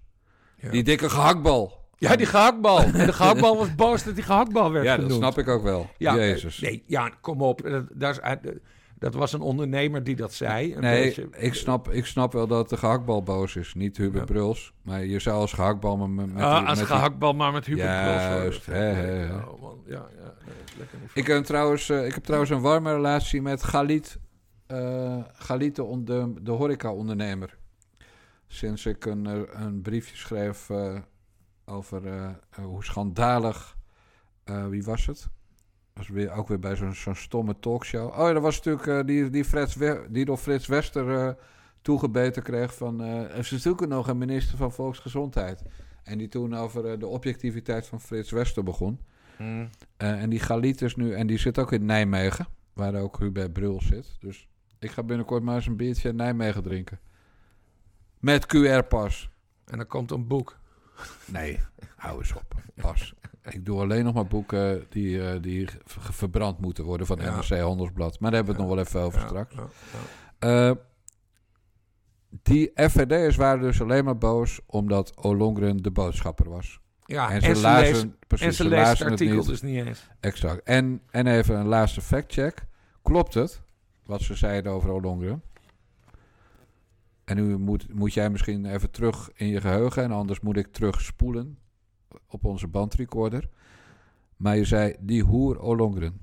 Ja. 0.60 0.70
Die 0.70 0.84
dikke 0.84 1.10
gehaktbal. 1.10 1.86
Ja, 1.97 2.16
die 2.16 2.26
gehaktbal. 2.26 2.80
En 2.82 3.05
de 3.05 3.14
gehaktbal 3.14 3.58
was 3.58 3.76
boos 3.76 4.03
dat 4.03 4.16
die 4.16 4.24
gehaktbal 4.24 4.72
werd 4.72 4.86
Ja, 4.86 4.93
genoemd. 4.93 5.10
dat 5.12 5.20
snap 5.20 5.38
ik 5.38 5.47
ook 5.47 5.64
wel. 5.64 5.89
Ja, 5.97 6.16
Jezus. 6.16 6.62
eh, 6.62 6.70
Nee, 6.70 6.84
ja, 6.88 7.12
kom 7.22 7.41
op. 7.41 7.86
Daar 7.93 8.12
is, 8.12 8.20
eh, 8.20 8.32
Dat 8.99 9.14
was 9.14 9.34
een 9.34 9.41
ondernemer 9.41 10.03
die 10.03 10.16
dat 10.16 10.34
zei. 10.34 10.74
Een 10.76 10.82
Nee, 10.82 11.03
beetje- 11.03 11.28
ik 11.38 11.53
snap, 11.53 11.89
ik 11.91 12.05
snap 12.05 12.34
wel 12.34 12.47
dat 12.47 12.70
de 12.70 12.78
gehaktbal 12.78 13.24
boos 13.24 13.55
is. 13.55 13.74
Niet 13.74 13.97
Hubert 13.97 14.28
Ja. 14.28 14.34
Bruls. 14.34 14.74
Maar 14.82 15.05
je 15.05 15.20
zou 15.20 15.39
als 15.39 15.53
gehaktbal 15.53 15.97
met, 15.97 16.34
met, 16.34 16.43
Ah, 16.43 16.68
als 16.68 16.80
met 16.80 16.88
gehaktbal 16.88 17.34
maar 17.34 17.51
met 17.51 17.66
Hubert 17.66 17.88
Juist, 17.88 18.64
Bruls. 18.64 18.66
hè. 18.66 19.22
Ja, 19.26 19.43
man, 19.62 19.78
ja, 19.86 19.93
ja, 20.18 20.34
lekker 20.78 20.97
niet 21.01 21.10
Ik 21.14 21.28
heb, 21.28 21.43
trouwens, 21.43 21.89
eh, 21.89 22.05
ik 22.05 22.14
heb 22.14 22.24
trouwens 22.24 22.51
een 22.51 22.62
warme 22.62 22.93
relatie 22.93 23.41
met 23.41 23.64
Galit, 25.34 25.80
on- 25.80 26.05
de, 26.05 26.34
de 26.41 26.51
horeca-ondernemer. 26.51 27.58
Sinds 28.48 28.86
ik 28.86 29.06
een, 29.06 29.26
eh, 29.26 29.41
een 29.52 29.82
briefje 29.82 30.16
schreef 30.16 30.70
eh, 30.70 31.00
over 31.66 32.08
eh, 32.08 32.32
hoe 32.64 32.84
schandalig... 32.84 33.78
wie 34.70 34.84
was 34.84 35.06
het? 35.06 35.30
was 35.93 36.08
weer, 36.08 36.32
ook 36.32 36.48
weer 36.48 36.60
bij 36.60 36.76
zo'n 36.76 36.93
zo'n 36.93 37.16
stomme 37.16 37.60
talkshow. 37.60 38.12
Oh 38.12 38.28
ja, 38.28 38.34
dat 38.34 38.41
was 38.41 38.62
natuurlijk 38.62 39.08
die, 39.08 39.30
die, 39.30 39.45
Frits 39.45 39.76
We- 39.76 40.06
die 40.10 40.26
door 40.26 40.38
Frits 40.38 40.68
Wester 40.68 41.38
toegebeten 41.82 42.43
kreeg 42.43 42.76
van... 42.76 43.00
ze 43.43 43.58
zoeken 43.58 43.89
nog 43.89 44.08
een 44.08 44.18
minister 44.18 44.58
van 44.58 44.72
Volksgezondheid. 44.72 45.62
En 46.04 46.18
die 46.18 46.28
toen 46.28 46.56
over 46.56 47.00
de 47.00 47.08
objectiviteit 47.08 47.88
van 47.88 48.02
Frits 48.02 48.32
Wester 48.32 48.64
begon. 48.64 49.00
Hmm. 49.38 49.70
En 49.98 50.30
die 50.30 50.39
Galit 50.39 50.82
is 50.82 50.95
nu, 50.95 51.14
en 51.14 51.28
die 51.28 51.38
zit 51.38 51.60
ook 51.60 51.72
in 51.72 51.86
Nijmegen, 51.86 52.48
waar 52.74 52.95
ook 52.95 53.20
Hubert 53.20 53.54
Brul 53.54 53.82
zit. 53.82 54.16
Dus 54.20 54.48
ik 54.80 54.91
ga 54.91 55.04
binnenkort 55.04 55.43
maar 55.43 55.56
eens 55.56 55.66
een 55.68 55.76
biertje 55.76 56.10
in 56.10 56.16
Nijmegen 56.16 56.64
drinken. 56.64 57.00
Met 58.20 58.45
QR-pas. 58.55 59.30
En 59.65 59.78
dan 59.78 59.88
komt 59.88 60.11
een 60.11 60.28
boek. 60.28 60.57
Nee, 61.26 61.59
hou 61.95 62.18
eens 62.20 62.34
op. 62.34 62.55
Pas. 62.76 63.13
Ik 63.49 63.65
doe 63.65 63.82
alleen 63.82 64.03
nog 64.03 64.13
maar 64.13 64.28
boeken 64.28 64.86
die, 64.89 65.28
eh, 65.30 65.41
die 65.41 65.68
ver- 65.86 66.13
verbrand 66.13 66.59
moeten 66.59 66.84
worden 66.84 67.07
van 67.07 67.20
Ja. 67.20 67.36
NRC 67.36 67.59
Handelsblad. 67.59 68.20
Maar 68.20 68.32
daar 68.32 68.43
hebben 68.43 68.55
we 68.57 68.61
het 68.61 68.70
nog 68.70 68.78
wel 68.78 68.86
even 68.86 69.01
over 69.01 69.20
Ja, 69.22 69.28
straks. 69.28 69.55
Eh, 70.39 70.72
die 72.43 72.72
FVD'ers 72.76 73.36
waren 73.36 73.61
dus 73.61 73.82
alleen 73.82 74.03
maar 74.03 74.18
boos 74.18 74.59
omdat 74.65 75.18
Olongren 75.18 75.78
de 75.78 75.91
boodschapper 75.91 76.49
was. 76.49 76.80
Ja, 77.05 77.30
en 77.32 77.41
ze, 77.41 77.55
ze 77.55 77.61
lazen, 77.61 77.93
leest, 77.93 78.07
precies, 78.28 78.45
en 78.47 78.53
ze 78.53 78.63
ze 78.63 78.70
leest 78.70 78.80
het 78.80 78.88
lazen 78.88 79.03
het 79.03 79.13
artikel 79.13 79.36
niet. 79.38 79.45
dus 79.47 79.61
niet 79.61 79.86
eens. 79.86 80.09
Exact. 80.20 80.63
En, 80.63 81.01
en 81.09 81.28
even 81.28 81.55
een 81.59 81.65
laatste 81.68 82.01
factcheck. 82.01 82.65
Klopt 83.01 83.34
het, 83.34 83.61
wat 84.05 84.22
ze 84.22 84.36
zeiden 84.36 84.72
over 84.72 84.89
Olongren? 84.89 85.41
En 87.28 87.36
nu 87.36 87.57
moet, 87.57 87.93
moet 87.93 88.13
jij 88.13 88.30
misschien 88.30 88.65
even 88.65 88.91
terug 88.91 89.30
in 89.34 89.47
je 89.47 89.61
geheugen... 89.61 90.03
en 90.03 90.11
anders 90.11 90.39
moet 90.39 90.57
ik 90.57 90.67
terug 90.71 91.01
spoelen 91.01 91.57
op 92.28 92.45
onze 92.45 92.67
bandrecorder. 92.67 93.49
Maar 94.38 94.57
je 94.57 94.65
zei, 94.65 94.95
die 94.99 95.23
hoer 95.23 95.59
Olongren. 95.59 96.19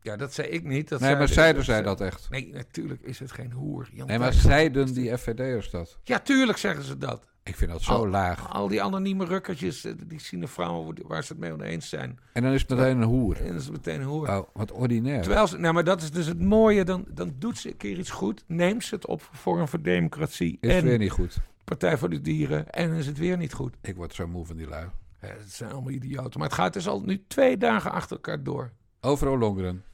Ja, 0.00 0.16
dat 0.16 0.34
zei 0.34 0.48
ik 0.48 0.64
niet. 0.64 0.88
Dat 0.88 0.98
nee, 1.00 1.08
zei- 1.08 1.18
maar 1.20 1.28
zeiden 1.28 1.64
zij 1.64 1.74
zei- 1.74 1.86
dat 1.86 2.00
echt? 2.00 2.30
Nee, 2.30 2.52
natuurlijk 2.52 3.00
is 3.00 3.18
het 3.18 3.32
geen 3.32 3.52
hoer. 3.52 3.88
Jan 3.92 4.06
Nee, 4.06 4.18
maar 4.18 4.32
zeiden 4.32 4.94
die 4.94 5.18
FVD'ers 5.18 5.70
dat? 5.70 5.98
Ja, 6.04 6.18
tuurlijk 6.18 6.58
zeggen 6.58 6.84
ze 6.84 6.96
dat. 6.98 7.26
Ik 7.42 7.56
vind 7.56 7.70
dat 7.70 7.82
zo 7.82 7.92
Al- 7.92 8.08
laag. 8.08 8.52
Al 8.52 8.68
die 8.68 8.82
anonieme 8.82 9.24
rukkertjes, 9.24 9.84
eh, 9.84 9.92
die 10.06 10.20
zien 10.20 10.40
de 10.40 10.46
vrouwen 10.46 10.96
waar 11.06 11.24
ze 11.24 11.32
het 11.32 11.40
mee 11.40 11.52
oneens 11.52 11.88
zijn. 11.88 12.18
En 12.32 12.42
dan 12.42 12.52
is 12.52 12.60
het 12.60 12.70
meteen 12.70 12.96
een 12.96 13.02
hoer. 13.08 13.36
En 13.40 13.52
dat 13.52 13.60
is 13.62 13.70
meteen 13.70 14.00
een 14.00 14.06
hoer. 14.06 14.28
Oh, 14.28 14.48
wat 14.52 14.72
ordinair. 14.72 15.22
Terwijl 15.22 15.46
ze, 15.46 15.58
nou, 15.58 15.74
maar 15.74 15.84
dat 15.84 16.02
is 16.02 16.10
dus 16.10 16.26
het 16.26 16.40
mooie. 16.40 16.84
Dan, 16.84 17.04
dan 17.08 17.32
doet 17.38 17.58
ze 17.58 17.68
een 17.68 17.76
keer 17.76 17.98
iets 17.98 18.10
goed. 18.10 18.44
Neemt 18.46 18.84
ze 18.84 18.94
het 18.94 19.06
op 19.06 19.22
voor 19.22 19.34
Forum 19.36 19.68
voor 19.68 19.82
Democratie. 19.82 20.58
Is 20.60 20.70
en 20.74 20.84
weer 20.84 20.98
niet 20.98 21.10
goed. 21.10 21.36
Partij 21.64 21.98
voor 21.98 22.10
de 22.10 22.20
Dieren. 22.20 22.70
En 22.70 22.92
is 22.92 23.06
het 23.06 23.18
weer 23.18 23.36
niet 23.36 23.52
goed. 23.52 23.76
Ik 23.80 23.96
word 23.96 24.14
zo 24.14 24.26
moe 24.26 24.46
van 24.46 24.56
die 24.56 24.68
lui. 24.68 24.86
Ja, 25.20 25.28
het 25.28 25.52
zijn 25.52 25.72
allemaal 25.72 25.90
idioten. 25.92 26.38
Maar 26.40 26.48
het 26.48 26.58
gaat 26.58 26.72
dus 26.72 26.88
al 26.88 27.00
nu 27.00 27.24
twee 27.28 27.56
dagen 27.56 27.90
achter 27.92 28.16
elkaar 28.16 28.42
door. 28.42 28.70
Over 29.00 29.28
Olongren. 29.28 29.84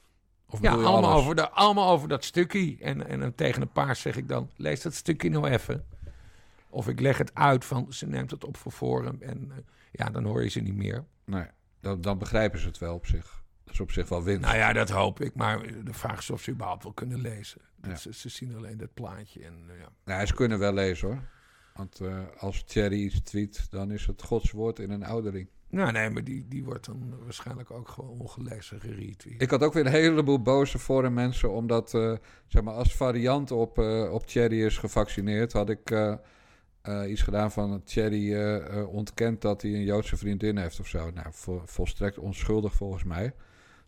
Of 0.50 0.60
Ja, 0.62 0.70
allemaal 0.72 1.04
alles? 1.10 1.22
over, 1.22 1.34
de, 1.36 1.50
allemaal 1.50 1.90
over 1.90 2.08
dat 2.08 2.24
stukje. 2.24 2.76
En, 2.80 3.08
en 3.08 3.20
dan 3.20 3.34
tegen 3.34 3.62
een 3.62 3.72
paar 3.72 3.96
zeg 3.96 4.16
ik 4.16 4.28
dan, 4.28 4.50
lees 4.56 4.82
dat 4.82 4.94
stukje 4.94 5.30
nou 5.30 5.46
even. 5.48 5.84
Of 6.76 6.88
ik 6.88 7.00
leg 7.00 7.18
het 7.18 7.34
uit 7.34 7.64
van, 7.64 7.92
ze 7.92 8.06
neemt 8.06 8.30
het 8.30 8.44
op 8.44 8.56
voor 8.56 8.72
Forum. 8.72 9.16
En 9.20 9.50
eh, 9.50 9.56
ja, 9.90 10.10
dan 10.10 10.24
hoor 10.24 10.42
je 10.42 10.48
ze 10.48 10.60
niet 10.60 10.76
meer. 10.76 11.04
Nee, 11.24 11.46
dan, 11.80 12.00
dan 12.00 12.18
begrijpen 12.18 12.58
ze 12.60 12.66
het 12.66 12.78
wel 12.78 12.94
op 12.94 13.06
zich. 13.06 13.42
Dat 13.64 13.74
is 13.74 13.80
op 13.80 13.90
zich 13.90 14.08
wel 14.08 14.22
winst. 14.22 14.40
Nou 14.40 14.56
ja, 14.56 14.72
dat 14.72 14.90
hoop 14.90 15.20
ik. 15.20 15.34
Maar 15.34 15.84
de 15.84 15.92
vraag 15.92 16.18
is 16.18 16.30
of 16.30 16.42
ze 16.42 16.50
überhaupt 16.50 16.82
wel 16.82 16.92
kunnen 16.92 17.20
lezen. 17.20 17.60
Ja. 17.82 17.96
Ze, 17.96 18.12
ze 18.12 18.28
zien 18.28 18.56
alleen 18.56 18.76
dat 18.76 18.94
plaatje. 18.94 19.44
En, 19.44 19.64
eh, 19.68 19.78
ja. 19.78 19.88
Nou, 20.04 20.26
ze 20.26 20.34
kunnen 20.34 20.58
wel 20.58 20.72
lezen 20.72 21.08
hoor. 21.08 21.22
Want 21.74 22.00
eh, 22.00 22.18
als 22.38 22.64
Thierry 22.64 23.02
iets 23.02 23.20
tweet, 23.20 23.70
dan 23.70 23.90
is 23.90 24.06
het 24.06 24.22
Gods 24.22 24.50
woord 24.50 24.78
in 24.78 24.90
een 24.90 25.04
oudering. 25.04 25.48
Nou 25.68 25.92
nee, 25.92 26.10
maar 26.10 26.24
die, 26.24 26.48
die 26.48 26.64
wordt 26.64 26.86
dan 26.86 27.14
waarschijnlijk 27.24 27.70
ook 27.70 27.88
gewoon 27.88 28.10
ongelezen 28.10 28.80
geretweet. 28.80 29.42
Ik 29.42 29.50
had 29.50 29.62
ook 29.62 29.72
weer 29.72 29.86
een 29.86 29.92
heleboel 29.92 30.42
boze 30.42 30.78
forum 30.78 31.14
mensen, 31.14 31.50
omdat 31.50 31.90
zeg 32.46 32.62
maar, 32.62 32.74
als 32.74 32.96
variant 32.96 33.50
op, 33.50 33.78
eh, 33.78 34.12
op 34.12 34.26
Thierry 34.26 34.64
is 34.64 34.78
gevaccineerd, 34.78 35.52
had 35.52 35.70
ik 35.70 35.90
eh, 36.86 37.10
iets 37.10 37.22
gedaan 37.22 37.52
van 37.52 37.82
Thierry 37.84 38.34
eh, 38.34 38.56
eh, 38.78 38.88
ontkent 38.88 39.40
dat 39.42 39.62
hij 39.62 39.70
een 39.74 39.84
Joodse 39.84 40.16
vriendin 40.16 40.56
heeft 40.58 40.80
of 40.80 40.86
zo. 40.86 41.10
Nou, 41.14 41.26
vo- 41.30 41.62
volstrekt 41.66 42.18
onschuldig 42.18 42.74
volgens 42.74 43.04
mij. 43.04 43.32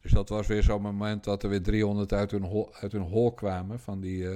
Dus 0.01 0.13
dat 0.13 0.29
was 0.29 0.47
weer 0.47 0.63
zo'n 0.63 0.83
moment 0.83 1.25
dat 1.25 1.43
er 1.43 1.49
weer 1.49 1.63
300 1.63 2.13
uit 2.13 2.31
hun, 2.31 2.43
hol, 2.43 2.75
uit 2.75 2.93
hun 2.93 3.01
hol 3.03 3.33
kwamen. 3.33 3.79
Van 3.81 4.01
die, 4.01 4.27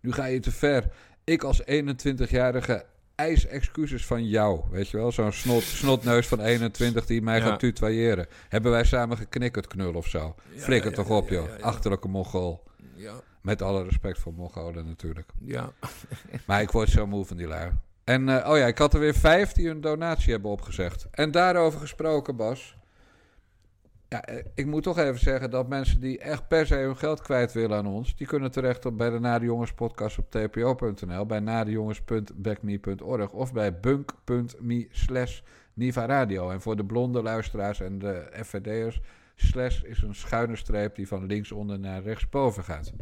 nu 0.00 0.12
ga 0.12 0.24
je 0.24 0.40
te 0.40 0.50
ver. 0.52 0.88
Ik 1.24 1.42
als 1.42 1.62
21-jarige 1.62 2.84
eis 3.14 3.46
excuses 3.46 4.06
van 4.06 4.26
jou. 4.28 4.60
Weet 4.70 4.88
je 4.88 4.96
wel, 4.96 5.12
zo'n 5.12 5.32
snot, 5.32 5.62
snotneus 5.82 6.26
van 6.26 6.40
21 6.40 7.06
die 7.06 7.22
mij 7.22 7.38
Ja. 7.38 7.44
gaat 7.44 7.58
tutoyeren. 7.58 8.26
Hebben 8.48 8.70
wij 8.70 8.84
samen 8.84 9.16
geknikkerd 9.16 9.66
knul 9.66 9.94
of 9.94 10.06
zo? 10.06 10.34
Flikker 10.56 10.90
ja, 10.90 10.96
toch 10.96 11.10
op, 11.10 11.28
joh. 11.28 11.48
Achterlijke 11.60 12.08
Mongool. 12.08 12.62
Ja, 12.94 13.12
Met 13.42 13.62
alle 13.62 13.84
respect 13.84 14.18
voor 14.18 14.34
Mongolen 14.34 14.86
natuurlijk. 14.86 15.30
ja. 15.40 15.72
Maar 16.46 16.62
ik 16.62 16.70
word 16.70 16.88
zo 16.88 17.06
moe 17.06 17.24
van 17.24 17.36
die 17.36 17.46
lui. 17.46 17.70
En 18.08 18.28
eh, 18.28 18.50
oh 18.50 18.56
ja, 18.56 18.66
ik 18.66 18.78
had 18.78 18.94
er 18.94 19.00
weer 19.00 19.14
vijf 19.14 19.52
die 19.52 19.68
een 19.68 19.80
donatie 19.80 20.32
hebben 20.32 20.50
opgezegd. 20.50 21.06
En 21.10 21.30
daarover 21.30 21.80
gesproken, 21.80 22.36
Bas. 22.36 22.76
Ja, 24.08 24.24
eh, 24.24 24.44
ik 24.54 24.66
moet 24.66 24.82
toch 24.82 24.98
even 24.98 25.18
zeggen 25.18 25.50
dat 25.50 25.68
mensen 25.68 26.00
die 26.00 26.18
echt 26.18 26.48
per 26.48 26.66
se 26.66 26.74
hun 26.74 26.96
geld 26.96 27.22
kwijt 27.22 27.52
willen 27.52 27.78
aan 27.78 27.86
ons... 27.86 28.16
die 28.16 28.26
kunnen 28.26 28.50
terecht 28.50 28.86
op, 28.86 28.98
bij 28.98 29.10
de 29.10 29.18
Nade 29.18 29.44
Jongens 29.44 29.72
podcast 29.72 30.18
op 30.18 30.30
tpo.nl... 30.30 31.26
bij 31.26 31.40
nadejongens.backme.org 31.40 33.32
of 33.32 33.52
bij 33.52 33.80
bunk.me 33.80 34.86
slash 34.90 35.40
Niva 35.74 36.06
Radio. 36.06 36.50
En 36.50 36.60
voor 36.60 36.76
de 36.76 36.84
blonde 36.84 37.22
luisteraars 37.22 37.80
en 37.80 37.98
de 37.98 38.30
FVD'ers... 38.44 39.00
slash 39.36 39.82
is 39.82 40.02
een 40.02 40.14
schuine 40.14 40.56
streep 40.56 40.94
die 40.94 41.08
van 41.08 41.26
linksonder 41.26 41.78
naar 41.78 42.02
rechtsboven 42.02 42.64
gaat. 42.64 42.92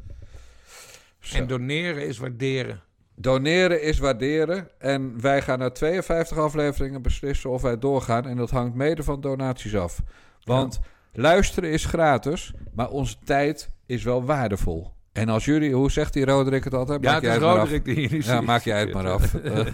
Zo. 1.18 1.36
En 1.38 1.46
doneren 1.46 2.06
is 2.06 2.18
waarderen. 2.18 2.82
Doneren 3.16 3.82
is 3.82 3.98
waarderen. 3.98 4.68
En 4.78 5.20
wij 5.20 5.42
gaan 5.42 5.58
na 5.58 5.70
52 5.70 6.36
afleveringen 6.38 7.02
beslissen 7.02 7.50
of 7.50 7.62
wij 7.62 7.78
doorgaan. 7.78 8.26
En 8.26 8.36
dat 8.36 8.50
hangt 8.50 8.74
mede 8.74 9.02
van 9.02 9.20
donaties 9.20 9.76
af. 9.76 10.02
Want 10.44 10.80
luisteren 11.12 11.70
is 11.70 11.84
gratis, 11.84 12.52
maar 12.74 12.88
onze 12.90 13.16
tijd 13.24 13.70
is 13.86 14.02
wel 14.02 14.24
waardevol. 14.24 14.94
En 15.12 15.28
als 15.28 15.44
jullie, 15.44 15.74
hoe 15.74 15.90
zegt 15.90 16.12
die 16.12 16.24
Roderick 16.24 16.64
het 16.64 16.74
altijd? 16.74 17.02
Ja, 17.02 17.12
Maak 17.12 17.22
het 17.22 17.30
is 17.30 17.36
het 17.36 17.44
maar 17.46 17.52
af. 17.58 17.58
Roderick 17.70 17.84
die 17.84 18.24
Ja, 18.24 18.40
maak 18.40 18.62
jij 18.62 18.80
het 18.80 18.92
maar 18.92 19.10
af. 19.10 19.34
Eh, 19.44 19.66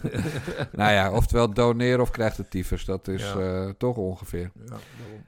nou 0.72 0.93
ja, 0.93 1.12
oftewel 1.12 1.53
doneren 1.55 2.01
of 2.01 2.11
krijgt 2.11 2.36
het 2.36 2.51
tyfus. 2.51 2.84
Dat 2.84 3.09
is 3.09 3.22
Ja. 3.22 3.38
eh, 3.64 3.68
toch 3.78 3.97
ongeveer. 3.97 4.51
Ja, 4.66 4.76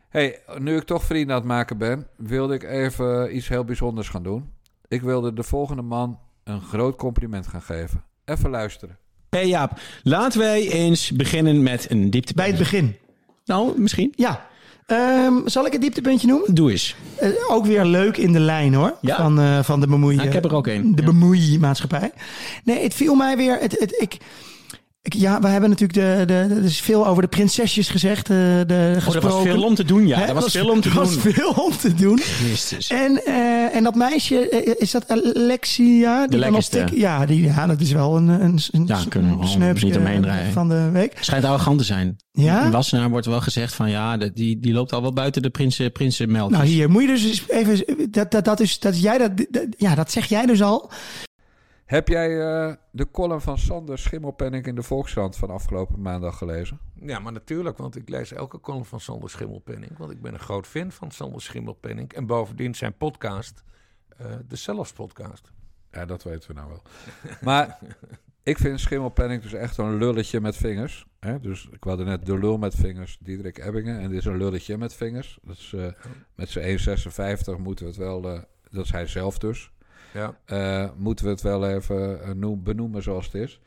hey, 0.09 0.39
nu 0.59 0.77
ik 0.77 0.83
toch 0.85 1.03
vrienden 1.03 1.35
aan 1.35 1.41
het 1.41 1.51
maken 1.51 1.79
ben, 1.79 2.07
wilde 2.17 2.55
ik 2.55 2.63
even 2.63 3.37
iets 3.37 3.49
heel 3.49 3.65
bijzonders 3.65 4.09
gaan 4.09 4.23
doen. 4.23 4.53
Ik 4.89 5.03
wilde 5.03 5.33
de 5.33 5.43
volgende 5.43 5.83
man 5.83 6.19
een 6.45 6.61
groot 6.61 6.97
compliment 6.97 7.47
gaan 7.47 7.63
geven. 7.63 8.05
Even 8.25 8.51
luisteren. 8.51 8.99
Hey 9.31 9.47
Jaap, 9.49 9.81
laten 10.03 10.39
wij 10.41 10.69
eens 10.71 11.11
beginnen 11.11 11.63
met 11.63 11.91
een 11.91 12.11
dieptepunt. 12.11 12.37
Bij 12.37 12.47
het 12.47 12.59
begin. 12.59 12.97
Nou, 13.45 13.81
misschien. 13.81 14.13
Ja. 14.17 14.47
Ehm, 14.87 15.35
zal 15.45 15.67
ik 15.67 15.73
het 15.73 15.81
dieptepuntje 15.81 16.27
noemen? 16.27 16.55
Doe 16.55 16.71
eens. 16.71 16.97
Eh, 17.17 17.31
ook 17.49 17.67
weer 17.67 17.85
leuk 17.85 18.17
in 18.17 18.33
de 18.33 18.41
lijn 18.41 18.75
hoor. 18.75 18.97
Ja. 19.01 19.17
Van, 19.17 19.41
eh, 19.41 19.63
van 19.63 19.81
de 19.81 19.87
bemoeien. 19.87 20.17
Nou, 20.17 20.29
ik 20.29 20.35
heb 20.35 20.45
er 20.45 20.55
ook 20.55 20.67
één. 20.67 20.95
De 20.95 21.03
Ja. 21.03 21.09
bemoeimaatschappij. 21.09 22.13
Nee, 22.65 22.83
het 22.83 22.95
viel 22.95 23.15
mij 23.15 23.37
weer. 23.37 23.59
Het, 23.61 23.79
het, 23.79 24.01
ik, 24.01 24.17
ja, 25.13 25.41
we 25.41 25.49
hebben 25.49 25.71
natuurlijk 25.71 25.99
de, 25.99 26.25
de, 26.27 26.55
er 26.55 26.65
is 26.65 26.81
veel 26.81 27.07
over 27.07 27.23
de 27.23 27.29
prinsesjes 27.29 27.89
gezegd. 27.89 28.31
eh, 28.31 28.37
de, 28.37 28.97
Oh, 29.09 29.15
er 29.15 29.21
was 29.21 29.43
veel 29.43 29.63
om 29.63 29.75
te 29.75 29.85
doen, 29.85 30.07
ja. 30.13 30.29
Er 30.29 30.35
was 30.35 30.53
veel 30.53 30.71
om 30.71 30.81
te 30.81 30.89
er 30.89 30.95
doen. 30.95 31.05
was 31.05 31.17
veel 31.17 31.51
om 31.51 31.77
te 31.77 31.95
doen. 31.95 32.19
Christus. 32.19 32.89
En, 32.89 33.25
eh, 33.25 33.77
en 33.77 33.83
dat 33.85 33.95
meisje, 33.95 34.49
eh, 34.49 34.73
is 34.79 34.91
dat 34.91 35.05
Alexia? 35.09 36.19
Die 36.21 36.29
De 36.29 36.37
dan 36.37 36.55
op 36.55 36.55
lekkerste. 36.55 36.85
tik- 36.85 36.99
ja, 37.01 37.27
die, 37.27 37.43
ja, 37.43 37.67
dat 37.67 37.81
is 37.81 37.93
wel 37.93 38.17
een, 38.17 38.29
een, 38.29 38.59
een 38.71 38.87
Ja, 38.87 38.99
kunnen 39.09 39.39
we 39.39 39.73
niet 39.85 39.97
omheen 39.97 40.23
draaien. 40.23 40.53
van 40.53 40.69
de 40.69 40.91
week. 40.93 41.17
Schijnt 41.21 41.45
arrogant 41.45 41.79
te 41.79 41.85
zijn. 41.85 42.17
Ja? 42.33 42.65
In 42.65 42.71
Wassenaar 42.71 43.11
wordt 43.11 43.27
wel 43.27 43.41
gezegd 43.41 43.75
van 43.75 43.91
ja, 43.91 44.17
de- 44.17 44.33
die, 44.33 44.61
die 44.61 44.73
loopt 44.73 44.93
al 44.93 45.03
wel 45.03 45.13
buiten 45.13 45.43
de 45.43 45.51
prinsen, 45.51 45.93
prinsenmeldjes. 45.93 46.59
Nou, 46.59 46.71
hier 46.71 46.91
moet 46.91 47.03
je 47.03 47.09
dus 47.09 47.43
even. 47.49 47.85
Dat, 48.11 48.31
dat, 48.31 48.45
dat, 48.45 48.61
is, 48.61 48.79
dat, 48.79 49.01
jij 49.01 49.19
dat, 49.19 49.31
dat- 49.51 49.67
ja, 49.77 49.95
dat 49.95 50.11
zeg 50.11 50.27
jij 50.27 50.47
dus 50.47 50.63
al. 50.63 50.91
Heb 51.95 52.09
jij 52.09 52.41
eh, 52.41 52.73
de 52.91 53.11
column 53.11 53.41
van 53.41 53.59
Sander 53.59 53.99
Schimmelpenning 53.99 54.67
in 54.67 54.75
de 54.75 54.83
Volkskrant 54.83 55.37
van 55.37 55.51
afgelopen 55.51 56.01
maandag 56.01 56.39
gelezen? 56.39 56.79
Ja, 57.01 57.19
maar 57.19 57.33
natuurlijk, 57.33 57.79
want 57.79 57.97
ik 57.97 58.09
lees 58.09 58.33
elke 58.33 58.61
column 58.61 58.85
van 58.85 59.01
Sander 59.01 59.31
Schimmelpenning. 59.31 59.99
Want 59.99 60.11
ik 60.11 60.23
ben 60.23 60.33
een 60.33 60.41
groot 60.41 60.67
fan 60.67 60.93
van 60.93 61.11
Sander 61.11 61.43
Schimmelpenning. 61.43 62.13
En 62.13 62.27
bovendien 62.27 62.75
zijn 62.75 62.97
podcast 62.97 63.65
Eh, 64.17 64.27
de 64.49 64.57
Zelfs 64.57 64.93
podcast. 64.93 65.53
Ja, 65.91 66.05
dat 66.05 66.23
weten 66.23 66.49
we 66.49 66.55
nou 66.55 66.69
wel. 66.69 66.83
Maar 67.49 67.79
ik 68.43 68.59
vind 68.59 68.81
Schimmelpenning 68.81 69.43
dus 69.43 69.53
echt 69.53 69.79
een 69.79 69.97
lulletje 69.97 70.41
met 70.41 70.57
vingers. 70.57 71.07
Hè? 71.21 71.41
Dus 71.41 71.69
ik 71.71 71.85
wilde 71.85 72.05
net 72.05 72.27
de 72.27 72.39
lul 72.39 72.59
met 72.59 72.75
vingers, 72.75 73.19
Diederik 73.21 73.59
Ebbingen. 73.59 74.01
En 74.01 74.09
dit 74.09 74.19
is 74.19 74.25
een 74.25 74.37
lulletje 74.37 74.79
met 74.79 74.95
vingers. 74.95 75.39
Dus 75.43 75.73
eh, 75.73 75.87
met 76.35 76.49
zijn 76.49 76.79
1,56 76.79 77.63
moeten 77.63 77.85
we 77.85 77.91
het 77.91 78.01
wel... 78.01 78.21
dat 78.71 78.85
is 78.85 78.91
hij 78.91 79.07
zelf 79.07 79.39
dus. 79.39 79.73
Ja. 80.15 80.39
eh, 80.45 80.89
moeten 80.97 81.25
we 81.25 81.31
het 81.31 81.41
wel 81.43 81.69
even 81.69 82.23
eh, 82.23 82.31
noem- 82.31 82.63
benoemen 82.63 83.03
zoals 83.03 83.25
het 83.25 83.35
is. 83.35 83.61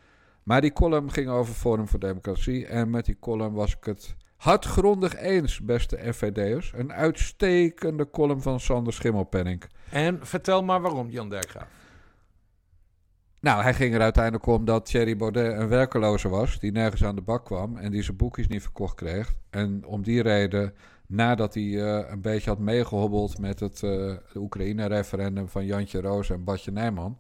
Maar 0.43 0.62
die 0.62 0.74
column 0.74 1.12
ging 1.12 1.30
over 1.30 1.54
Forum 1.54 1.88
voor 1.88 2.00
Democratie. 2.00 2.66
En 2.66 2.89
met 2.89 3.06
die 3.06 3.18
column 3.20 3.54
was 3.54 3.76
ik 3.76 3.84
het 3.84 4.16
hardgrondig 4.38 5.16
eens, 5.16 5.62
beste 5.62 6.14
FVD'ers. 6.14 6.74
Een 6.76 6.93
uitstekende 6.93 8.10
column 8.10 8.41
van 8.41 8.60
Sander 8.60 8.93
Schimmelpenning. 8.93 9.64
En 9.89 10.20
vertel 10.26 10.64
maar 10.64 10.82
waarom, 10.82 11.10
Jan 11.10 11.30
Dijkgraaf. 11.30 11.68
Nou, 13.39 13.62
hij 13.64 13.74
ging 13.74 13.93
er 13.93 14.02
uiteindelijk 14.02 14.45
om 14.45 14.66
dat 14.66 14.86
Thierry 14.86 15.16
Baudet 15.18 15.60
een 15.60 15.68
werkeloze 15.68 16.30
was... 16.30 16.60
die 16.60 16.72
nergens 16.72 17.04
aan 17.04 17.16
de 17.16 17.22
bak 17.22 17.45
kwam 17.45 17.78
en 17.78 17.91
die 17.91 18.02
zijn 18.04 18.18
boekjes 18.18 18.48
niet 18.48 18.62
verkocht 18.62 18.95
kreeg. 18.95 19.34
En 19.50 19.86
om 19.86 20.02
die 20.04 20.22
reden, 20.22 20.74
nadat 21.08 21.53
hij 21.53 21.64
eh, 21.64 22.10
een 22.10 22.22
beetje 22.22 22.49
had 22.49 22.60
meegehobbeld... 22.60 23.39
met 23.39 23.60
het 23.60 23.84
eh, 23.84 24.14
Oekraïne-referendum 24.36 25.47
van 25.47 25.66
Jantje 25.66 26.01
Roos 26.01 26.30
en 26.30 26.43
Badje 26.43 26.72
Nijman... 26.72 27.18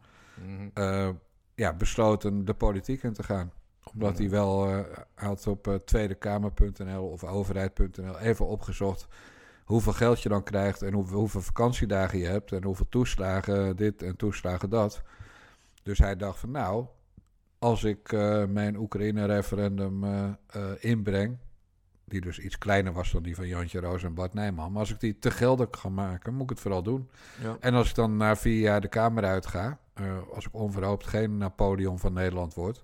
eh, 0.73 1.09
ja, 1.55 1.73
besloten 1.73 2.45
de 2.45 2.53
politiek 2.53 3.03
in 3.03 3.13
te 3.13 3.23
gaan. 3.23 3.51
Omdat 3.93 4.17
hij 4.17 4.29
wel 4.29 4.85
had 5.15 5.47
op 5.47 5.81
tweedekamer.nl 5.85 7.03
of 7.03 7.23
overheid.nl 7.23 8.19
even 8.19 8.47
opgezocht 8.47 9.07
hoeveel 9.63 9.93
geld 9.93 10.21
je 10.21 10.29
dan 10.29 10.43
krijgt 10.43 10.81
en 10.81 10.93
hoeveel, 10.93 11.17
hoeveel 11.19 11.41
vakantiedagen 11.41 12.19
je 12.19 12.25
hebt 12.25 12.51
en 12.51 12.63
hoeveel 12.63 12.89
toeslagen 12.89 13.75
dit 13.75 14.03
en 14.03 14.15
toeslagen 14.15 14.69
dat. 14.69 15.01
Dus 15.83 15.97
hij 15.97 16.15
dacht 16.15 16.39
van 16.39 16.51
nou, 16.51 16.85
als 17.59 17.83
ik 17.83 18.11
mijn 18.49 18.77
Oekraïne-referendum 18.77 20.05
inbreng, 20.79 21.37
die 22.07 22.21
dus 22.21 22.39
iets 22.39 22.57
kleiner 22.57 22.93
was 22.93 23.11
dan 23.11 23.23
die 23.23 23.35
van 23.35 23.47
Jantje 23.47 23.79
Roos 23.79 24.03
en 24.03 24.13
Bart 24.13 24.33
Nijman, 24.33 24.71
maar 24.71 24.79
als 24.79 24.91
ik 24.91 24.99
die 24.99 25.19
te 25.19 25.31
geldig 25.31 25.67
ga 25.71 25.89
maken, 25.89 26.33
moet 26.33 26.43
ik 26.43 26.49
het 26.49 26.59
vooral 26.59 26.83
doen. 26.83 27.09
Ja. 27.41 27.57
En 27.59 27.73
als 27.73 27.89
ik 27.89 27.95
dan 27.95 28.17
na 28.17 28.35
vier 28.35 28.59
jaar 28.59 28.81
de 28.81 28.87
Kamer 28.87 29.23
uitga, 29.23 29.79
eh, 29.93 30.17
als 30.33 30.45
ik 30.45 30.53
onverhoopt 30.53 31.07
geen 31.07 31.37
Napoleon 31.37 31.99
van 31.99 32.13
Nederland 32.13 32.53
word, 32.53 32.83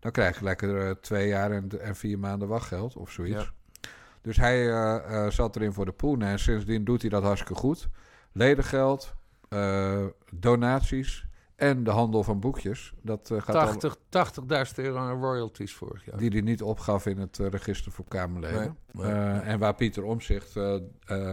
dan 0.00 0.10
krijg 0.10 0.36
ik 0.36 0.42
lekker 0.42 0.86
eh, 0.86 0.90
twee 1.00 1.28
jaar 1.28 1.50
en, 1.50 1.80
en 1.80 1.96
vier 1.96 2.18
maanden 2.18 2.48
wachtgeld 2.48 2.96
of 2.96 3.10
zoiets. 3.10 3.44
Ja. 3.44 3.88
Dus 4.20 4.36
hij 4.36 4.70
eh, 4.70 5.30
zat 5.30 5.56
erin 5.56 5.72
voor 5.72 5.84
de 5.84 5.92
poen 5.92 6.22
en 6.22 6.38
sindsdien 6.38 6.84
doet 6.84 7.00
hij 7.00 7.10
dat 7.10 7.22
hartstikke 7.22 7.54
goed. 7.54 7.88
Ledengeld, 8.32 9.14
donaties 10.30 11.26
en 11.64 11.84
de 11.84 11.90
handel 11.90 12.22
van 12.22 12.40
boekjes. 12.40 12.92
Dat 13.02 13.30
eh, 13.30 13.40
gaat 13.40 13.56
al, 13.56 13.96
80 14.10 14.72
80.000 14.78 14.84
euro 14.84 14.98
aan 14.98 15.20
royalties 15.20 15.74
vorig 15.74 16.04
jaar. 16.04 16.18
die 16.18 16.30
hij 16.30 16.40
niet 16.40 16.62
opgaf 16.62 17.06
in 17.06 17.18
het 17.18 17.38
eh, 17.38 17.48
register 17.48 17.92
voor 17.92 18.04
Kamerleden. 18.08 18.76
Nee, 18.92 19.04
nee, 19.04 19.12
Eh, 19.12 19.32
nee. 19.32 19.40
En 19.40 19.58
waar 19.58 19.74
Pieter 19.74 20.04
Omzicht 20.04 20.52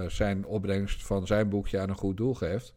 zijn 0.07 0.45
opbrengst 0.45 1.05
van 1.05 1.27
zijn 1.27 1.49
boekje 1.49 1.79
aan 1.79 1.89
een 1.89 1.97
goed 1.97 2.17
doel 2.17 2.33
geeft. 2.33 2.73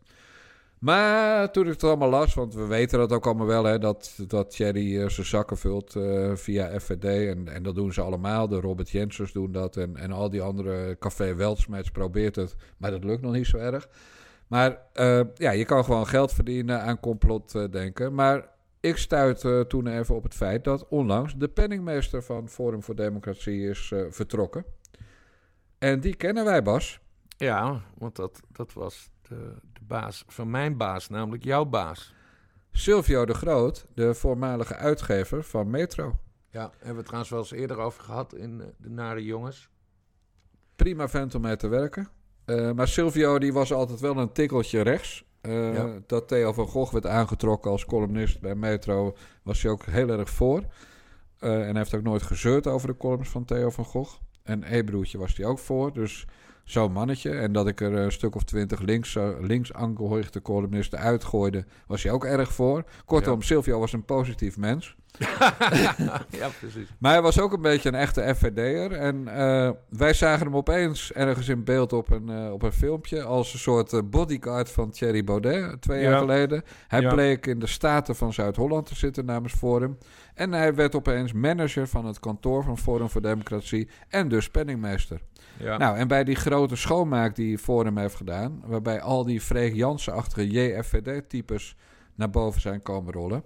Maar 0.78 1.52
toen 1.52 1.64
ik 1.64 1.72
het 1.72 1.84
allemaal 1.84 2.08
las, 2.08 2.34
want 2.34 2.54
we 2.54 2.66
weten 2.66 2.98
dat 2.98 3.12
ook 3.12 3.26
allemaal 3.26 3.46
wel, 3.46 3.64
hè, 3.64 3.78
dat, 3.78 4.18
dat 4.26 4.50
Thierry 4.50 5.10
zijn 5.10 5.26
zakken 5.26 5.56
vult 5.56 5.96
via 6.34 6.80
FVD. 6.80 7.04
En, 7.04 7.48
en 7.48 7.62
dat 7.62 7.74
doen 7.74 7.92
ze 7.92 8.00
allemaal. 8.00 8.48
De 8.48 8.60
Robert 8.60 8.90
Jensens 8.90 9.32
doen 9.32 9.52
dat. 9.52 9.76
En, 9.76 9.96
en 9.96 10.12
al 10.12 10.30
die 10.30 10.42
andere 10.42 10.96
Café 10.98 11.34
Weltsmets 11.34 11.90
probeert 11.90 12.36
het. 12.36 12.56
Maar 12.76 12.90
dat 12.90 13.04
lukt 13.04 13.22
nog 13.22 13.32
niet 13.32 13.46
zo 13.46 13.56
erg. 13.56 13.88
Maar 14.46 14.78
eh, 14.92 15.20
ja, 15.34 15.50
je 15.50 15.64
kan 15.64 15.84
gewoon 15.84 16.06
geld 16.06 16.32
verdienen 16.32 16.82
aan 16.82 17.00
complot 17.00 17.54
eh, 17.54 17.70
denken. 17.70 18.14
Maar 18.14 18.48
ik 18.80 18.96
stuitte 18.96 19.64
toen 19.68 19.86
even 19.86 20.14
op 20.14 20.22
het 20.22 20.34
feit 20.34 20.64
dat 20.64 20.88
onlangs 20.88 21.34
de 21.34 21.48
penningmeester 21.48 22.22
van 22.22 22.48
Forum 22.48 22.82
voor 22.82 22.94
Democratie 22.94 23.68
is 23.68 23.90
eh, 23.92 24.00
vertrokken. 24.10 24.64
En 25.78 26.00
die 26.00 26.14
kennen 26.14 26.44
wij, 26.44 26.62
Bas. 26.62 27.00
Ja, 27.36 27.80
want 27.98 28.16
dat, 28.16 28.40
dat 28.52 28.72
was 28.72 29.10
de, 29.22 29.54
de 29.72 29.80
baas 29.82 30.24
van 30.26 30.50
mijn 30.50 30.76
baas, 30.76 31.08
namelijk 31.08 31.44
jouw 31.44 31.64
baas. 31.64 32.14
Silvio 32.70 33.24
de 33.24 33.34
Groot, 33.34 33.86
de 33.94 34.14
voormalige 34.14 34.74
uitgever 34.74 35.42
van 35.42 35.70
Metro. 35.70 36.18
Ja, 36.50 36.70
hebben 36.70 36.88
we 36.88 36.96
het 36.96 37.04
trouwens 37.04 37.30
wel 37.30 37.40
eens 37.40 37.50
eerder 37.50 37.78
over 37.78 38.02
gehad 38.02 38.34
in 38.34 38.60
eh, 38.60 38.66
De 38.78 38.90
Nare 38.90 39.24
Jongens. 39.24 39.68
Prima 40.76 41.08
vent 41.08 41.34
om 41.34 41.40
mee 41.40 41.56
te 41.56 41.68
werken. 41.68 42.08
Eh, 42.44 42.70
maar 42.72 42.88
Silvio 42.88 43.38
die 43.38 43.52
was 43.52 43.72
altijd 43.72 44.00
wel 44.00 44.16
een 44.16 44.32
tikkeltje 44.32 44.80
rechts. 44.80 45.24
Eh, 45.40 45.74
Ja. 45.74 45.88
Dat 46.06 46.28
Theo 46.28 46.52
van 46.52 46.66
Gogh 46.66 46.92
werd 46.92 47.06
aangetrokken 47.06 47.70
als 47.70 47.84
columnist 47.84 48.40
bij 48.40 48.54
Metro... 48.54 49.16
was 49.42 49.62
hij 49.62 49.70
ook 49.70 49.84
heel 49.84 50.08
erg 50.08 50.30
voor. 50.30 50.62
Eh, 51.38 51.52
en 51.52 51.64
hij 51.68 51.74
heeft 51.74 51.94
ook 51.94 52.02
nooit 52.02 52.22
gezeurd 52.22 52.66
over 52.66 52.88
de 52.88 52.96
columns 52.96 53.28
van 53.28 53.44
Theo 53.44 53.70
van 53.70 53.84
Gogh. 53.84 54.14
En 54.42 54.62
E-broertje 54.74 55.18
was 55.18 55.36
hij 55.36 55.46
ook 55.46 55.58
voor. 55.58 55.92
Dus 55.92 56.26
zo'n 56.64 56.92
mannetje. 56.92 57.30
En 57.30 57.52
dat 57.52 57.66
ik 57.68 57.80
er 57.80 57.92
een 57.92 58.12
stuk 58.12 58.34
of 58.34 58.42
twintig 58.44 58.80
links, 58.80 59.16
eh, 59.16 59.28
links 59.40 59.72
aangehorigde 59.72 60.42
columnisten 60.42 60.98
uitgooide... 60.98 61.64
was 61.86 62.02
hij 62.02 62.12
ook 62.12 62.24
erg 62.24 62.52
voor. 62.52 62.84
Kortom, 63.04 63.42
Silvio 63.42 63.78
was 63.78 63.92
een 63.92 64.04
positief 64.04 64.56
mens. 64.56 64.96
ja, 66.30 66.48
precies. 66.60 66.88
Maar 66.98 67.12
hij 67.12 67.22
was 67.22 67.40
ook 67.40 67.52
een 67.52 67.62
beetje 67.62 67.88
een 67.88 67.94
echte 67.94 68.34
FVD'er. 68.36 68.92
En 68.92 69.28
eh, 69.28 69.70
wij 69.88 70.12
zagen 70.12 70.46
hem 70.46 70.56
opeens 70.56 71.12
ergens 71.12 71.48
in 71.48 71.64
beeld 71.64 71.92
op 71.92 72.10
een, 72.10 72.28
eh, 72.28 72.52
op 72.52 72.62
een 72.62 72.72
filmpje... 72.72 73.22
als 73.22 73.52
een 73.52 73.58
soort 73.58 74.10
bodyguard 74.10 74.70
van 74.70 74.90
Thierry 74.90 75.24
Baudet, 75.24 75.82
twee 75.82 76.02
Ja. 76.02 76.10
jaar 76.10 76.18
geleden. 76.18 76.62
Hij 76.88 77.00
Ja. 77.00 77.12
bleek 77.14 77.46
in 77.46 77.58
de 77.58 77.66
Staten 77.66 78.16
van 78.16 78.32
Zuid-Holland 78.32 78.86
te 78.86 78.94
zitten 78.94 79.24
namens 79.24 79.52
Forum. 79.54 79.98
En 80.34 80.52
hij 80.52 80.74
werd 80.74 80.94
opeens 80.94 81.32
manager 81.32 81.88
van 81.88 82.04
het 82.06 82.20
kantoor 82.20 82.64
van 82.64 82.78
Forum 82.78 83.08
voor 83.08 83.22
Democratie... 83.22 83.88
en 84.08 84.28
dus 84.28 84.50
penningmeester. 84.50 85.20
Ja. 85.58 85.76
Nou, 85.76 85.96
en 85.96 86.08
bij 86.08 86.24
die 86.24 86.34
grote 86.34 86.76
schoonmaak 86.76 87.34
die 87.34 87.58
Forum 87.58 87.98
heeft 87.98 88.14
gedaan... 88.14 88.62
waarbij 88.64 89.00
al 89.00 89.24
die 89.24 89.40
Freek 89.40 89.74
Jansen-achtige 89.74 90.50
JFVD-types 90.50 91.76
naar 92.14 92.30
boven 92.30 92.60
zijn 92.60 92.82
komen 92.82 93.12
rollen... 93.12 93.44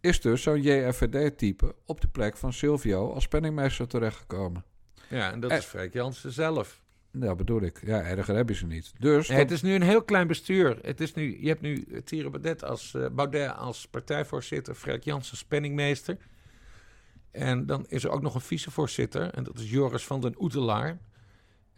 is 0.00 0.20
dus 0.20 0.42
zo'n 0.42 0.62
JFVD-type 0.62 1.74
op 1.86 2.00
de 2.00 2.08
plek 2.08 2.36
van 2.36 2.52
Silvio 2.52 3.12
als 3.12 3.28
penningmeester 3.28 3.86
terechtgekomen. 3.88 4.64
ja, 5.08 5.32
en 5.32 5.40
dat 5.40 5.50
Eh. 5.50 5.56
is 5.56 5.64
Freek 5.64 5.92
Jansen 5.92 6.32
zelf. 6.32 6.82
Nou, 7.10 7.34
bedoel 7.36 7.62
ik. 7.62 7.80
Ja, 7.86 8.00
erger 8.02 8.36
heb 8.36 8.48
je 8.48 8.54
ze 8.54 8.66
niet. 8.66 8.92
Dus, 8.98 9.28
Nee, 9.28 9.38
dat- 9.38 9.46
het 9.48 9.56
is 9.56 9.62
nu 9.62 9.74
een 9.74 9.82
heel 9.82 10.02
klein 10.02 10.26
bestuur. 10.26 10.78
Het 10.82 11.00
is 11.00 11.14
nu, 11.14 11.42
je 11.42 11.48
hebt 11.48 11.60
nu 11.60 12.02
Thierry 12.04 12.30
Baudet 12.30 12.64
als, 12.64 12.94
eh, 12.94 13.06
Baudet 13.12 13.54
als 13.56 13.86
partijvoorzitter, 13.88 14.74
Freek 14.74 15.02
Jansen 15.04 15.30
als 15.30 15.44
penningmeester. 15.44 16.16
En 17.30 17.66
dan 17.66 17.86
is 17.88 18.04
er 18.04 18.10
ook 18.10 18.22
nog 18.22 18.34
een 18.34 18.40
vicevoorzitter, 18.40 19.30
en 19.34 19.44
dat 19.44 19.58
is 19.58 19.70
Joris 19.70 20.04
van 20.04 20.20
den 20.20 20.34
Oetelaar. 20.42 20.98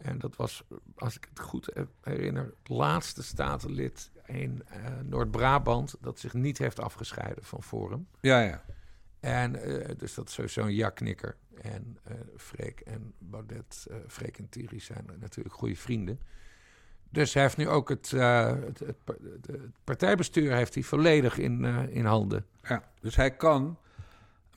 En 0.01 0.19
dat 0.19 0.35
was, 0.35 0.63
als 0.95 1.15
ik 1.15 1.27
het 1.29 1.39
goed 1.39 1.69
herinner, 2.01 2.43
het 2.43 2.69
laatste 2.69 3.23
statenlid 3.23 4.11
in 4.25 4.63
eh, 4.67 4.77
Noord-Brabant 5.03 5.95
dat 6.01 6.19
zich 6.19 6.33
niet 6.33 6.57
heeft 6.57 6.79
afgescheiden 6.79 7.43
van 7.43 7.63
Forum. 7.63 8.07
ja, 8.21 8.41
ja. 8.41 8.63
En 9.19 9.55
eh, 9.55 9.95
dus 9.97 10.13
dat 10.13 10.27
is 10.27 10.33
sowieso 10.33 10.61
een 10.61 10.73
ja-knikker. 10.75 11.35
En 11.61 11.97
eh 12.03 12.13
Freek 12.37 12.79
en 12.79 13.13
Baudet, 13.17 13.87
Freek 14.07 14.37
en 14.37 14.49
Thierry 14.49 14.79
zijn 14.79 15.05
natuurlijk 15.19 15.55
goede 15.55 15.75
vrienden. 15.75 16.19
Dus 17.09 17.33
hij 17.33 17.43
heeft 17.43 17.57
nu 17.57 17.67
ook 17.67 17.89
het, 17.89 18.11
het, 18.11 18.79
het, 18.79 19.03
pa- 19.03 19.13
het- 19.23 19.47
het 19.47 19.71
partijbestuur 19.83 20.53
heeft 20.55 20.73
hij 20.73 20.83
volledig 20.83 21.37
in, 21.37 21.65
in 21.89 22.05
handen. 22.05 22.45
ja. 22.63 22.83
Dus 23.01 23.15
hij 23.15 23.31
kan, 23.31 23.77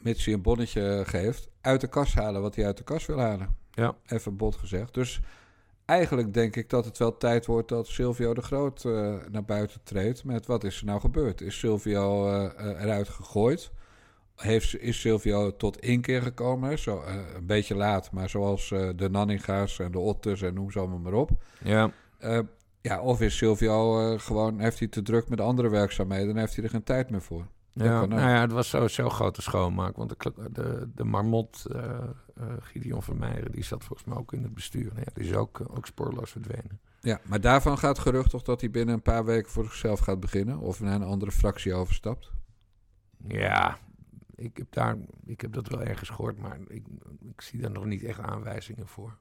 mits 0.01 0.25
hij 0.25 0.35
een 0.35 0.43
bonnetje 0.43 1.03
geeft... 1.07 1.49
uit 1.61 1.81
de 1.81 1.87
kas 1.89 2.15
halen 2.15 2.41
wat 2.43 2.55
hij 2.55 2.67
uit 2.67 2.77
de 2.77 2.85
kas 2.85 3.07
wil 3.07 3.19
halen. 3.21 3.57
Ja. 3.75 3.97
Even 4.07 4.37
bot 4.37 4.57
gezegd. 4.57 4.95
Dus 4.95 5.21
eigenlijk 5.85 6.35
denk 6.35 6.57
ik 6.57 6.71
dat 6.71 6.85
het 6.85 6.99
wel 6.99 7.17
tijd 7.17 7.47
wordt 7.47 7.69
dat 7.69 7.87
Silvio 7.87 8.35
de 8.35 8.43
Groot 8.43 8.85
eh, 8.85 9.15
naar 9.31 9.45
buiten 9.45 9.81
treedt 9.83 10.25
met 10.25 10.47
wat 10.47 10.65
is 10.65 10.79
er 10.79 10.87
nou 10.87 11.01
gebeurd? 11.01 11.41
Is 11.41 11.59
Silvio 11.59 12.29
eh, 12.29 12.45
eh, 12.45 12.83
eruit 12.83 13.09
gegooid? 13.09 13.71
Heeft, 14.37 14.81
is 14.81 15.01
Silvio 15.01 15.57
tot 15.57 15.79
inkeer 15.81 16.23
gekomen? 16.23 16.79
Zo, 16.79 17.03
een 17.37 17.47
beetje 17.47 17.75
laat, 17.75 18.13
maar 18.13 18.29
zoals 18.29 18.69
de 18.69 19.09
Nanninga's 19.11 19.79
en 19.79 19.93
de 19.93 19.99
Otters 19.99 20.43
en 20.43 20.55
noem 20.55 20.71
ze 20.71 20.79
allemaal 20.79 20.99
maar 20.99 21.13
op. 21.13 21.31
Ja. 21.63 21.91
Ja, 22.81 23.01
of 23.01 23.21
is 23.21 23.37
Silvio 23.37 24.19
gewoon, 24.19 24.59
heeft 24.59 24.79
hij 24.79 24.89
te 24.89 25.03
druk 25.03 25.29
met 25.29 25.41
andere 25.41 25.69
werkzaamheden 25.69 26.29
en 26.29 26.37
heeft 26.37 26.55
hij 26.55 26.65
er 26.65 26.71
geen 26.71 26.83
tijd 26.83 27.11
meer 27.11 27.23
voor? 27.23 27.47
Ja, 27.73 28.07
nou 28.07 28.21
ja, 28.21 28.41
het 28.41 28.53
was 28.53 28.69
sowieso 28.69 29.09
grote 29.09 29.43
schoonmaak. 29.43 29.97
Want 29.97 30.09
de, 30.09 30.33
de, 30.53 30.89
de 30.95 31.05
marmot, 31.05 31.67
eh, 32.35 32.47
Gideon 32.61 33.03
Vermeijeren, 33.03 33.53
die 33.53 33.65
zat 33.65 33.85
volgens 33.85 34.09
mij 34.09 34.17
ook 34.19 34.33
in 34.33 34.43
het 34.43 34.55
bestuur. 34.55 34.85
Nou 34.87 34.99
ja, 35.05 35.11
die 35.15 35.25
is 35.25 35.35
ook, 35.35 35.61
eh, 35.61 35.77
ook 35.77 35.87
spoorloos 35.87 36.31
verdwenen. 36.31 36.81
Ja, 37.01 37.21
maar 37.25 37.41
daarvan 37.41 37.79
gaat 37.79 37.99
gerucht 37.99 38.31
toch 38.31 38.43
dat 38.43 38.61
hij 38.61 38.71
binnen 38.71 38.95
een 38.95 39.03
paar 39.03 39.25
weken 39.25 39.51
voor 39.51 39.65
zichzelf 39.65 39.99
gaat 40.01 40.21
beginnen 40.21 40.59
of 40.59 40.81
naar 40.81 40.95
een 40.95 41.03
andere 41.03 41.33
fractie 41.33 41.75
overstapt? 41.75 42.31
Ja, 43.29 43.79
ik 44.35 44.57
heb, 44.57 44.67
daar, 44.71 44.97
ik 45.25 45.41
heb 45.41 45.53
dat 45.53 45.69
wel 45.69 45.83
ergens 45.83 46.09
gehoord, 46.09 46.39
maar 46.39 46.59
ik, 46.69 46.85
ik 47.21 47.41
zie 47.41 47.61
daar 47.61 47.71
nog 47.71 47.85
niet 47.85 48.03
echt 48.05 48.19
aanwijzingen 48.21 48.87
voor. 48.89 49.17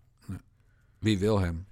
Wie 0.99 1.19
wil 1.19 1.39
hem? 1.39 1.65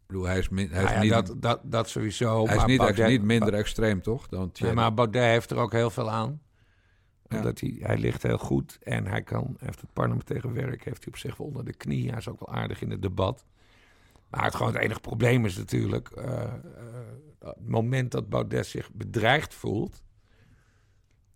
Ik 0.00 0.06
bedoel, 0.06 0.24
hij 0.24 0.38
is, 0.38 0.48
min, 0.48 0.70
hij 0.70 0.84
is 0.84 0.90
Nou 0.90 1.04
ja, 1.04 1.16
niet, 1.16 1.26
dat, 1.26 1.42
dat, 1.42 1.60
dat 1.64 1.88
sowieso. 1.88 2.46
hij 2.46 2.56
is 2.56 2.64
niet, 2.64 2.78
Baudet- 2.78 3.08
niet 3.08 3.22
minder 3.22 3.54
extreem, 3.54 4.02
toch? 4.02 4.28
Dan 4.28 4.40
Nee, 4.40 4.50
Thierry. 4.52 4.74
maar 4.74 4.94
Baudet 4.94 5.22
heeft 5.22 5.50
er 5.50 5.56
ook 5.56 5.72
heel 5.72 5.90
veel 5.90 6.10
aan. 6.10 6.40
Ja. 7.28 7.36
Omdat 7.36 7.60
hij, 7.60 7.76
hij 7.80 7.98
ligt 7.98 8.22
heel 8.22 8.38
goed 8.38 8.78
en 8.82 9.06
hij, 9.06 9.22
kan, 9.22 9.44
hij 9.44 9.66
heeft 9.66 9.80
het 9.80 9.92
parlementaire 9.92 10.52
werk 10.52 10.84
heeft 10.84 11.04
hij 11.04 11.12
op 11.12 11.18
zich 11.18 11.36
wel 11.36 11.46
onder 11.46 11.64
de 11.64 11.74
knie. 11.74 12.08
Hij 12.08 12.18
is 12.18 12.28
ook 12.28 12.46
wel 12.46 12.54
aardig 12.54 12.82
in 12.82 12.90
het 12.90 13.02
debat. 13.02 13.44
Maar 14.30 14.44
het, 14.44 14.54
gewoon 14.54 14.72
het 14.72 14.82
enige 14.82 15.00
probleem 15.00 15.44
is 15.44 15.56
natuurlijk... 15.56 16.08
eh, 16.08 16.42
eh, 16.42 16.50
het 17.38 17.68
moment 17.68 18.10
dat 18.10 18.28
Baudet 18.28 18.66
zich 18.66 18.92
bedreigd 18.92 19.54
voelt... 19.54 20.02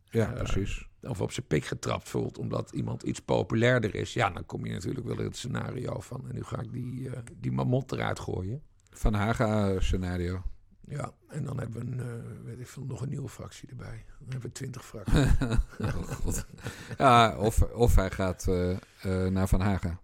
ja, 0.04 0.28
eh, 0.28 0.42
precies. 0.42 0.88
of 1.02 1.20
op 1.20 1.32
zijn 1.32 1.46
pik 1.46 1.64
getrapt 1.64 2.08
voelt 2.08 2.38
omdat 2.38 2.70
iemand 2.70 3.02
iets 3.02 3.20
populairder 3.20 3.94
is... 3.94 4.12
ja, 4.12 4.30
dan 4.30 4.46
kom 4.46 4.66
je 4.66 4.72
natuurlijk 4.72 5.06
wel 5.06 5.18
in 5.18 5.24
het 5.24 5.36
scenario 5.36 6.00
van... 6.00 6.28
en 6.28 6.34
nu 6.34 6.42
ga 6.42 6.60
ik 6.60 6.72
die, 6.72 7.10
die 7.36 7.52
mamot 7.52 7.92
eruit 7.92 8.18
gooien. 8.18 8.62
Van 8.90 9.14
Haga-scenario. 9.14 10.42
Ja, 10.90 11.12
en 11.28 11.44
dan 11.44 11.58
hebben 11.58 11.80
we 11.86 11.92
een, 11.92 12.00
eh, 12.00 12.44
weet 12.44 12.58
ik 12.60 12.66
veel, 12.68 12.84
nog 12.84 13.00
een 13.00 13.08
nieuwe 13.08 13.28
fractie 13.28 13.68
erbij. 13.68 14.04
Dan 14.18 14.28
hebben 14.28 14.40
we 14.40 14.52
twintig 14.52 14.84
fracties. 14.86 15.26
oh, 15.78 15.94
God. 15.94 16.46
Ja, 16.98 17.36
of, 17.38 17.62
of 17.62 17.94
hij 17.94 18.10
gaat 18.10 18.46
eh, 18.48 18.70
eh, 18.70 19.32
naar 19.32 19.48
Van 19.48 19.60
Haga. 19.60 20.00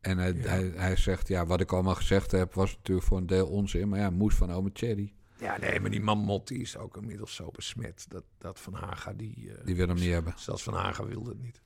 En 0.00 0.18
hij, 0.18 0.32
Ja. 0.34 0.48
hij, 0.48 0.72
hij 0.74 0.96
zegt, 0.96 1.28
ja, 1.28 1.46
wat 1.46 1.60
ik 1.60 1.72
allemaal 1.72 1.94
gezegd 1.94 2.30
heb, 2.30 2.54
was 2.54 2.76
natuurlijk 2.76 3.06
voor 3.06 3.18
een 3.18 3.26
deel 3.26 3.46
onzin. 3.48 3.88
Maar 3.88 3.98
ja, 3.98 4.10
moest 4.10 4.36
van 4.36 4.52
ome 4.52 4.72
Thierry. 4.72 5.12
Ja, 5.38 5.58
nee, 5.58 5.80
maar 5.80 5.90
die 5.90 6.00
Mamot 6.02 6.48
die 6.48 6.58
is 6.60 6.76
ook 6.76 6.96
inmiddels 6.96 7.34
zo 7.34 7.50
besmet. 7.50 8.04
Dat, 8.08 8.24
dat 8.38 8.60
Van 8.60 8.74
Haga, 8.74 9.12
die... 9.12 9.52
eh, 9.54 9.64
Die 9.64 9.76
wil 9.76 9.88
hem 9.88 9.96
niet 9.96 10.10
hebben. 10.12 10.32
Zelfs 10.36 10.62
Van 10.62 10.74
Haga 10.74 11.04
wilde 11.06 11.30
het 11.30 11.40
niet. 11.42 11.60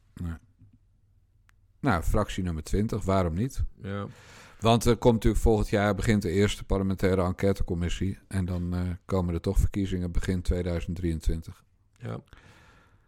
Nou, 1.81 2.03
fractie 2.03 2.43
nummer 2.43 2.63
20, 2.63 3.05
waarom 3.05 3.35
niet? 3.35 3.63
Ja. 3.83 4.07
Want 4.63 4.85
er 4.85 4.97
komt 4.97 5.15
natuurlijk 5.15 5.43
volgend 5.43 5.69
jaar 5.69 5.95
begint 5.95 6.23
de 6.23 6.31
eerste 6.31 6.65
parlementaire 6.65 7.23
enquêtecommissie. 7.23 8.19
En 8.29 8.45
dan 8.45 8.75
eh, 8.75 8.81
komen 9.05 9.35
er 9.35 9.41
toch 9.41 9.59
verkiezingen 9.59 10.13
begin 10.13 10.43
2023. 10.43 11.65
Ja. 11.99 12.21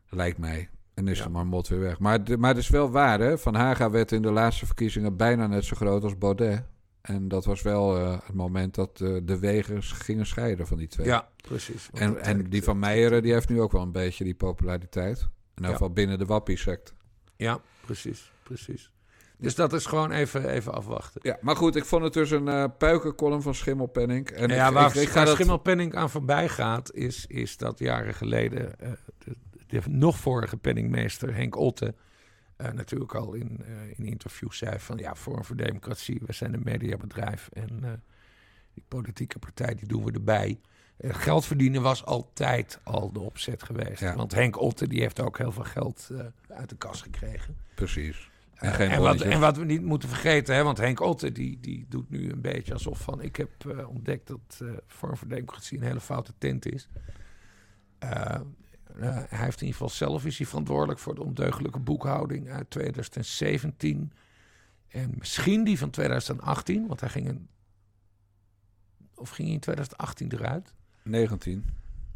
Lijkt 0.08 0.38
mij. 0.38 0.68
En 0.94 1.08
is 1.08 1.18
Ja. 1.18 1.24
de 1.24 1.30
marmot 1.30 1.68
weer 1.68 1.80
weg. 1.80 1.98
Maar, 1.98 2.24
de- 2.24 2.36
maar 2.38 2.48
het 2.50 2.58
is 2.58 2.68
wel 2.68 2.90
waar, 2.90 3.20
hè? 3.20 3.38
Van 3.38 3.54
Haga 3.54 3.90
werd 3.90 4.12
in 4.12 4.22
de 4.22 4.30
laatste 4.30 4.66
verkiezingen 4.66 5.16
bijna 5.16 5.46
net 5.46 5.64
zo 5.64 5.76
groot 5.76 6.02
als 6.04 6.18
Baudet. 6.18 6.64
En 7.00 7.28
dat 7.28 7.44
was 7.44 7.62
wel 7.62 7.96
eh, 7.98 8.12
het 8.24 8.34
moment 8.34 8.74
dat 8.74 9.00
eh, 9.00 9.16
de 9.22 9.38
wegen 9.38 9.82
gingen 9.82 10.26
scheiden 10.26 10.66
van 10.66 10.78
die 10.78 10.86
twee. 10.88 11.06
ja, 11.06 11.28
precies. 11.36 11.88
En, 11.92 12.20
en 12.22 12.42
die 12.50 12.62
van 12.62 12.78
Meijeren, 12.78 13.22
die 13.22 13.32
heeft 13.32 13.48
nu 13.48 13.60
ook 13.60 13.72
wel 13.72 13.82
een 13.82 13.92
beetje 13.92 14.24
die 14.24 14.34
populariteit. 14.34 15.18
In 15.18 15.26
ieder 15.54 15.64
Ja. 15.66 15.72
geval 15.72 15.90
binnen 15.92 16.18
de 16.18 16.24
wappie-sect. 16.26 16.94
Ja, 17.36 17.60
precies, 17.80 18.32
precies. 18.42 18.90
Dus 19.38 19.54
dat 19.54 19.72
is 19.72 19.86
gewoon 19.86 20.10
even, 20.10 20.48
even 20.48 20.72
afwachten. 20.72 21.20
Ja, 21.24 21.38
maar 21.40 21.56
goed, 21.56 21.76
ik 21.76 21.84
vond 21.84 22.02
het 22.04 22.12
dus 22.12 22.30
een 22.30 22.48
eh 22.48 22.64
puikenkolom 22.78 23.42
van 23.42 23.54
Schimmelpenning. 23.54 24.30
En 24.30 24.48
ja, 24.48 24.68
ik, 24.68 24.74
waar, 24.74 24.96
ik, 24.96 25.02
ik 25.02 25.08
ga 25.08 25.14
waar 25.14 25.24
dat... 25.24 25.34
Schimmelpenning 25.34 25.94
aan 25.94 26.10
voorbij 26.10 26.48
gaat, 26.48 26.92
is, 26.92 27.26
is 27.26 27.56
dat 27.56 27.78
jaren 27.78 28.14
geleden 28.14 28.80
eh, 28.80 28.90
de, 29.18 29.36
de 29.66 29.80
nog 29.88 30.18
vorige 30.18 30.56
penningmeester 30.56 31.34
Henk 31.34 31.56
Otte 31.56 31.94
eh, 32.56 32.72
natuurlijk 32.72 33.14
al 33.14 33.32
in, 33.34 33.64
in 33.96 34.04
interviews 34.04 34.58
zei 34.58 34.78
van 34.78 34.96
ja, 34.96 35.14
Forum 35.14 35.44
voor 35.44 35.56
Democratie, 35.56 36.20
we 36.26 36.32
zijn 36.32 36.54
een 36.54 36.64
mediabedrijf 36.64 37.48
en 37.52 38.02
die 38.74 38.84
politieke 38.88 39.38
partij 39.38 39.74
die 39.74 39.88
doen 39.88 40.04
we 40.04 40.12
erbij. 40.12 40.60
Geld 40.98 41.46
verdienen 41.46 41.82
was 41.82 42.04
altijd 42.04 42.80
al 42.82 43.12
de 43.12 43.20
opzet 43.20 43.62
geweest. 43.62 44.00
Ja. 44.00 44.16
Want 44.16 44.32
Henk 44.32 44.60
Otte 44.60 44.88
die 44.88 45.00
heeft 45.00 45.20
ook 45.20 45.38
heel 45.38 45.52
veel 45.52 45.64
geld 45.64 46.10
uit 46.48 46.68
de 46.68 46.76
kas 46.76 47.02
gekregen. 47.02 47.56
Precies. 47.74 48.30
En 48.72 48.90
en, 48.90 49.00
wat, 49.00 49.20
en 49.20 49.40
wat 49.40 49.56
we 49.56 49.64
niet 49.64 49.82
moeten 49.82 50.08
vergeten, 50.08 50.54
hè, 50.54 50.62
want 50.62 50.78
Henk 50.78 51.00
Otte 51.00 51.32
die, 51.32 51.60
die 51.60 51.86
doet 51.88 52.10
nu 52.10 52.30
een 52.30 52.40
beetje 52.40 52.72
alsof 52.72 53.00
van... 53.00 53.22
ik 53.22 53.36
heb 53.36 53.50
eh, 53.66 53.88
ontdekt 53.88 54.26
dat 54.26 54.60
eh 54.62 54.68
Vorm 54.86 55.16
voor 55.16 55.28
Democratie 55.28 55.78
een 55.78 55.84
hele 55.84 56.00
foute 56.00 56.32
tent 56.38 56.66
is. 56.66 56.88
Eh, 57.98 58.40
hij 58.98 59.26
heeft 59.28 59.60
in 59.60 59.66
ieder 59.66 59.80
geval 59.80 59.88
zelf 59.88 60.24
is 60.24 60.38
hij 60.38 60.46
verantwoordelijk 60.46 60.98
voor 60.98 61.14
de 61.14 61.22
ondeugelijke 61.22 61.78
boekhouding 61.78 62.50
uit 62.50 62.70
2017. 62.70 64.12
En 64.88 65.14
misschien 65.18 65.64
die 65.64 65.78
van 65.78 65.90
2018, 65.90 66.86
want 66.86 67.00
hij 67.00 67.08
ging 67.08 67.28
een... 67.28 67.48
Of 69.14 69.30
ging 69.30 69.46
hij 69.46 69.56
in 69.56 69.60
2018 69.60 70.32
eruit? 70.32 70.74
19. 71.02 71.64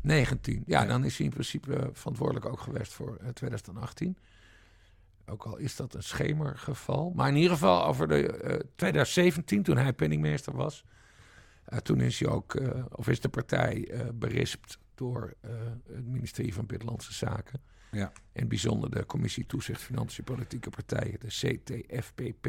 19. 0.01 0.62
Ja, 0.66 0.82
Ja. 0.82 0.86
dan 0.86 1.05
is 1.05 1.16
hij 1.16 1.26
in 1.26 1.32
principe 1.32 1.90
verantwoordelijk 1.92 2.46
ook 2.46 2.61
geweest 2.61 2.92
voor 2.92 3.16
eh, 3.16 3.28
2018. 3.28 4.16
Ook 5.29 5.45
al 5.45 5.57
is 5.57 5.76
dat 5.76 5.95
een 5.95 6.03
schemergeval. 6.03 7.11
Maar 7.14 7.29
in 7.29 7.37
ieder 7.37 7.51
geval 7.53 7.85
over 7.87 8.09
de 8.09 8.26
eh, 8.39 8.59
2017, 8.76 9.62
toen 9.62 9.76
hij 9.76 9.93
penningmeester 9.93 10.57
was. 10.57 10.85
eh, 11.64 11.79
toen 11.79 12.01
is 12.01 12.20
hij 12.20 12.29
ook, 12.29 12.55
eh, 12.55 12.85
of 12.91 13.09
is 13.09 13.20
de 13.20 13.29
partij 13.29 13.89
eh, 13.91 14.09
berispt 14.14 14.79
door 14.95 15.35
eh, 15.41 15.51
het 15.93 16.07
ministerie 16.07 16.55
van 16.55 16.66
Binnenlandse 16.66 17.12
Zaken. 17.14 17.61
Ja. 17.91 18.12
En 18.33 18.49
bijzonder 18.49 18.91
de 18.91 19.07
Commissie 19.07 19.47
Toezicht 19.47 19.83
Financiën 19.83 20.24
Politieke 20.24 20.70
Partijen, 20.70 21.20
de 21.20 21.26
CTFPP. 21.26 22.47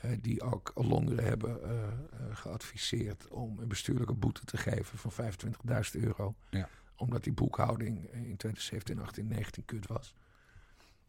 eh, 0.00 0.10
die 0.20 0.42
ook 0.42 0.72
Longeren 0.74 1.24
hebben 1.24 1.62
eh, 1.62 1.82
eh, 1.86 1.92
geadviseerd 2.32 3.28
om 3.28 3.58
een 3.58 3.68
bestuurlijke 3.68 4.14
boete 4.14 4.44
te 4.44 4.56
geven 4.56 4.98
van 4.98 5.12
25.000 5.12 6.02
euro. 6.02 6.34
Ja. 6.50 6.68
Omdat 6.96 7.24
die 7.24 7.32
boekhouding 7.32 7.96
in 8.12 8.36
2017, 8.36 8.98
18, 8.98 9.26
19 9.26 9.64
kut 9.64 9.86
was. 9.86 10.14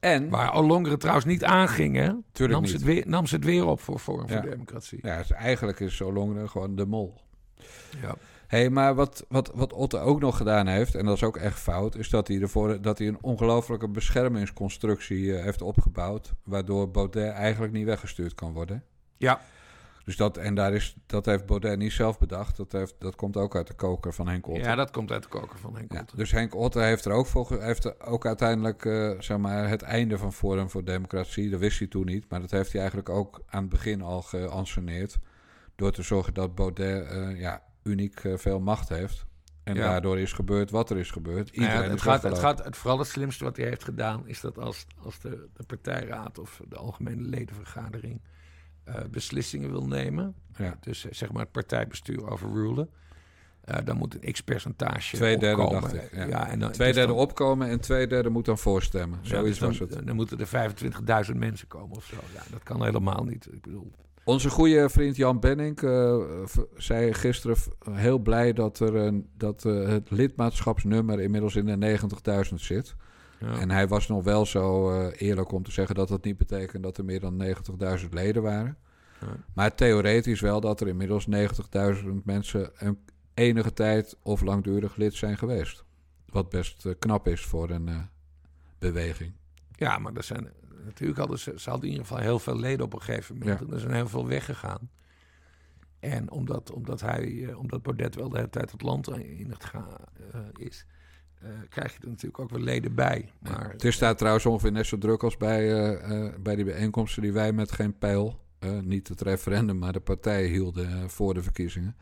En, 0.05 0.29
Waar 0.29 0.53
Olongeren 0.53 0.99
trouwens 0.99 1.25
niet 1.25 1.43
aanging, 1.43 1.95
hè? 1.95 2.11
Tuurlijk 2.31 2.59
nam, 2.59 2.69
Ze 2.69 2.75
het 2.75 2.83
weer, 2.83 3.03
nam 3.07 3.25
ze 3.25 3.35
het 3.35 3.45
weer 3.45 3.65
op 3.65 3.81
voor 3.81 3.99
Forum 3.99 4.27
Ja. 4.27 4.41
voor 4.41 4.49
Democratie. 4.49 4.99
ja, 5.01 5.17
dus 5.17 5.31
eigenlijk 5.31 5.79
is 5.79 5.95
Solongeren 5.95 6.49
gewoon 6.49 6.75
de 6.75 6.85
mol. 6.85 7.21
Ja. 8.01 8.15
hey, 8.47 8.69
maar 8.69 8.95
wat, 8.95 9.25
wat, 9.29 9.51
wat 9.53 9.73
Otte 9.73 9.97
ook 9.97 10.19
nog 10.19 10.37
gedaan 10.37 10.67
heeft, 10.67 10.95
en 10.95 11.05
dat 11.05 11.15
is 11.15 11.23
ook 11.23 11.37
echt 11.37 11.59
fout, 11.59 11.95
is 11.95 12.09
dat 12.09 12.27
hij, 12.27 12.41
ervoor, 12.41 12.81
dat 12.81 12.97
hij 12.97 13.07
een 13.07 13.17
ongelofelijke 13.21 13.89
beschermingsconstructie 13.89 15.35
eh, 15.35 15.43
heeft 15.43 15.61
opgebouwd, 15.61 16.33
waardoor 16.43 16.91
Baudet 16.91 17.31
eigenlijk 17.31 17.73
niet 17.73 17.85
weggestuurd 17.85 18.33
kan 18.35 18.53
worden. 18.53 18.83
Ja. 19.17 19.41
Dus 20.05 20.15
dat, 20.17 20.37
en 20.37 20.55
daar 20.55 20.73
is, 20.73 20.95
dat 21.05 21.25
heeft 21.25 21.45
Baudet 21.45 21.77
niet 21.77 21.91
zelf 21.91 22.19
bedacht, 22.19 22.57
dat, 22.57 22.71
heeft, 22.71 22.95
dat 22.99 23.15
komt 23.15 23.37
ook 23.37 23.55
uit 23.55 23.67
de 23.67 23.73
koker 23.73 24.13
van 24.13 24.27
Henk 24.27 24.47
Otte. 24.47 24.59
ja, 24.61 24.75
dat 24.75 24.91
komt 24.91 25.11
uit 25.11 25.23
de 25.23 25.29
koker 25.29 25.59
van 25.59 25.75
Henk 25.75 25.93
Ja, 25.93 25.99
Otte. 26.01 26.15
dus 26.15 26.31
Henk 26.31 26.55
Otte 26.55 26.79
heeft 26.79 27.05
er 27.05 27.11
ook, 27.11 27.25
voor, 27.25 27.61
heeft 27.61 27.83
er 27.83 27.95
ook 28.01 28.25
uiteindelijk 28.25 28.85
eh, 28.85 29.11
zeg 29.19 29.37
maar, 29.37 29.69
het 29.69 29.81
einde 29.81 30.17
van 30.17 30.33
Forum 30.33 30.69
voor 30.69 30.83
Democratie. 30.83 31.49
Dat 31.49 31.59
wist 31.59 31.79
hij 31.79 31.87
toen 31.87 32.05
niet, 32.05 32.25
maar 32.29 32.41
dat 32.41 32.51
heeft 32.51 32.71
hij 32.71 32.79
eigenlijk 32.79 33.09
ook 33.09 33.41
aan 33.47 33.61
het 33.61 33.69
begin 33.69 34.01
al 34.01 34.21
geanceneerd. 34.21 35.17
Door 35.75 35.91
te 35.91 36.01
zorgen 36.01 36.33
dat 36.33 36.55
Baudet 36.55 37.07
eh, 37.09 37.39
ja, 37.39 37.63
uniek 37.83 38.19
eh, 38.19 38.37
veel 38.37 38.59
macht 38.59 38.89
heeft. 38.89 39.25
En 39.63 39.75
Ja. 39.75 39.81
daardoor 39.81 40.19
is 40.19 40.33
gebeurd 40.33 40.71
wat 40.71 40.89
er 40.89 40.97
is 40.97 41.11
gebeurd. 41.11 41.55
Nou 41.55 41.69
ja, 41.71 41.81
het, 41.83 41.93
is 41.93 42.01
gaat, 42.01 42.23
het 42.23 42.39
gaat, 42.39 42.63
het, 42.63 42.77
vooral 42.77 42.99
het 42.99 43.07
slimste 43.07 43.43
wat 43.43 43.57
hij 43.57 43.65
heeft 43.65 43.83
gedaan 43.83 44.27
is 44.27 44.41
dat 44.41 44.57
als, 44.57 44.87
als 45.03 45.19
de, 45.19 45.47
de 45.53 45.63
partijraad 45.63 46.39
of 46.39 46.61
de 46.67 46.75
algemene 46.75 47.21
ledenvergadering 47.21 48.21
eh, 48.85 48.95
beslissingen 49.11 49.71
wil 49.71 49.87
nemen, 49.87 50.35
Ja. 50.57 50.77
dus 50.81 51.05
eh, 51.05 51.11
zeg 51.13 51.31
maar 51.31 51.41
het 51.41 51.51
partijbestuur 51.51 52.29
overrulen, 52.29 52.89
eh, 53.63 53.77
dan 53.85 53.97
moet 53.97 54.17
een 54.25 54.31
x-percentage 54.33 55.15
Twee 55.15 55.37
derde, 55.37 55.61
opkomen. 55.61 55.81
dacht 55.91 56.03
ik, 56.03 56.13
ja. 56.29 56.49
en 56.49 56.59
dan, 56.59 56.71
Twee 56.71 56.87
dus 56.87 56.95
derde 56.97 57.13
dan- 57.13 57.21
opkomen 57.21 57.67
en 57.69 57.79
twee 57.79 58.07
derde 58.07 58.29
moet 58.29 58.45
dan 58.45 58.57
voorstemmen. 58.57 59.19
ja, 59.21 59.27
Zoiets 59.27 59.49
dus 59.49 59.59
dan, 59.59 59.67
was 59.69 59.79
het. 59.97 60.05
Dan 60.07 60.15
moeten 60.15 60.39
er 60.39 60.47
25.000 60.47 61.37
mensen 61.37 61.67
komen 61.67 61.95
of 61.97 62.05
zo. 62.05 62.15
Ja, 62.33 62.41
dat 62.51 62.63
kan 62.63 62.83
helemaal 62.83 63.23
niet. 63.23 63.47
Ik 63.53 63.61
bedoel, 63.61 63.91
Onze 64.23 64.49
goede 64.49 64.89
vriend 64.89 65.15
Jan 65.15 65.39
Benning 65.39 65.79
zei 66.75 67.13
gisteren 67.13 67.57
heel 67.91 68.19
blij 68.19 68.53
dat, 68.53 68.79
er 68.79 68.95
een, 68.95 69.29
dat 69.37 69.63
het 69.63 70.11
lidmaatschapsnummer 70.11 71.19
inmiddels 71.21 71.55
in 71.55 71.65
de 71.65 71.97
90.000 72.49 72.53
zit. 72.55 72.95
Ja. 73.39 73.59
En 73.59 73.71
hij 73.71 73.87
was 73.87 74.07
nog 74.07 74.23
wel 74.23 74.45
zo 74.45 74.91
eh, 74.91 75.21
eerlijk 75.27 75.51
om 75.51 75.63
te 75.63 75.71
zeggen 75.71 75.95
dat 75.95 76.07
dat 76.07 76.23
niet 76.23 76.37
betekent 76.37 76.83
dat 76.83 76.97
er 76.97 77.05
meer 77.05 77.19
dan 77.19 77.43
90.000 77.99 78.09
leden 78.09 78.41
waren. 78.41 78.77
Ja. 79.21 79.27
Maar 79.53 79.75
theoretisch 79.75 80.41
wel 80.41 80.61
dat 80.61 80.81
er 80.81 80.87
inmiddels 80.87 81.27
90.000 81.29 82.07
mensen 82.23 82.71
een 82.75 82.99
enige 83.33 83.73
tijd 83.73 84.17
of 84.21 84.41
langdurig 84.41 84.95
lid 84.95 85.13
zijn 85.13 85.37
geweest. 85.37 85.83
Wat 86.25 86.49
best 86.49 86.85
eh, 86.85 86.93
knap 86.99 87.27
is 87.27 87.41
voor 87.41 87.69
een 87.69 87.87
eh, 87.87 87.99
beweging. 88.79 89.33
Ja, 89.71 89.97
maar 89.97 90.13
er 90.13 90.23
zijn 90.23 90.51
natuurlijk 90.85 91.19
hadden 91.19 91.39
ze, 91.39 91.53
ze 91.55 91.69
hadden 91.69 91.87
in 91.87 91.95
ieder 91.95 92.07
geval 92.07 92.23
heel 92.23 92.39
veel 92.39 92.59
leden 92.59 92.85
op 92.85 92.93
een 92.93 93.01
gegeven 93.01 93.37
moment. 93.37 93.59
Ja. 93.59 93.65
En 93.65 93.73
er 93.73 93.79
zijn 93.79 93.93
heel 93.93 94.07
veel 94.07 94.27
weggegaan. 94.27 94.89
En 95.99 96.31
omdat, 96.31 96.71
omdat 96.71 97.01
hij, 97.01 97.53
omdat 97.53 97.81
Baudet 97.81 98.15
wel 98.15 98.29
de 98.29 98.37
hele 98.37 98.49
tijd 98.49 98.71
het 98.71 98.81
land 98.81 99.09
in 99.09 99.49
het 99.49 99.65
gaan 99.65 99.87
is, 100.53 100.85
eh, 101.45 101.51
krijg 101.69 101.93
je 101.93 101.99
er 102.01 102.07
natuurlijk 102.07 102.39
ook 102.39 102.49
wel 102.49 102.59
leden 102.59 102.95
bij. 102.95 103.31
Maar 103.39 103.69
Het 103.71 103.83
is 103.83 103.97
daar 103.97 104.15
trouwens 104.15 104.45
ongeveer 104.45 104.71
net 104.71 104.85
zo 104.85 104.97
druk 104.97 105.23
als 105.23 105.37
bij, 105.37 105.71
eh, 105.71 106.25
eh, 106.25 106.33
bij 106.39 106.55
die 106.55 106.65
bijeenkomsten 106.65 107.21
die 107.21 107.31
wij 107.33 107.51
met 107.53 107.71
geen 107.71 107.97
pijl, 107.97 108.43
niet 108.81 109.07
het 109.07 109.21
referendum, 109.21 109.77
maar 109.77 109.93
de 109.93 109.99
partijen 109.99 110.49
hielden 110.49 111.09
voor 111.09 111.33
de 111.33 111.43
verkiezingen. 111.43 111.95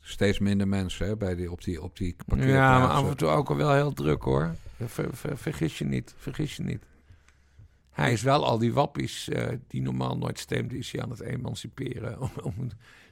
Steeds 0.00 0.38
minder 0.38 0.68
mensen 0.68 1.06
hè, 1.06 1.16
bij 1.16 1.34
die, 1.34 1.50
op 1.52 1.64
die, 1.64 1.82
op 1.82 1.96
die 1.96 2.16
ja, 2.28 2.78
maar 2.78 2.88
af 2.88 3.08
en 3.08 3.16
toe 3.16 3.28
ook 3.28 3.48
al 3.50 3.56
wel 3.56 3.72
heel 3.72 3.92
druk 3.92 4.22
hoor. 4.22 4.54
Ver- 4.84 5.16
ver- 5.16 5.38
vergis 5.38 5.78
je 5.78 5.84
niet, 5.84 6.14
vergis 6.16 6.56
je 6.56 6.62
niet. 6.62 6.82
hij 7.90 8.12
is 8.12 8.22
wel 8.22 8.46
al 8.46 8.58
die 8.58 8.72
wappies 8.72 9.28
die 9.66 9.82
normaal 9.82 10.18
nooit 10.18 10.38
stemden, 10.38 10.78
is 10.78 10.92
hij 10.92 11.02
aan 11.02 11.10
het 11.10 11.20
emanciperen. 11.20 12.18
Om, 12.42 12.54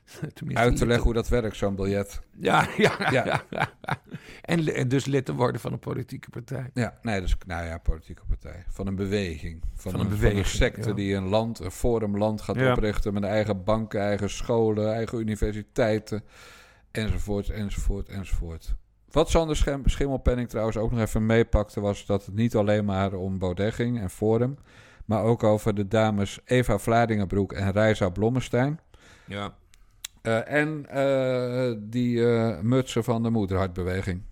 Uit 0.54 0.76
te 0.76 0.86
leggen 0.86 1.04
hoe 1.04 1.14
dat 1.14 1.28
werkt, 1.28 1.56
zo'n 1.56 1.74
biljet. 1.74 2.20
Ja, 2.40 2.68
ja, 2.76 3.10
Ja. 3.10 3.42
ja. 3.50 3.70
En, 4.42 4.88
dus 4.88 5.04
lid 5.04 5.24
te 5.24 5.34
worden 5.34 5.60
van 5.60 5.72
een 5.72 5.78
politieke 5.78 6.30
partij. 6.30 6.70
Ja, 6.74 6.98
nee, 7.02 7.20
dus, 7.20 7.36
nou 7.46 7.66
ja, 7.66 7.78
politieke 7.78 8.22
partij. 8.28 8.64
Van 8.68 8.86
een 8.86 8.94
beweging. 8.96 9.62
Van, 9.74 9.92
Van 9.92 10.00
een, 10.00 10.00
een 10.00 10.06
van 10.06 10.12
een 10.12 10.20
beweging, 10.20 10.46
secte 10.46 10.88
ja. 10.88 10.94
die 10.94 11.14
een 11.14 11.28
land, 11.28 11.58
een 11.58 11.70
forumland 11.70 12.40
gaat 12.40 12.56
Ja. 12.56 12.72
oprichten 12.72 13.12
met 13.12 13.24
eigen 13.24 13.64
banken, 13.64 14.00
eigen 14.00 14.30
scholen, 14.30 14.94
eigen 14.94 15.18
universiteiten, 15.18 16.22
enzovoort, 16.90 17.50
enzovoort, 17.50 18.08
enzovoort. 18.08 18.74
Wat 19.10 19.30
Sander 19.30 19.56
Schimmelpenning 19.84 20.48
trouwens 20.48 20.76
ook 20.76 20.90
nog 20.90 21.00
even 21.00 21.26
meepakte, 21.26 21.80
was 21.80 22.06
dat 22.06 22.26
het 22.26 22.34
niet 22.34 22.56
alleen 22.56 22.84
maar 22.84 23.12
om 23.12 23.38
Baudet 23.38 23.74
ging 23.74 24.00
en 24.00 24.10
Forum, 24.10 24.56
maar 25.04 25.22
ook 25.22 25.42
over 25.42 25.74
de 25.74 25.88
dames 25.88 26.38
Eva 26.44 26.78
Vladingenbroek 26.78 27.52
en 27.52 27.72
Reisa 27.72 28.08
Blommestein. 28.08 28.80
Ja. 29.24 29.54
Eh, 30.22 30.52
en 30.52 30.86
eh, 30.86 31.74
die 31.78 32.26
eh, 32.26 32.60
mutsen 32.60 33.04
van 33.04 33.22
de 33.22 33.30
moederhartbeweging. 33.30 34.22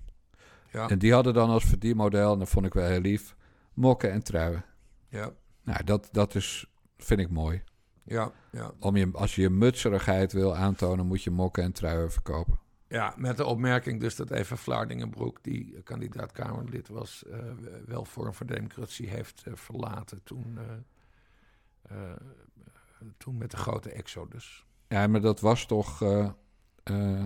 Ja. 0.72 0.88
En 0.88 0.98
die 0.98 1.12
hadden 1.12 1.34
dan 1.34 1.50
als 1.50 1.64
verdienmodel, 1.64 2.32
en 2.32 2.38
dat 2.38 2.48
vond 2.48 2.66
ik 2.66 2.74
wel 2.74 2.88
heel 2.88 3.00
lief, 3.00 3.36
mokken 3.74 4.10
en 4.10 4.22
truien. 4.22 4.64
Ja. 5.08 5.30
Nou, 5.62 5.84
dat, 5.84 6.08
dat 6.12 6.34
is, 6.34 6.70
vind 6.96 7.20
ik 7.20 7.30
mooi. 7.30 7.62
Ja. 8.02 8.32
Ja. 8.50 8.72
Om 8.80 8.96
je, 8.96 9.08
als 9.12 9.34
je 9.34 9.42
je 9.42 9.50
mutserigheid 9.50 10.32
wil 10.32 10.56
aantonen, 10.56 11.06
moet 11.06 11.22
je 11.22 11.30
mokken 11.30 11.62
en 11.62 11.72
truien 11.72 12.12
verkopen. 12.12 12.58
Ja, 12.88 13.14
met 13.16 13.36
de 13.36 13.44
opmerking 13.44 14.00
dus 14.00 14.16
dat 14.16 14.30
Eva 14.30 14.56
Vlaardingenbroek, 14.56 15.42
die 15.42 15.82
kandidaat 15.82 16.32
Kamerlid 16.32 16.88
was, 16.88 17.24
wel 17.86 18.04
Forum 18.04 18.34
voor 18.34 18.46
Democratie 18.46 19.08
heeft 19.08 19.44
verlaten 19.54 20.22
toen, 20.22 20.58
toen 23.16 23.38
met 23.38 23.50
de 23.50 23.56
grote 23.56 23.90
exodus. 23.90 24.65
Ja, 24.88 25.06
maar 25.06 25.20
dat 25.20 25.40
was 25.40 25.66
toch... 25.66 26.02
eh, 26.02 26.28
eh, 26.84 27.22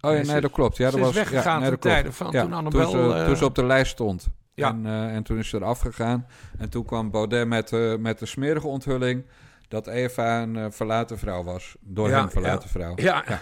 Oh 0.00 0.14
ja, 0.14 0.22
Nee, 0.22 0.40
dat 0.40 0.50
klopt. 0.50 0.76
Ja, 0.76 0.84
dat 0.90 0.94
is 0.94 1.00
was, 1.06 1.14
weggegaan 1.14 1.60
ja, 1.62 1.68
nee, 1.68 1.68
ten 1.68 1.70
dat 1.70 1.80
klopt. 1.80 1.96
tijde 1.96 2.12
van 2.12 2.30
ja, 2.30 2.42
toen 2.42 2.52
Annabel, 2.52 2.90
Toen 2.90 3.10
ze, 3.10 3.14
eh, 3.18 3.26
toen 3.26 3.36
ze 3.36 3.44
op 3.44 3.54
de 3.54 3.64
lijst 3.64 3.92
stond. 3.92 4.28
Ja. 4.54 4.68
En, 4.68 4.86
en 4.86 5.22
toen 5.22 5.38
is 5.38 5.48
ze 5.48 5.56
eraf 5.56 5.80
gegaan. 5.80 6.26
En 6.58 6.68
toen 6.68 6.84
kwam 6.84 7.10
Baudet 7.10 7.46
met, 7.46 7.72
eh, 7.72 7.96
met 7.96 8.18
de 8.18 8.26
smerige 8.26 8.66
onthulling... 8.66 9.24
dat 9.68 9.86
Eva 9.86 10.42
een 10.42 10.72
verlaten 10.72 11.18
vrouw 11.18 11.42
was. 11.42 11.76
Door 11.80 12.08
Ja, 12.08 12.18
hem 12.18 12.30
verlaten 12.30 12.68
vrouw. 12.68 12.92
Ja. 12.96 13.24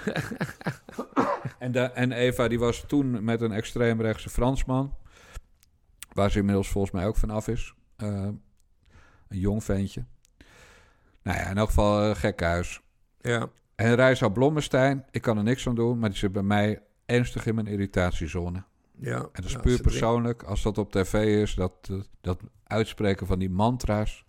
En, 1.58 1.72
de, 1.72 1.80
en 1.80 2.12
Eva 2.12 2.48
die 2.48 2.58
was 2.58 2.84
toen 2.86 3.24
met 3.24 3.40
een 3.40 3.52
extreemrechtse 3.52 4.28
Fransman... 4.30 4.94
waar 6.12 6.30
ze 6.30 6.38
inmiddels 6.38 6.68
volgens 6.68 6.92
mij 6.92 7.06
ook 7.06 7.16
vanaf 7.16 7.48
is. 7.48 7.74
Eh, 7.96 8.08
een 8.08 8.42
jong 9.28 9.64
ventje. 9.64 10.04
Nou 11.22 11.38
ja, 11.38 11.46
in 11.50 11.58
elk 11.58 11.68
geval 11.68 12.08
uh, 12.08 12.14
gekhuis. 12.14 12.80
Ja. 13.26 13.50
En 13.74 13.94
Reisa 13.94 14.28
Blommestein, 14.28 15.04
ik 15.10 15.22
kan 15.22 15.36
er 15.36 15.42
niks 15.42 15.68
aan 15.68 15.74
doen... 15.74 15.98
maar 15.98 16.08
die 16.08 16.18
zit 16.18 16.32
bij 16.32 16.42
mij 16.42 16.82
ernstig 17.06 17.46
in 17.46 17.54
mijn 17.54 17.66
irritatiezone. 17.66 18.62
Ja, 18.98 19.16
En 19.16 19.28
dat 19.32 19.44
is 19.44 19.52
ja, 19.52 19.58
puur 19.58 19.80
persoonlijk. 19.80 20.42
Als 20.42 20.62
dat 20.62 20.78
op 20.78 20.92
tv 20.92 21.42
is, 21.42 21.54
dat, 21.54 21.90
dat 22.20 22.40
uitspreken 22.64 23.26
van 23.26 23.38
die 23.38 23.50
mantra's. 23.50 24.24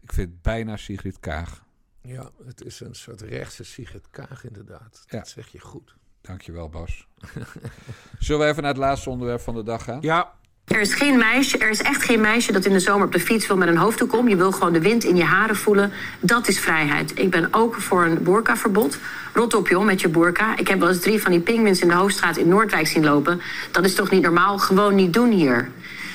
Ik 0.00 0.12
vind 0.12 0.30
het 0.30 0.42
bijna 0.42 0.76
Sigrid 0.76 1.20
Kaag. 1.20 1.64
Ja, 2.00 2.30
het 2.44 2.64
is 2.64 2.80
een 2.80 2.94
soort 2.94 3.20
rechtse 3.20 3.64
Sigrid 3.64 4.08
Kaag 4.10 4.44
inderdaad. 4.44 5.04
Ja. 5.06 5.18
Dat 5.18 5.28
zeg 5.28 5.48
je 5.48 5.60
goed. 5.60 5.96
Dankjewel, 6.20 6.68
Bas. 6.68 7.06
Zullen 8.18 8.40
we 8.40 8.50
even 8.50 8.62
naar 8.62 8.72
het 8.72 8.80
laatste 8.80 9.10
onderwerp 9.10 9.40
van 9.40 9.54
de 9.54 9.62
dag 9.62 9.84
gaan? 9.84 10.00
Ja. 10.00 10.34
Er 10.72 10.80
is 10.80 10.94
geen 10.94 11.18
meisje, 11.18 11.58
er 11.58 11.70
is 11.70 11.82
echt 11.82 12.02
geen 12.02 12.20
meisje 12.20 12.52
dat 12.52 12.64
in 12.64 12.72
de 12.72 12.80
zomer 12.80 13.06
op 13.06 13.12
de 13.12 13.20
fiets 13.20 13.46
wil 13.46 13.56
met 13.56 13.68
een 13.68 13.76
hoofddoek 13.76 14.16
om. 14.16 14.28
Je 14.28 14.36
wil 14.36 14.52
gewoon 14.52 14.72
de 14.72 14.80
wind 14.80 15.04
in 15.04 15.16
je 15.16 15.24
haren 15.24 15.56
voelen. 15.56 15.92
Dat 16.20 16.48
is 16.48 16.60
vrijheid. 16.60 17.12
Ik 17.14 17.30
ben 17.30 17.48
ook 17.50 17.74
voor 17.74 18.04
een 18.04 18.22
boerkaverbod. 18.22 18.98
Rot 19.32 19.54
op 19.54 19.68
joh, 19.68 19.84
met 19.84 20.00
je 20.00 20.08
boerka. 20.08 20.56
Ik 20.56 20.68
heb 20.68 20.78
wel 20.78 20.88
eens 20.88 21.00
drie 21.00 21.22
van 21.22 21.30
die 21.30 21.40
pinguïns 21.40 21.80
in 21.80 21.88
de 21.88 21.94
Hoofdstraat 21.94 22.36
in 22.36 22.48
Noordwijk 22.48 22.86
zien 22.86 23.04
lopen. 23.04 23.40
Dat 23.70 23.84
is 23.84 23.94
toch 23.94 24.10
niet 24.10 24.22
normaal? 24.22 24.58
Gewoon 24.58 24.94
niet 24.94 25.12
doen 25.12 25.30
hier. 25.30 25.68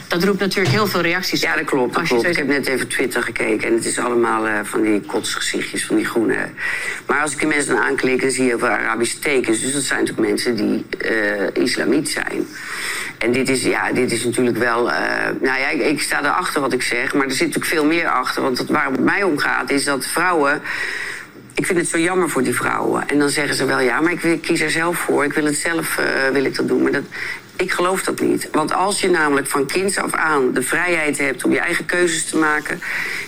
Dat 0.07 0.23
roept 0.23 0.39
natuurlijk 0.39 0.75
heel 0.75 0.87
veel 0.87 1.01
reacties. 1.01 1.41
Ja, 1.41 1.55
dat 1.55 1.65
klopt. 1.65 1.93
Dat 1.95 2.03
klopt. 2.07 2.23
zo- 2.23 2.29
Ik 2.29 2.35
heb 2.37 2.47
net 2.47 2.67
even 2.67 2.87
Twitter 2.87 3.23
gekeken 3.23 3.67
en 3.67 3.73
het 3.73 3.85
is 3.85 3.99
allemaal 3.99 4.47
eh, 4.47 4.53
van 4.63 4.81
die 4.81 5.01
kotsgezichtjes, 5.01 5.85
van 5.85 5.95
die 5.95 6.05
groene. 6.05 6.37
Maar 7.05 7.21
als 7.21 7.31
ik 7.31 7.37
die 7.39 7.47
mensen 7.47 7.75
dan 7.75 7.83
aanklik, 7.83 8.21
dan 8.21 8.31
zie 8.31 8.45
je 8.45 8.57
wel 8.57 8.69
Arabische 8.69 9.19
tekens. 9.19 9.61
Dus 9.61 9.73
dat 9.73 9.83
zijn 9.83 9.99
natuurlijk 9.99 10.27
mensen 10.27 10.55
die 10.55 10.85
eh 10.97 11.63
islamiet 11.63 12.09
zijn. 12.09 12.47
En 13.17 13.31
dit 13.31 13.49
is, 13.49 13.63
ja, 13.63 13.91
dit 13.91 14.11
is 14.11 14.23
natuurlijk 14.23 14.57
wel... 14.57 14.91
eh, 14.91 14.97
nou 15.41 15.59
ja, 15.59 15.69
ik, 15.69 15.81
ik 15.81 16.01
sta 16.01 16.19
erachter 16.19 16.61
wat 16.61 16.73
ik 16.73 16.81
zeg, 16.81 17.13
maar 17.13 17.25
er 17.25 17.31
zit 17.31 17.39
natuurlijk 17.47 17.65
veel 17.73 17.85
meer 17.85 18.07
achter. 18.07 18.41
Want 18.41 18.65
waar 18.67 18.91
het 18.91 18.99
mij 18.99 19.23
om 19.23 19.37
gaat, 19.37 19.69
is 19.71 19.83
dat 19.83 20.05
vrouwen... 20.05 20.61
Ik 21.55 21.65
vind 21.65 21.77
het 21.79 21.87
zo 21.87 21.97
jammer 21.99 22.29
voor 22.29 22.43
die 22.43 22.55
vrouwen. 22.55 23.07
En 23.09 23.19
dan 23.19 23.29
zeggen 23.29 23.55
ze 23.55 23.65
wel, 23.65 23.79
ja, 23.79 24.01
maar 24.01 24.11
ik, 24.11 24.41
kies 24.41 24.61
er 24.61 24.71
zelf 24.71 24.97
voor. 24.97 25.23
Ik 25.23 25.33
wil 25.33 25.45
het 25.45 25.55
zelf, 25.55 25.99
wil 26.33 26.45
ik 26.45 26.55
dat 26.55 26.67
doen. 26.67 26.81
Maar 26.81 26.91
dat, 26.91 27.03
ik 27.57 27.71
geloof 27.71 28.03
dat 28.03 28.19
niet. 28.19 28.47
Want 28.51 28.73
als 28.73 29.01
je 29.01 29.09
namelijk 29.09 29.47
van 29.47 29.65
kinds 29.65 29.97
af 29.97 30.13
aan 30.13 30.53
de 30.53 30.61
vrijheid 30.61 31.17
hebt 31.17 31.43
om 31.43 31.51
je 31.51 31.59
eigen 31.59 31.85
keuzes 31.85 32.25
te 32.25 32.37
maken... 32.37 32.81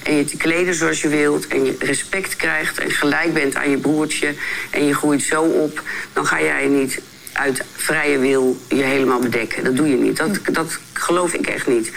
en 0.03 0.15
je 0.15 0.25
te 0.25 0.37
kleden 0.37 0.73
zoals 0.73 1.01
je 1.01 1.07
wilt 1.07 1.47
en 1.47 1.65
je 1.65 1.75
respect 1.79 2.35
krijgt... 2.35 2.79
en 2.79 2.91
gelijk 2.91 3.33
bent 3.33 3.55
aan 3.55 3.69
je 3.69 3.77
broertje 3.77 4.33
en 4.69 4.85
je 4.85 4.93
groeit 4.93 5.21
zo 5.21 5.41
op... 5.41 5.81
dan 6.13 6.25
ga 6.25 6.41
jij 6.41 6.67
niet 6.67 7.01
uit 7.33 7.63
vrije 7.75 8.19
wil 8.19 8.57
je 8.67 8.83
helemaal 8.83 9.19
bedekken. 9.19 9.63
Dat 9.63 9.75
doe 9.75 9.89
je 9.89 9.97
niet. 9.97 10.17
Dat, 10.17 10.39
dat 10.51 10.79
geloof 10.93 11.33
ik 11.33 11.47
echt 11.47 11.67
niet. 11.67 11.91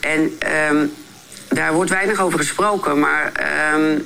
En 0.00 0.36
ehm, 0.38 0.86
daar 1.48 1.72
wordt 1.72 1.90
weinig 1.90 2.20
over 2.20 2.38
gesproken, 2.38 2.98
maar... 2.98 3.32
ehm, 3.32 3.98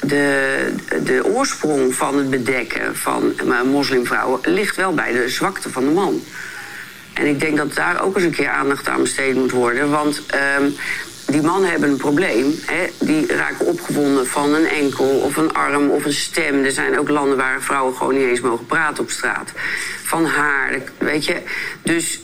de, 0.00 0.72
de 1.04 1.24
oorsprong 1.24 1.94
van 1.94 2.18
het 2.18 2.30
bedekken 2.30 2.96
van 2.96 3.32
eh, 3.38 3.62
moslimvrouwen 3.62 4.40
ligt 4.44 4.76
wel 4.76 4.94
bij 4.94 5.12
de 5.12 5.28
zwakte 5.28 5.70
van 5.70 5.84
de 5.84 5.90
man. 5.90 6.22
En 7.18 7.26
ik 7.26 7.40
denk 7.40 7.56
dat 7.56 7.74
daar 7.74 8.02
ook 8.02 8.14
eens 8.14 8.24
een 8.24 8.30
keer 8.30 8.48
aandacht 8.48 8.88
aan 8.88 9.00
besteed 9.00 9.34
moet 9.34 9.50
worden. 9.50 9.90
Want 9.90 10.22
ehm, 10.26 10.70
die 11.26 11.42
mannen 11.42 11.70
hebben 11.70 11.90
een 11.90 11.96
probleem. 11.96 12.54
Hè? 12.66 12.86
Die 12.98 13.26
raken 13.36 13.66
opgewonden 13.66 14.26
van 14.26 14.54
een 14.54 14.68
enkel 14.68 15.06
of 15.06 15.36
een 15.36 15.52
arm 15.52 15.90
of 15.90 16.04
een 16.04 16.12
stem. 16.12 16.64
Er 16.64 16.70
zijn 16.70 16.98
ook 16.98 17.08
landen 17.08 17.36
waar 17.36 17.62
vrouwen 17.62 17.96
gewoon 17.96 18.14
niet 18.14 18.28
eens 18.28 18.40
mogen 18.40 18.66
praten 18.66 19.02
op 19.02 19.10
straat. 19.10 19.52
Van 20.02 20.24
haar, 20.24 20.78
weet 20.98 21.24
je. 21.24 21.36
Dus 21.82 22.20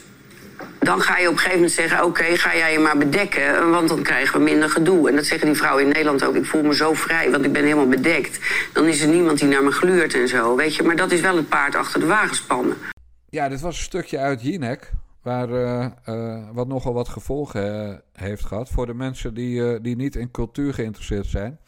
dan 0.78 1.02
ga 1.02 1.18
je 1.18 1.26
op 1.26 1.32
een 1.32 1.38
gegeven 1.38 1.58
moment 1.58 1.74
zeggen... 1.74 2.04
oké, 2.04 2.24
ga 2.24 2.56
jij 2.56 2.72
je 2.72 2.78
maar 2.78 2.98
bedekken, 2.98 3.70
want 3.70 3.88
dan 3.88 4.02
krijgen 4.02 4.38
we 4.38 4.44
minder 4.44 4.70
gedoe. 4.70 5.08
En 5.08 5.16
dat 5.16 5.24
zeggen 5.24 5.46
die 5.46 5.56
vrouwen 5.56 5.82
in 5.82 5.88
Nederland 5.88 6.24
ook. 6.24 6.34
Ik 6.34 6.46
voel 6.46 6.62
me 6.62 6.74
zo 6.74 6.94
vrij, 6.94 7.30
want 7.30 7.44
ik 7.44 7.52
ben 7.52 7.62
helemaal 7.62 7.88
bedekt. 7.88 8.38
Dan 8.72 8.86
is 8.86 9.00
er 9.00 9.08
niemand 9.08 9.38
die 9.38 9.48
naar 9.48 9.64
me 9.64 9.70
gluurt 9.70 10.14
en 10.14 10.28
zo, 10.28 10.56
weet 10.56 10.74
je. 10.76 10.82
Maar 10.82 10.96
dat 10.96 11.12
is 11.12 11.20
wel 11.20 11.36
het 11.36 11.48
paard 11.48 11.74
achter 11.74 12.00
de 12.00 12.06
wagen 12.06 12.36
spannen. 12.36 12.93
Ja, 13.34 13.48
dit 13.48 13.60
was 13.60 13.76
een 13.76 13.82
stukje 13.82 14.18
uit 14.18 14.42
Jinek, 14.42 14.92
waar, 15.22 15.50
eh, 15.50 15.84
eh, 16.04 16.48
wat 16.52 16.66
nogal 16.66 16.92
wat 16.92 17.08
gevolgen 17.08 17.90
eh, 17.90 17.98
heeft 18.12 18.44
gehad 18.44 18.68
voor 18.68 18.86
de 18.86 18.94
mensen 18.94 19.34
die, 19.34 19.80
die 19.80 19.96
niet 19.96 20.16
in 20.16 20.30
cultuur 20.30 20.74
geïnteresseerd 20.74 21.26
zijn. 21.26 21.58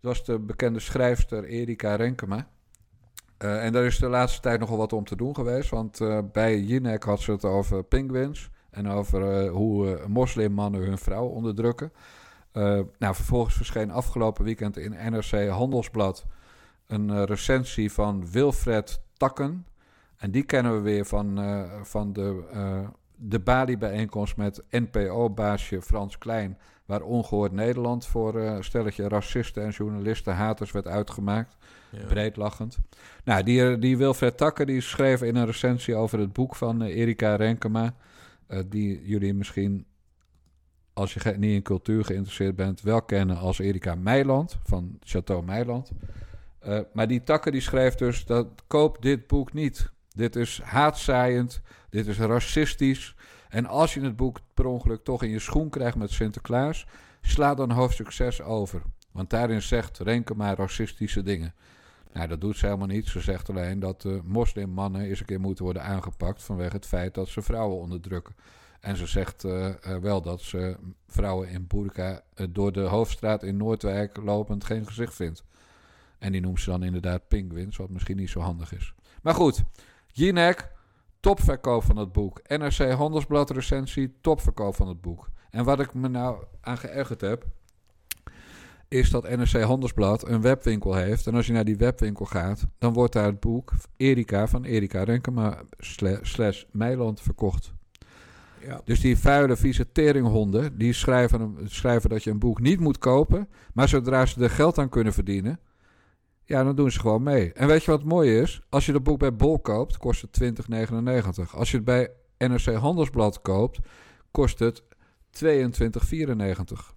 Dat 0.00 0.16
was 0.16 0.24
de 0.24 0.38
bekende 0.38 0.80
schrijfster 0.80 1.44
Erika 1.44 1.94
Renkema. 1.94 2.48
En 3.38 3.72
daar 3.72 3.84
is 3.84 3.98
de 3.98 4.08
laatste 4.08 4.40
tijd 4.40 4.60
nogal 4.60 4.76
wat 4.76 4.92
om 4.92 5.04
te 5.04 5.16
doen 5.16 5.34
geweest, 5.34 5.70
want 5.70 5.98
bij 6.32 6.60
Jinek 6.60 7.02
had 7.02 7.20
ze 7.20 7.30
het 7.30 7.44
over 7.44 7.84
penguins 7.84 8.50
en 8.70 8.88
over 8.88 9.48
hoe 9.48 9.98
moslimmannen 10.08 10.80
hun 10.80 10.98
vrouw 10.98 11.26
onderdrukken. 11.26 11.92
Nou, 12.98 13.14
vervolgens 13.14 13.54
verscheen 13.54 13.90
afgelopen 13.90 14.44
weekend 14.44 14.76
in 14.76 15.12
NRC 15.12 15.48
Handelsblad 15.48 16.26
een 16.86 17.24
recensie 17.24 17.92
van 17.92 18.30
Wilfred 18.30 19.00
Takken. 19.16 19.66
En 20.16 20.30
die 20.30 20.42
kennen 20.42 20.74
we 20.74 20.80
weer 20.80 21.04
van, 21.04 21.38
eh, 21.38 21.82
van 21.82 22.12
de, 22.12 22.44
eh, 22.52 22.88
de 23.16 23.40
Bali-bijeenkomst 23.40 24.36
met 24.36 24.62
NPO-baasje 24.70 25.82
Frans 25.82 26.18
Klein, 26.18 26.58
waar 26.84 27.02
Ongehoord 27.02 27.52
Nederland 27.52 28.06
voor 28.06 28.34
een 28.34 28.64
stelletje 28.64 29.08
racisten 29.08 29.62
en 29.62 29.70
journalisten 29.70 30.34
haters 30.34 30.72
werd 30.72 30.86
uitgemaakt. 30.86 31.56
Ja. 31.90 32.06
Breed 32.06 32.36
lachend. 32.36 32.78
Nou, 33.24 33.42
die, 33.42 33.78
die 33.78 33.96
Wilfred 33.96 34.36
Takken 34.36 34.66
die 34.66 34.80
schreef 34.80 35.22
in 35.22 35.36
een 35.36 35.46
recensie 35.46 35.94
over 35.94 36.18
het 36.18 36.32
boek 36.32 36.56
van 36.56 36.82
Erika 36.82 37.34
Renkema, 37.34 37.94
die 38.66 39.06
jullie 39.06 39.34
misschien, 39.34 39.86
als 40.92 41.14
je 41.14 41.34
niet 41.38 41.54
in 41.54 41.62
cultuur 41.62 42.04
geïnteresseerd 42.04 42.56
bent, 42.56 42.80
wel 42.80 43.02
kennen 43.02 43.36
als 43.36 43.58
Erika 43.58 43.94
Meiland 43.94 44.58
van 44.64 44.98
Chateau 45.00 45.44
Meiland. 45.44 45.90
Maar 46.92 47.08
die 47.08 47.22
takken 47.22 47.52
die 47.52 47.60
schreef 47.60 47.94
dus 47.94 48.24
dat 48.24 48.48
koop 48.66 49.02
dit 49.02 49.26
boek 49.26 49.52
niet. 49.52 49.90
Dit 50.16 50.36
is 50.36 50.60
haatzaaiend, 50.62 51.60
dit 51.90 52.06
is 52.06 52.18
racistisch. 52.18 53.14
En 53.48 53.66
als 53.66 53.94
je 53.94 54.00
het 54.00 54.16
boek 54.16 54.38
per 54.54 54.66
ongeluk 54.66 55.04
toch 55.04 55.22
in 55.22 55.30
je 55.30 55.38
schoen 55.38 55.68
krijgt 55.68 55.96
met 55.96 56.10
Sinterklaas, 56.10 56.86
sla 57.20 57.54
dan 57.54 57.70
hoofdstuk 57.70 58.10
6 58.10 58.42
over. 58.42 58.82
Want 59.12 59.30
daarin 59.30 59.62
zegt 59.62 59.98
Renkema 59.98 60.54
racistische 60.54 61.22
dingen. 61.22 61.54
Nou, 62.12 62.28
dat 62.28 62.40
doet 62.40 62.56
ze 62.56 62.66
helemaal 62.66 62.86
niet. 62.86 63.06
Ze 63.06 63.20
zegt 63.20 63.50
alleen 63.50 63.78
dat 63.78 64.04
uh, 64.04 64.20
moslimmannen 64.24 65.00
eens 65.00 65.20
een 65.20 65.26
keer 65.26 65.40
moeten 65.40 65.64
worden 65.64 65.82
aangepakt 65.82 66.42
vanwege 66.42 66.76
het 66.76 66.86
feit 66.86 67.14
dat 67.14 67.28
ze 67.28 67.42
vrouwen 67.42 67.78
onderdrukken. 67.78 68.34
En 68.86 68.96
ze 68.96 69.06
zegt 69.06 69.44
eh, 69.44 69.66
eh, 69.68 70.00
wel 70.02 70.22
dat 70.22 70.40
ze 70.40 70.76
vrouwen 71.06 71.48
in 71.48 71.66
burka 71.66 72.20
eh, 72.34 72.46
door 72.50 72.72
de 72.72 72.80
hoofdstraat 72.80 73.42
in 73.42 73.56
Noordwijk 73.56 74.16
lopend 74.16 74.64
geen 74.64 74.86
gezicht 74.86 75.14
vindt. 75.14 75.44
En 76.18 76.32
die 76.32 76.40
noemt 76.40 76.60
ze 76.60 76.70
dan 76.70 76.82
inderdaad 76.82 77.28
pinguïns, 77.28 77.76
wat 77.76 77.90
misschien 77.90 78.16
niet 78.16 78.30
zo 78.30 78.40
handig 78.40 78.74
is. 78.74 78.94
Maar 79.22 79.34
goed, 79.34 79.64
Jinek, 80.16 80.70
topverkoop 81.20 81.84
van 81.84 81.96
het 81.96 82.12
boek. 82.12 82.40
NRC 82.48 82.90
Handelsblad 82.90 83.50
recensie, 83.50 84.14
topverkoop 84.20 84.74
van 84.74 84.88
het 84.88 85.00
boek. 85.00 85.28
En 85.50 85.64
wat 85.64 85.80
ik 85.80 85.94
me 85.94 86.08
nou 86.08 86.44
aan 86.60 86.78
geërgerd 86.78 87.20
heb, 87.20 87.44
is 88.88 89.10
dat 89.10 89.28
NRC 89.28 89.62
Handelsblad 89.62 90.28
een 90.28 90.40
webwinkel 90.40 90.94
heeft. 90.94 91.26
En 91.26 91.34
als 91.34 91.46
je 91.46 91.52
naar 91.52 91.64
die 91.64 91.76
webwinkel 91.76 92.24
gaat, 92.24 92.66
dan 92.78 92.92
wordt 92.92 93.12
daar 93.12 93.26
het 93.26 93.40
boek 93.40 93.72
Erika 93.96 94.46
van 94.46 94.64
Erika 94.64 95.02
Renkema 95.02 95.62
sla- 95.78 96.18
slash 96.22 96.64
Meiland 96.70 97.20
verkocht. 97.20 97.72
Ja. 98.60 98.80
Dus 98.84 99.00
die 99.00 99.18
vuile, 99.18 99.56
vieze 99.56 99.92
teringhonden, 99.92 100.78
die 100.78 100.92
schrijven, 100.92 101.56
schrijven 101.64 102.10
dat 102.10 102.24
je 102.24 102.30
een 102.30 102.38
boek 102.38 102.60
niet 102.60 102.80
moet 102.80 102.98
kopen. 102.98 103.48
Maar 103.72 103.88
zodra 103.88 104.26
ze 104.26 104.42
er 104.42 104.50
geld 104.50 104.78
aan 104.78 104.88
kunnen 104.88 105.12
verdienen, 105.12 105.60
ja, 106.46 106.64
dan 106.64 106.76
doen 106.76 106.90
ze 106.90 107.00
gewoon 107.00 107.22
mee. 107.22 107.52
En 107.52 107.66
weet 107.66 107.84
je 107.84 107.90
wat 107.90 108.04
mooi 108.04 108.40
is? 108.40 108.60
Als 108.68 108.86
je 108.86 108.92
dat 108.92 109.02
boek 109.02 109.18
bij 109.18 109.34
Bol 109.36 109.58
koopt, 109.58 109.96
kost 109.96 110.22
het 110.22 110.42
20,99. 110.42 111.50
Als 111.54 111.70
je 111.70 111.76
het 111.76 111.84
bij 111.84 112.10
NRC 112.38 112.64
Handelsblad 112.74 113.42
koopt, 113.42 113.78
kost 114.30 114.58
het 114.58 114.82
22,94. 115.44 116.94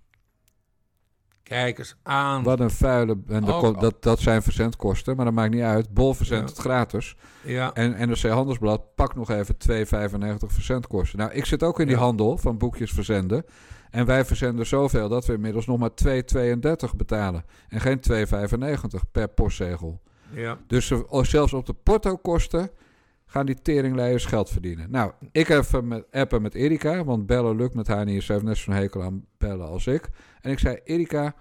Kijk 1.44 1.78
eens 1.78 1.96
aan. 2.04 2.44
Wat 2.44 2.60
een 2.60 2.70
vuile... 2.70 3.18
En 3.28 3.46
dat, 3.46 3.64
Oh, 3.64 3.80
dat, 3.80 4.04
dat 4.04 4.20
zijn 4.20 4.42
verzendkosten, 4.42 5.16
maar 5.16 5.26
dat 5.26 5.34
maakt 5.34 5.54
niet 5.54 5.62
uit. 5.62 5.94
Bol 5.94 6.14
verzendt 6.14 6.44
Ja. 6.50 6.56
het 6.56 6.62
gratis. 6.62 7.16
Ja. 7.44 7.74
En 7.74 8.10
NRC 8.10 8.22
Handelsblad 8.22 8.96
pakt 8.96 9.16
nog 9.16 9.30
even 9.30 9.56
2,95 9.58 10.54
verzendkosten. 10.54 11.20
Nou, 11.20 11.32
ik 11.32 11.46
zit 11.46 11.64
ook 11.64 11.80
in 11.80 11.88
die 11.88 11.96
Ja. 11.96 12.02
handel 12.02 12.38
van 12.38 12.58
boekjes 12.58 12.92
verzenden. 12.92 13.46
En 13.90 14.06
wij 14.06 14.26
verzenden 14.26 14.66
zoveel 14.66 15.10
dat 15.10 15.26
we 15.26 15.34
inmiddels 15.34 15.66
nog 15.66 15.78
maar 15.80 15.92
2,32 16.06 16.96
betalen. 16.96 17.44
En 17.68 17.82
geen 17.82 18.00
2,95 18.12 19.12
per 19.12 19.28
postzegel. 19.28 20.02
Ja. 20.34 20.58
Dus 20.68 20.92
oh, 20.92 21.24
zelfs 21.24 21.54
op 21.54 21.66
de 21.66 21.74
portokosten 21.74 22.72
gaan 23.26 23.46
die 23.46 23.62
teringleiers 23.62 24.26
geld 24.26 24.50
verdienen. 24.50 24.92
Nou, 24.92 25.12
ik 25.32 25.50
even 25.50 25.88
met, 25.88 26.06
appen 26.12 26.42
met 26.42 26.54
Erika, 26.54 27.04
want 27.04 27.26
bellen 27.26 27.56
lukt 27.56 27.74
met 27.74 27.88
haar 27.88 28.06
niet. 28.06 28.24
Ze 28.24 28.32
heeft 28.32 28.44
net 28.44 28.58
zo'n 28.58 28.74
hekel 28.74 29.04
aan 29.04 29.26
bellen 29.38 29.68
als 29.68 29.88
ik. 29.88 30.10
En 30.42 30.52
ik 30.52 30.60
zei, 30.60 30.80
Erika, 30.84 31.36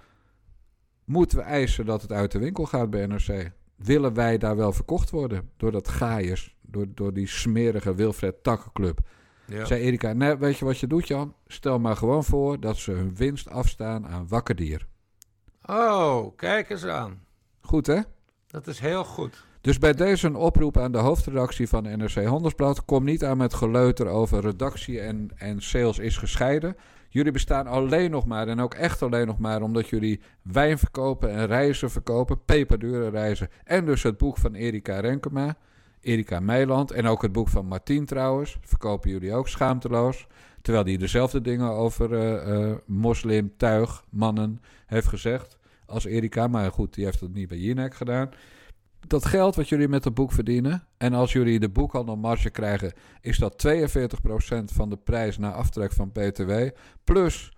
moeten 1.04 1.38
we 1.38 1.44
eisen 1.44 1.86
dat 1.86 2.02
het 2.02 2.12
uit 2.12 2.32
de 2.32 2.38
winkel 2.38 2.64
gaat 2.64 2.90
bij 2.90 3.06
NRC? 3.06 3.50
Willen 3.76 4.14
wij 4.14 4.38
daar 4.38 4.56
wel 4.56 4.72
verkocht 4.72 5.10
worden 5.10 5.50
door 5.56 5.72
dat 5.72 5.88
gaaiers, 5.88 6.56
door, 6.60 6.86
door 6.94 7.12
die 7.12 7.26
smerige 7.26 7.94
Wilfred 7.94 8.42
Takkenclub? 8.42 9.00
Ja. 9.48 9.64
Zei 9.64 9.82
Erika, 9.82 10.12
nee, 10.12 10.36
weet 10.36 10.58
je 10.58 10.64
wat 10.64 10.78
je 10.78 10.86
doet 10.86 11.08
Jan? 11.08 11.34
Stel 11.46 11.78
maar 11.78 11.96
gewoon 11.96 12.24
voor 12.24 12.60
dat 12.60 12.76
ze 12.76 12.92
hun 12.92 13.16
winst 13.16 13.50
afstaan 13.50 14.06
aan 14.06 14.28
wakkerdier. 14.28 14.86
Oh, 15.66 16.36
kijk 16.36 16.70
eens 16.70 16.84
aan. 16.84 17.20
Goed 17.60 17.86
hè? 17.86 18.00
Dat 18.46 18.66
is 18.66 18.78
heel 18.78 19.04
goed. 19.04 19.46
Dus 19.60 19.78
bij 19.78 19.92
deze 19.92 20.26
een 20.26 20.36
oproep 20.36 20.76
aan 20.78 20.92
de 20.92 20.98
hoofdredactie 20.98 21.68
van 21.68 21.82
NRC 21.82 22.24
Handelsblad. 22.24 22.84
Kom 22.84 23.04
niet 23.04 23.24
aan 23.24 23.36
met 23.36 23.54
geleuter 23.54 24.06
over 24.06 24.40
redactie 24.40 25.00
en, 25.00 25.30
en 25.36 25.62
sales 25.62 25.98
is 25.98 26.16
gescheiden. 26.16 26.76
Jullie 27.08 27.32
bestaan 27.32 27.66
alleen 27.66 28.10
nog 28.10 28.26
maar 28.26 28.48
en 28.48 28.60
ook 28.60 28.74
echt 28.74 29.02
alleen 29.02 29.26
nog 29.26 29.38
maar 29.38 29.62
omdat 29.62 29.88
jullie 29.88 30.20
wijn 30.42 30.78
verkopen 30.78 31.30
en 31.30 31.46
reizen 31.46 31.90
verkopen. 31.90 32.44
Peperdure 32.44 33.08
reizen. 33.08 33.48
En 33.64 33.84
dus 33.84 34.02
het 34.02 34.18
boek 34.18 34.38
van 34.38 34.54
Erika 34.54 35.00
Renkema, 35.00 35.56
Erika 36.08 36.40
Meiland. 36.40 36.90
En 36.90 37.06
ook 37.06 37.22
het 37.22 37.32
boek 37.32 37.48
van 37.48 37.66
Martien 37.66 38.04
trouwens. 38.04 38.58
Verkopen 38.60 39.10
jullie 39.10 39.34
ook 39.34 39.48
schaamteloos. 39.48 40.26
Terwijl 40.62 40.84
die 40.84 40.98
dezelfde 40.98 41.40
dingen 41.40 41.70
over 41.70 42.14
eh, 42.14 42.74
moslim, 42.86 43.52
tuig, 43.56 44.04
mannen 44.10 44.60
heeft 44.86 45.06
gezegd 45.08 45.58
als 45.86 46.04
Erika. 46.04 46.46
Maar 46.46 46.72
goed, 46.72 46.94
die 46.94 47.04
heeft 47.04 47.20
het 47.20 47.34
niet 47.34 47.48
bij 47.48 47.58
Jinek 47.58 47.94
gedaan 47.94 48.30
dat 49.06 49.26
geld 49.26 49.56
wat 49.56 49.68
jullie 49.68 49.88
met 49.88 50.04
het 50.04 50.14
boek 50.14 50.32
verdienen. 50.32 50.86
En 50.96 51.14
als 51.14 51.32
jullie 51.32 51.58
de 51.58 51.68
boekhandelmarge 51.68 52.50
krijgen, 52.50 52.92
is 53.20 53.38
dat 53.38 53.66
42% 53.66 54.64
van 54.64 54.90
de 54.90 54.96
prijs 54.96 55.38
na 55.38 55.52
aftrek 55.52 55.92
van 55.92 56.12
BTW. 56.12 56.52
Plus 57.04 57.52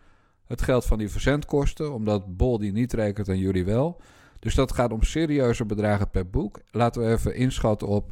het 0.47 0.63
geld 0.63 0.85
van 0.85 0.99
die 0.99 1.11
verzendkosten, 1.11 1.93
omdat 1.93 2.37
Bol 2.37 2.59
die 2.59 2.73
niet 2.73 2.93
rekent 2.93 3.29
en 3.29 3.39
jullie 3.39 3.65
wel. 3.65 4.01
Dus 4.39 4.55
dat 4.55 4.73
gaat 4.73 4.93
om 4.93 5.03
serieuze 5.03 5.65
bedragen 5.65 6.11
per 6.11 6.31
boek. 6.31 6.61
Laten 6.71 7.03
we 7.03 7.09
even 7.09 7.35
inschatten 7.35 7.89
op 7.89 8.11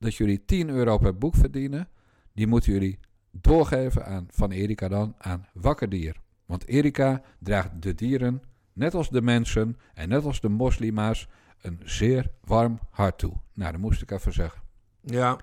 dat 0.00 0.14
jullie 0.14 0.44
10 0.44 0.68
euro 0.68 0.98
per 0.98 1.18
boek 1.18 1.34
verdienen. 1.34 1.88
Die 2.32 2.46
moeten 2.46 2.72
jullie 2.72 2.98
doorgeven 3.30 4.06
aan 4.06 4.26
van 4.30 4.50
Erika 4.50 4.88
dan 4.88 5.14
aan 5.18 5.46
Wakkerdier. 5.52 6.16
Want 6.46 6.66
Erika 6.66 7.22
draagt 7.38 7.82
de 7.82 7.94
dieren, 7.94 8.42
net 8.72 8.94
als 8.94 9.10
de 9.10 9.22
mensen 9.22 9.76
en 9.94 10.08
net 10.08 10.24
als 10.24 10.40
de 10.40 10.48
moslima's, 10.48 11.28
een 11.60 11.80
zeer 11.84 12.30
warm 12.44 12.78
hart 12.90 13.18
toe. 13.18 13.32
Nou, 13.54 13.72
dat 13.72 13.80
moest 13.80 14.02
ik 14.02 14.10
even 14.10 14.32
zeggen. 14.32 14.62
Ja. 15.00 15.38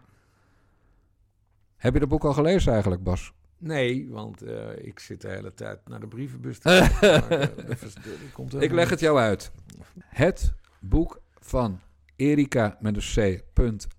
Heb 1.76 1.94
je 1.94 2.00
dat 2.00 2.10
boek 2.10 2.24
al 2.24 2.34
gelezen 2.34 2.72
eigenlijk, 2.74 3.04
Bas? 3.04 3.34
Nee, 3.58 4.10
want 4.10 4.42
eh, 4.42 4.86
ik 4.86 5.00
zit 5.00 5.22
de 5.22 5.30
hele 5.30 5.54
tijd 5.54 5.88
naar 5.88 6.00
de 6.00 6.08
brievenbus 6.08 6.60
te 6.60 6.88
kijken. 7.00 7.58
eh, 8.54 8.62
Ik 8.68 8.72
leg 8.72 8.90
het 8.90 9.00
jou 9.00 9.20
uit. 9.20 9.52
Het 10.00 10.54
boek 10.80 11.22
van 11.40 11.80
Erika 12.18 12.78
met 12.80 12.96
een 12.96 13.42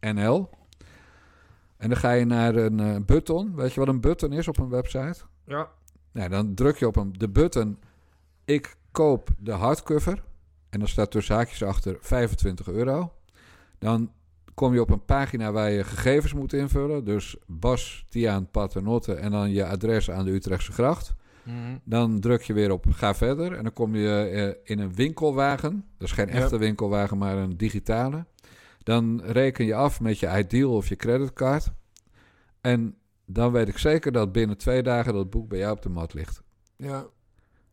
C.nl. 0.00 0.50
En 1.76 1.88
dan 1.88 1.98
ga 1.98 2.12
je 2.12 2.24
naar 2.24 2.54
een 2.54 2.80
eh, 2.80 2.96
button. 3.06 3.54
Weet 3.54 3.72
je 3.72 3.80
wat 3.80 3.88
een 3.88 4.00
button 4.00 4.32
is 4.32 4.48
op 4.48 4.58
een 4.58 4.68
website? 4.68 5.20
Ja. 5.46 5.68
Nou, 6.12 6.28
dan 6.28 6.54
druk 6.54 6.76
je 6.76 6.86
op 6.86 6.96
een, 6.96 7.12
de 7.12 7.28
button 7.28 7.78
ik 8.44 8.76
koop 8.90 9.28
de 9.38 9.52
hardcover. 9.52 10.22
En 10.70 10.78
dan 10.78 10.88
staat 10.88 11.10
tussen 11.10 11.34
haakjes 11.34 11.62
achter 11.62 11.96
25 12.00 12.68
euro. 12.68 13.12
Dan 13.78 14.12
kom 14.54 14.74
je 14.74 14.80
op 14.80 14.90
een 14.90 15.04
pagina 15.04 15.52
waar 15.52 15.70
je 15.70 15.84
gegevens 15.84 16.32
moet 16.32 16.52
invullen. 16.52 17.04
Dus 17.04 17.36
Bas, 17.46 18.04
Tiaan, 18.08 18.50
Paternotte 18.50 19.14
en 19.14 19.30
dan 19.30 19.50
je 19.50 19.66
adres 19.66 20.10
aan 20.10 20.24
de 20.24 20.30
Utrechtse 20.30 20.72
gracht. 20.72 21.14
Mhm. 21.48 21.78
Dan 21.84 22.20
druk 22.20 22.42
je 22.42 22.52
weer 22.52 22.70
op 22.70 22.84
ga 22.90 23.14
verder. 23.14 23.52
En 23.52 23.62
dan 23.62 23.72
kom 23.72 23.94
je 23.96 24.18
eh, 24.20 24.70
in 24.72 24.78
een 24.78 24.94
winkelwagen. 24.94 25.84
Dat 25.98 26.08
is 26.08 26.14
geen 26.14 26.26
Ja. 26.26 26.32
echte 26.32 26.58
winkelwagen, 26.58 27.18
maar 27.18 27.36
een 27.36 27.56
digitale. 27.56 28.26
Dan 28.82 29.20
reken 29.24 29.64
je 29.64 29.74
af 29.74 30.00
met 30.00 30.18
je 30.18 30.36
Ideal 30.38 30.74
of 30.74 30.88
je 30.88 30.96
creditcard. 30.96 31.70
En 32.60 32.96
dan 33.26 33.52
weet 33.52 33.68
ik 33.68 33.78
zeker 33.78 34.12
dat 34.12 34.32
binnen 34.32 34.58
twee 34.58 34.82
dagen 34.82 35.12
dat 35.12 35.30
boek 35.30 35.48
bij 35.48 35.58
jou 35.58 35.72
op 35.76 35.82
de 35.82 35.88
mat 35.88 36.14
ligt. 36.14 36.42
Ja. 36.76 37.06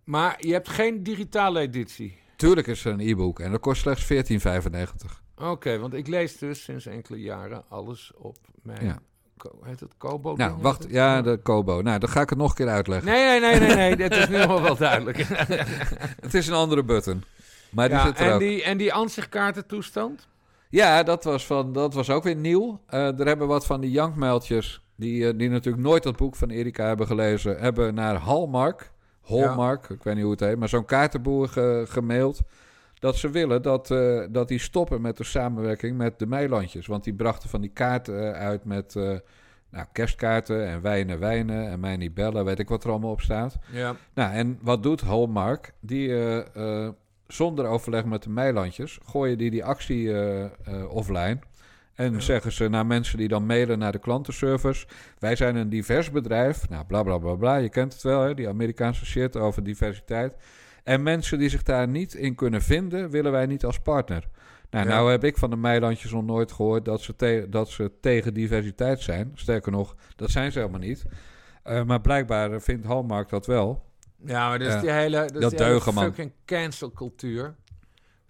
Maar 0.03 0.35
je 0.39 0.51
hebt 0.53 0.69
geen 0.69 1.03
digitale 1.03 1.59
editie. 1.59 2.17
Tuurlijk 2.35 2.67
is 2.67 2.85
er 2.85 2.93
een 2.93 2.99
e-book 2.99 3.39
en 3.39 3.51
dat 3.51 3.59
kost 3.59 3.81
slechts 3.81 4.03
14,95. 4.03 5.23
Oké, 5.35 5.77
want 5.79 5.93
ik 5.93 6.07
lees 6.07 6.37
dus 6.37 6.63
sinds 6.63 6.85
enkele 6.85 7.21
jaren 7.21 7.63
alles 7.69 8.11
op 8.15 8.37
mijn... 8.61 8.85
Ja. 8.85 8.99
Heet 9.63 9.79
het 9.79 9.93
Kobo? 9.97 10.35
Nou, 10.35 10.55
wacht. 10.61 10.85
Ja, 10.89 11.21
de 11.21 11.39
Kobo. 11.43 11.81
Nou, 11.81 11.99
dan 11.99 12.09
ga 12.09 12.21
ik 12.21 12.29
het 12.29 12.37
nog 12.37 12.49
een 12.49 12.55
keer 12.55 12.67
uitleggen. 12.67 13.07
Nee, 13.11 13.39
nee, 13.39 13.59
nee, 13.59 13.59
nee, 13.59 13.75
nee. 13.75 13.95
Dit 14.09 14.15
is 14.15 14.27
nu 14.27 14.37
wel 14.37 14.77
duidelijk. 14.77 15.17
Het 16.25 16.33
is 16.33 16.47
een 16.47 16.53
andere 16.53 16.83
button. 16.83 17.23
Maar 17.69 17.87
die 17.89 17.97
ja, 17.97 18.05
zit 18.05 18.19
er 18.19 18.25
en, 18.27 18.33
ook. 18.33 18.39
die, 18.39 18.63
en 18.63 18.77
die 18.77 18.93
ansichtkaartentoestand? 18.93 20.27
Ja, 20.69 21.03
dat 21.03 21.23
was, 21.23 21.45
van, 21.45 21.73
dat 21.73 21.93
was 21.93 22.09
ook 22.09 22.23
weer 22.23 22.35
nieuw. 22.35 22.79
Eh, 22.87 23.19
er 23.19 23.25
hebben 23.27 23.47
wat 23.47 23.65
van 23.65 23.81
die 23.81 23.91
jankmuiltjes, 23.91 24.81
die, 24.95 25.27
eh, 25.27 25.37
die 25.37 25.49
natuurlijk 25.49 25.83
nooit 25.83 26.03
dat 26.03 26.15
boek 26.15 26.35
van 26.35 26.49
Erika 26.49 26.85
hebben 26.87 27.07
gelezen, 27.07 27.57
hebben 27.59 27.93
naar 27.93 28.15
Hallmark, 28.15 28.91
Hallmark, 29.21 29.89
ik 29.89 30.03
weet 30.03 30.13
niet 30.13 30.23
hoe 30.23 30.31
het 30.31 30.39
heet, 30.39 30.57
maar 30.57 30.69
zo'n 30.69 30.85
kaartenboer 30.85 31.47
ge- 31.47 31.85
gemaild. 31.89 32.39
Dat 33.05 33.17
ze 33.17 33.29
willen 33.29 33.61
dat, 33.61 33.91
eh, 33.91 34.23
dat 34.29 34.47
die 34.47 34.59
stoppen 34.59 35.01
met 35.01 35.17
de 35.17 35.23
samenwerking 35.23 35.97
met 35.97 36.19
de 36.19 36.25
Meilandjes. 36.25 36.87
Want 36.87 37.03
die 37.03 37.13
brachten 37.13 37.49
van 37.49 37.61
die 37.61 37.69
kaarten 37.69 38.33
eh, 38.33 38.39
uit 38.39 38.63
met 38.63 38.95
eh, 38.95 39.03
nou, 39.69 39.85
kerstkaarten 39.91 40.67
en 40.67 40.81
wijnen, 40.81 41.19
wijnen 41.19 41.69
en 41.69 41.79
mij 41.79 41.97
niet 41.97 42.13
bellen, 42.13 42.45
weet 42.45 42.59
ik 42.59 42.69
wat 42.69 42.83
er 42.83 42.89
allemaal 42.89 43.11
op 43.11 43.21
staat. 43.21 43.57
Ja. 43.71 43.95
Nou, 44.13 44.33
en 44.33 44.59
wat 44.61 44.83
doet 44.83 45.01
Hallmark? 45.01 45.73
Die 45.79 46.13
zonder 47.27 47.65
overleg 47.65 48.05
met 48.05 48.23
de 48.23 48.29
Meilandjes 48.29 48.99
gooien 49.05 49.37
die 49.37 49.51
die 49.51 49.65
actie 49.65 50.13
offline. 50.89 51.39
En 51.95 52.21
zeggen 52.21 52.51
ze 52.51 52.69
naar 52.69 52.85
mensen 52.85 53.17
die 53.17 53.27
dan 53.27 53.45
mailen 53.45 53.79
naar 53.79 53.91
de 53.91 53.99
klantenservice: 53.99 54.87
Wij 55.19 55.35
zijn 55.35 55.55
een 55.55 55.69
divers 55.69 56.11
bedrijf. 56.11 56.69
Nou, 56.69 56.85
bla 56.85 57.03
bla 57.03 57.17
bla 57.17 57.35
bla. 57.35 57.55
Je 57.55 57.69
kent 57.69 57.93
het 57.93 58.01
wel, 58.01 58.21
hè? 58.21 58.33
die 58.33 58.49
Amerikaanse 58.49 59.05
shit 59.05 59.37
over 59.37 59.63
diversiteit. 59.63 60.35
En 60.85 61.03
mensen 61.03 61.37
die 61.39 61.49
zich 61.49 61.63
daar 61.63 61.87
niet 61.87 62.13
in 62.13 62.35
kunnen 62.35 62.61
vinden, 62.61 63.09
willen 63.09 63.31
wij 63.31 63.45
niet 63.45 63.65
als 63.65 63.79
partner. 63.79 64.27
Nou, 64.69 64.87
Ja. 64.87 64.93
nou 64.95 65.11
heb 65.11 65.23
ik 65.23 65.37
van 65.37 65.49
de 65.49 65.55
Meilandjes 65.55 66.11
nog 66.11 66.23
nooit 66.25 66.51
gehoord 66.51 66.85
dat 66.85 67.01
ze, 67.01 67.15
te- 67.15 67.47
dat 67.49 67.69
ze 67.69 67.91
tegen 68.01 68.33
diversiteit 68.33 69.01
zijn. 69.01 69.31
Sterker 69.33 69.71
nog, 69.71 69.95
dat 70.15 70.29
zijn 70.29 70.51
ze 70.51 70.59
helemaal 70.59 70.79
niet. 70.79 71.05
Eh, 71.63 71.83
maar 71.83 72.01
blijkbaar 72.01 72.61
vindt 72.61 72.85
Hallmark 72.85 73.29
dat 73.29 73.45
wel. 73.45 73.83
Ja, 74.25 74.49
maar 74.49 74.59
dat 74.59 74.67
is 74.67 74.73
Ja. 74.73 74.79
die 74.81 74.89
hele, 74.91 75.17
dat 75.17 75.41
Dat 75.41 75.49
die 75.51 75.59
hele 75.59 75.71
deugen, 75.71 75.93
man. 75.93 76.03
fucking 76.03 76.31
cancel 76.45 76.91
cultuur. 76.91 77.55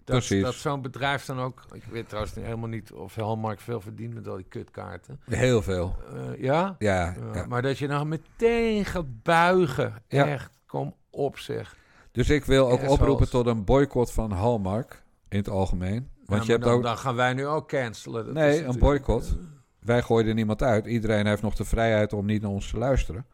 Precies. 0.04 0.42
Dat 0.42 0.54
zo'n 0.54 0.82
bedrijf 0.82 1.24
dan 1.24 1.40
ook... 1.40 1.64
Ik 1.72 1.84
weet 1.84 2.08
trouwens 2.08 2.34
helemaal 2.34 2.68
niet 2.68 2.92
of 2.92 3.14
Hallmark 3.14 3.60
veel 3.60 3.80
verdient 3.80 4.14
met 4.14 4.28
al 4.28 4.36
die 4.36 4.46
kutkaarten. 4.48 5.20
Heel 5.30 5.62
veel. 5.62 5.96
Eh, 6.14 6.42
ja? 6.42 6.74
Ja. 6.78 7.14
Maar 7.48 7.62
dat 7.62 7.78
je 7.78 7.86
nou 7.86 8.06
meteen 8.06 8.84
gaat 8.84 9.22
buigen. 9.22 10.02
Echt, 10.08 10.50
kom 10.66 10.94
op 11.10 11.38
zeg. 11.38 11.76
Dus 12.16 12.30
ik 12.30 12.44
wil 12.44 12.66
ook 12.66 12.72
Assholes. 12.72 12.92
oproepen 12.98 13.30
tot 13.30 13.46
een 13.46 13.64
boycott 13.64 14.12
van 14.12 14.30
Hallmark 14.30 15.02
in 15.28 15.38
het 15.38 15.48
algemeen. 15.48 16.08
Want 16.24 16.40
Ja, 16.40 16.46
je 16.46 16.52
hebt 16.52 16.64
dan, 16.64 16.74
ook... 16.74 16.82
dan 16.82 16.98
gaan 16.98 17.14
wij 17.14 17.32
nu 17.32 17.46
ook 17.46 17.68
cancelen. 17.68 18.24
Dat 18.24 18.34
Nee, 18.34 18.64
een 18.64 18.78
boycott. 18.78 19.36
Wij 19.80 20.02
gooien 20.02 20.28
er 20.28 20.34
niemand 20.34 20.62
uit. 20.62 20.86
Iedereen 20.86 21.26
heeft 21.26 21.42
nog 21.42 21.54
de 21.54 21.64
vrijheid 21.64 22.12
om 22.12 22.26
niet 22.26 22.42
naar 22.42 22.50
ons 22.50 22.70
te 22.70 22.78
luisteren. 22.78 23.26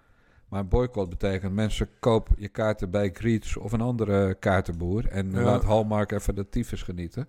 Maar 0.49 0.61
een 0.61 0.69
boycott 0.69 1.09
betekent 1.09 1.53
mensen 1.55 1.89
koop 2.01 2.29
je 2.37 2.49
kaarten 2.49 2.91
bij 2.91 3.11
Greets 3.13 3.57
of 3.57 3.73
een 3.73 3.81
andere 3.81 4.35
kaartenboer. 4.35 5.07
En 5.09 5.31
Ja. 5.31 5.41
laat 5.43 5.65
Hallmark 5.65 6.13
even 6.13 6.35
de 6.35 6.49
tyfus 6.49 6.83
genieten. 6.83 7.29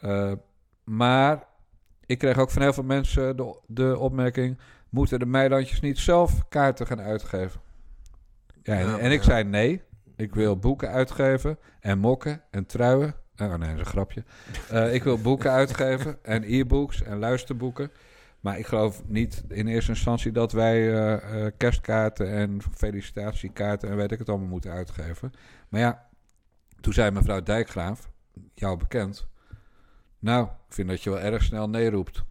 Eh, 0.00 0.32
maar 0.84 1.44
ik 2.06 2.18
kreeg 2.18 2.38
ook 2.38 2.50
van 2.50 2.62
heel 2.62 2.72
veel 2.72 2.82
mensen 2.82 3.36
de, 3.36 3.58
de 3.66 3.98
opmerking... 3.98 4.58
moeten 4.88 5.18
de 5.18 5.26
Meilandjes 5.26 5.80
niet 5.80 5.98
zelf 5.98 6.48
kaarten 6.48 6.86
gaan 6.86 7.00
uitgeven? 7.00 7.60
Ja, 8.62 8.74
en, 8.78 8.86
Ja, 8.86 8.98
en 8.98 9.10
ik 9.12 9.22
zei 9.22 9.44
nee. 9.44 9.82
Ik 10.16 10.34
wil 10.34 10.56
boeken 10.56 10.88
uitgeven 10.88 11.58
en 11.80 11.98
mokken 11.98 12.42
en 12.50 12.66
truien. 12.66 13.14
Oh 13.36 13.54
nee, 13.54 13.58
dat 13.58 13.68
is 13.68 13.78
een 13.78 13.86
grapje. 13.86 14.24
Eh, 14.70 14.94
ik 14.94 15.02
wil 15.02 15.18
boeken 15.18 15.50
uitgeven 15.60 16.18
en 16.22 16.42
e-books 16.46 17.02
en 17.02 17.18
luisterboeken. 17.18 17.90
Maar 18.40 18.58
ik 18.58 18.66
geloof 18.66 19.02
niet 19.06 19.44
in 19.48 19.66
eerste 19.66 19.90
instantie 19.90 20.32
dat 20.32 20.52
wij 20.52 20.92
eh, 20.92 21.44
eh, 21.46 21.52
kerstkaarten 21.56 22.28
en 22.28 22.58
felicitatiekaarten 22.74 23.88
en 23.88 23.96
weet 23.96 24.12
ik 24.12 24.18
het 24.18 24.28
allemaal 24.28 24.48
moeten 24.48 24.70
uitgeven. 24.70 25.32
Maar 25.68 25.80
ja, 25.80 26.06
toen 26.80 26.92
zei 26.92 27.10
mevrouw 27.10 27.42
Dijkgraaf, 27.42 28.10
jou 28.54 28.76
bekend. 28.78 29.26
Nou, 30.18 30.44
ik 30.44 30.74
vind 30.74 30.88
dat 30.88 31.02
je 31.02 31.10
wel 31.10 31.20
erg 31.20 31.42
snel 31.42 31.68
nee 31.68 31.90
roept. 31.90 32.24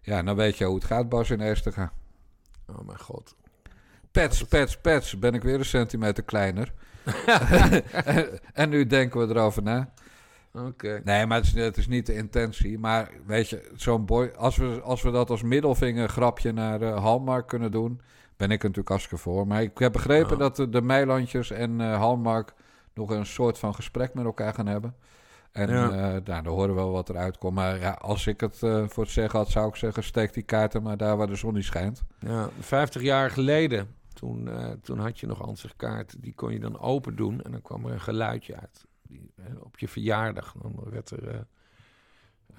Ja, 0.00 0.22
dan 0.22 0.36
weet 0.36 0.56
je 0.56 0.64
hoe 0.64 0.74
het 0.74 0.84
gaat, 0.84 1.08
Bas 1.08 1.30
in 1.30 1.40
Eestega. 1.40 1.92
Oh 2.66 2.86
mijn 2.86 3.00
god. 3.00 3.36
Pets, 4.18 4.44
pets, 4.44 4.76
pets. 4.76 5.18
Ben 5.18 5.34
ik 5.34 5.42
weer 5.42 5.58
een 5.58 5.64
centimeter 5.64 6.22
kleiner. 6.24 6.72
en, 7.26 7.84
en 8.52 8.68
nu 8.68 8.86
denken 8.86 9.20
we 9.20 9.34
erover 9.34 9.62
na. 9.62 9.92
Oké. 10.52 11.00
Nee, 11.04 11.26
maar 11.26 11.38
het 11.38 11.46
is, 11.46 11.62
het 11.62 11.76
is 11.76 11.88
niet 11.88 12.06
de 12.06 12.14
intentie. 12.14 12.78
Maar 12.78 13.10
weet 13.26 13.48
je, 13.48 13.70
zo'n 13.76 14.04
boy, 14.04 14.32
als 14.36 14.56
we, 14.56 14.80
als 14.82 15.02
we 15.02 15.10
dat 15.10 15.30
als 15.30 15.42
middelvinger 15.42 16.08
grapje 16.08 16.52
naar 16.52 16.82
eh 16.82 17.02
Hallmark 17.02 17.46
kunnen 17.46 17.70
doen, 17.70 18.00
ben 18.36 18.50
ik 18.50 18.58
er 18.58 18.68
natuurlijk 18.68 18.88
hartstikke 18.88 19.22
voor. 19.22 19.46
Maar 19.46 19.62
ik 19.62 19.78
heb 19.78 19.92
begrepen 19.92 20.38
dat 20.38 20.56
de, 20.56 20.68
de 20.68 20.82
Meilandjes 20.82 21.50
en 21.50 21.80
eh 21.80 21.96
Hallmark 21.98 22.54
nog 22.94 23.10
een 23.10 23.26
soort 23.26 23.58
van 23.58 23.74
gesprek 23.74 24.14
met 24.14 24.24
elkaar 24.24 24.54
gaan 24.54 24.66
hebben. 24.66 24.94
En 25.52 25.70
Ja. 25.70 25.88
nou, 25.88 26.22
dan 26.22 26.46
horen 26.46 26.68
we 26.68 26.74
wel 26.74 26.92
wat 26.92 27.08
eruit 27.08 27.38
komt. 27.38 27.54
Maar 27.54 27.80
ja, 27.80 27.90
als 27.90 28.26
ik 28.26 28.40
het 28.40 28.58
voor 28.88 29.02
het 29.02 29.12
zeggen 29.12 29.38
had, 29.38 29.48
zou 29.50 29.68
ik 29.68 29.76
zeggen: 29.76 30.02
steek 30.02 30.32
die 30.32 30.42
kaarten 30.42 30.82
maar 30.82 30.96
daar 30.96 31.16
waar 31.16 31.26
de 31.26 31.36
zon 31.36 31.54
niet 31.54 31.64
schijnt. 31.64 32.02
Ja, 32.18 32.48
50 32.60 33.02
jaar 33.02 33.30
geleden, 33.30 33.96
toen, 34.18 34.48
eh, 34.48 34.70
toen 34.82 34.98
had 34.98 35.18
je 35.20 35.26
nog 35.26 35.42
ansichtkaarten. 35.42 36.20
Die 36.20 36.34
kon 36.34 36.52
je 36.52 36.60
dan 36.60 36.78
open 36.80 37.16
doen 37.16 37.40
en 37.42 37.50
dan 37.52 37.62
kwam 37.62 37.84
er 37.86 37.92
een 37.92 38.00
geluidje 38.00 38.56
uit. 38.56 38.84
Die, 39.02 39.32
eh, 39.36 39.44
op 39.60 39.78
je 39.78 39.88
verjaardag, 39.88 40.54
dan 40.62 40.80
werd 40.90 41.10
er, 41.10 41.28
eh, 41.28 41.40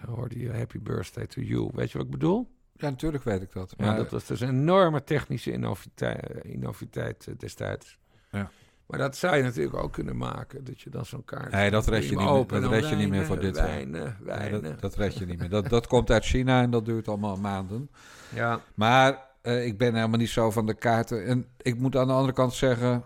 hoorde 0.05 0.39
je 0.39 0.51
Happy 0.53 0.80
Birthday 0.80 1.28
to 1.28 1.41
You. 1.41 1.70
Weet 1.74 1.91
je 1.91 1.97
wat 1.97 2.05
ik 2.07 2.14
bedoel? 2.14 2.49
Ja, 2.74 2.89
natuurlijk 2.89 3.24
weet 3.24 3.41
ik 3.41 3.51
dat. 3.51 3.74
Ja, 3.78 3.86
Maar 3.86 3.95
dat 3.95 4.12
was 4.12 4.26
dus 4.26 4.41
een 4.41 4.49
enorme 4.49 5.03
technische 5.03 5.51
innoviteit, 5.51 6.45
innoviteit 6.45 7.28
eh, 7.28 7.34
destijds. 7.38 7.97
Ja. 8.32 8.49
Maar 8.86 8.99
dat 8.99 9.18
zou 9.18 9.36
je 9.36 9.43
natuurlijk 9.43 9.76
ook 9.76 9.93
kunnen 9.93 10.18
maken. 10.18 10.64
Dat 10.64 10.82
je 10.82 10.89
dan 10.89 11.05
zo'n 11.05 11.26
kaart... 11.26 11.51
Nee, 11.51 11.72
dat 11.72 11.88
red 11.88 12.03
je 12.03 12.10
niet 12.10 12.20
meer- 12.20 12.28
open 12.28 12.55
en 12.55 12.62
dat 12.62 12.72
red 12.72 12.89
je 12.89 12.95
niet 12.95 13.10
meer 13.10 13.26
voor 13.26 13.39
dit 13.39 13.55
jaar. 13.55 13.66
Wijnen, 13.66 14.01
Nee, 14.20 14.26
wijnen. 14.28 14.62
dat, 14.62 14.82
dat 14.82 14.95
red 14.95 15.18
je 15.18 15.26
niet 15.26 15.39
meer. 15.39 15.49
Dat, 15.49 15.70
dat 15.70 15.88
komt 15.88 16.12
uit 16.12 16.26
China 16.26 16.62
en 16.62 16.72
dat 16.72 16.86
duurt 16.86 17.07
allemaal 17.07 17.38
maanden. 17.38 17.89
Ja. 18.34 18.60
Maar 18.74 19.28
eh, 19.50 19.66
ik 19.66 19.78
ben 19.78 19.95
helemaal 19.95 20.20
niet 20.20 20.30
zo 20.30 20.52
van 20.52 20.66
de 20.66 20.74
kaarten. 20.74 21.26
En 21.26 21.45
ik 21.58 21.78
moet 21.78 21.95
aan 21.95 22.08
de 22.08 22.14
andere 22.14 22.34
kant 22.34 22.54
zeggen... 22.54 23.04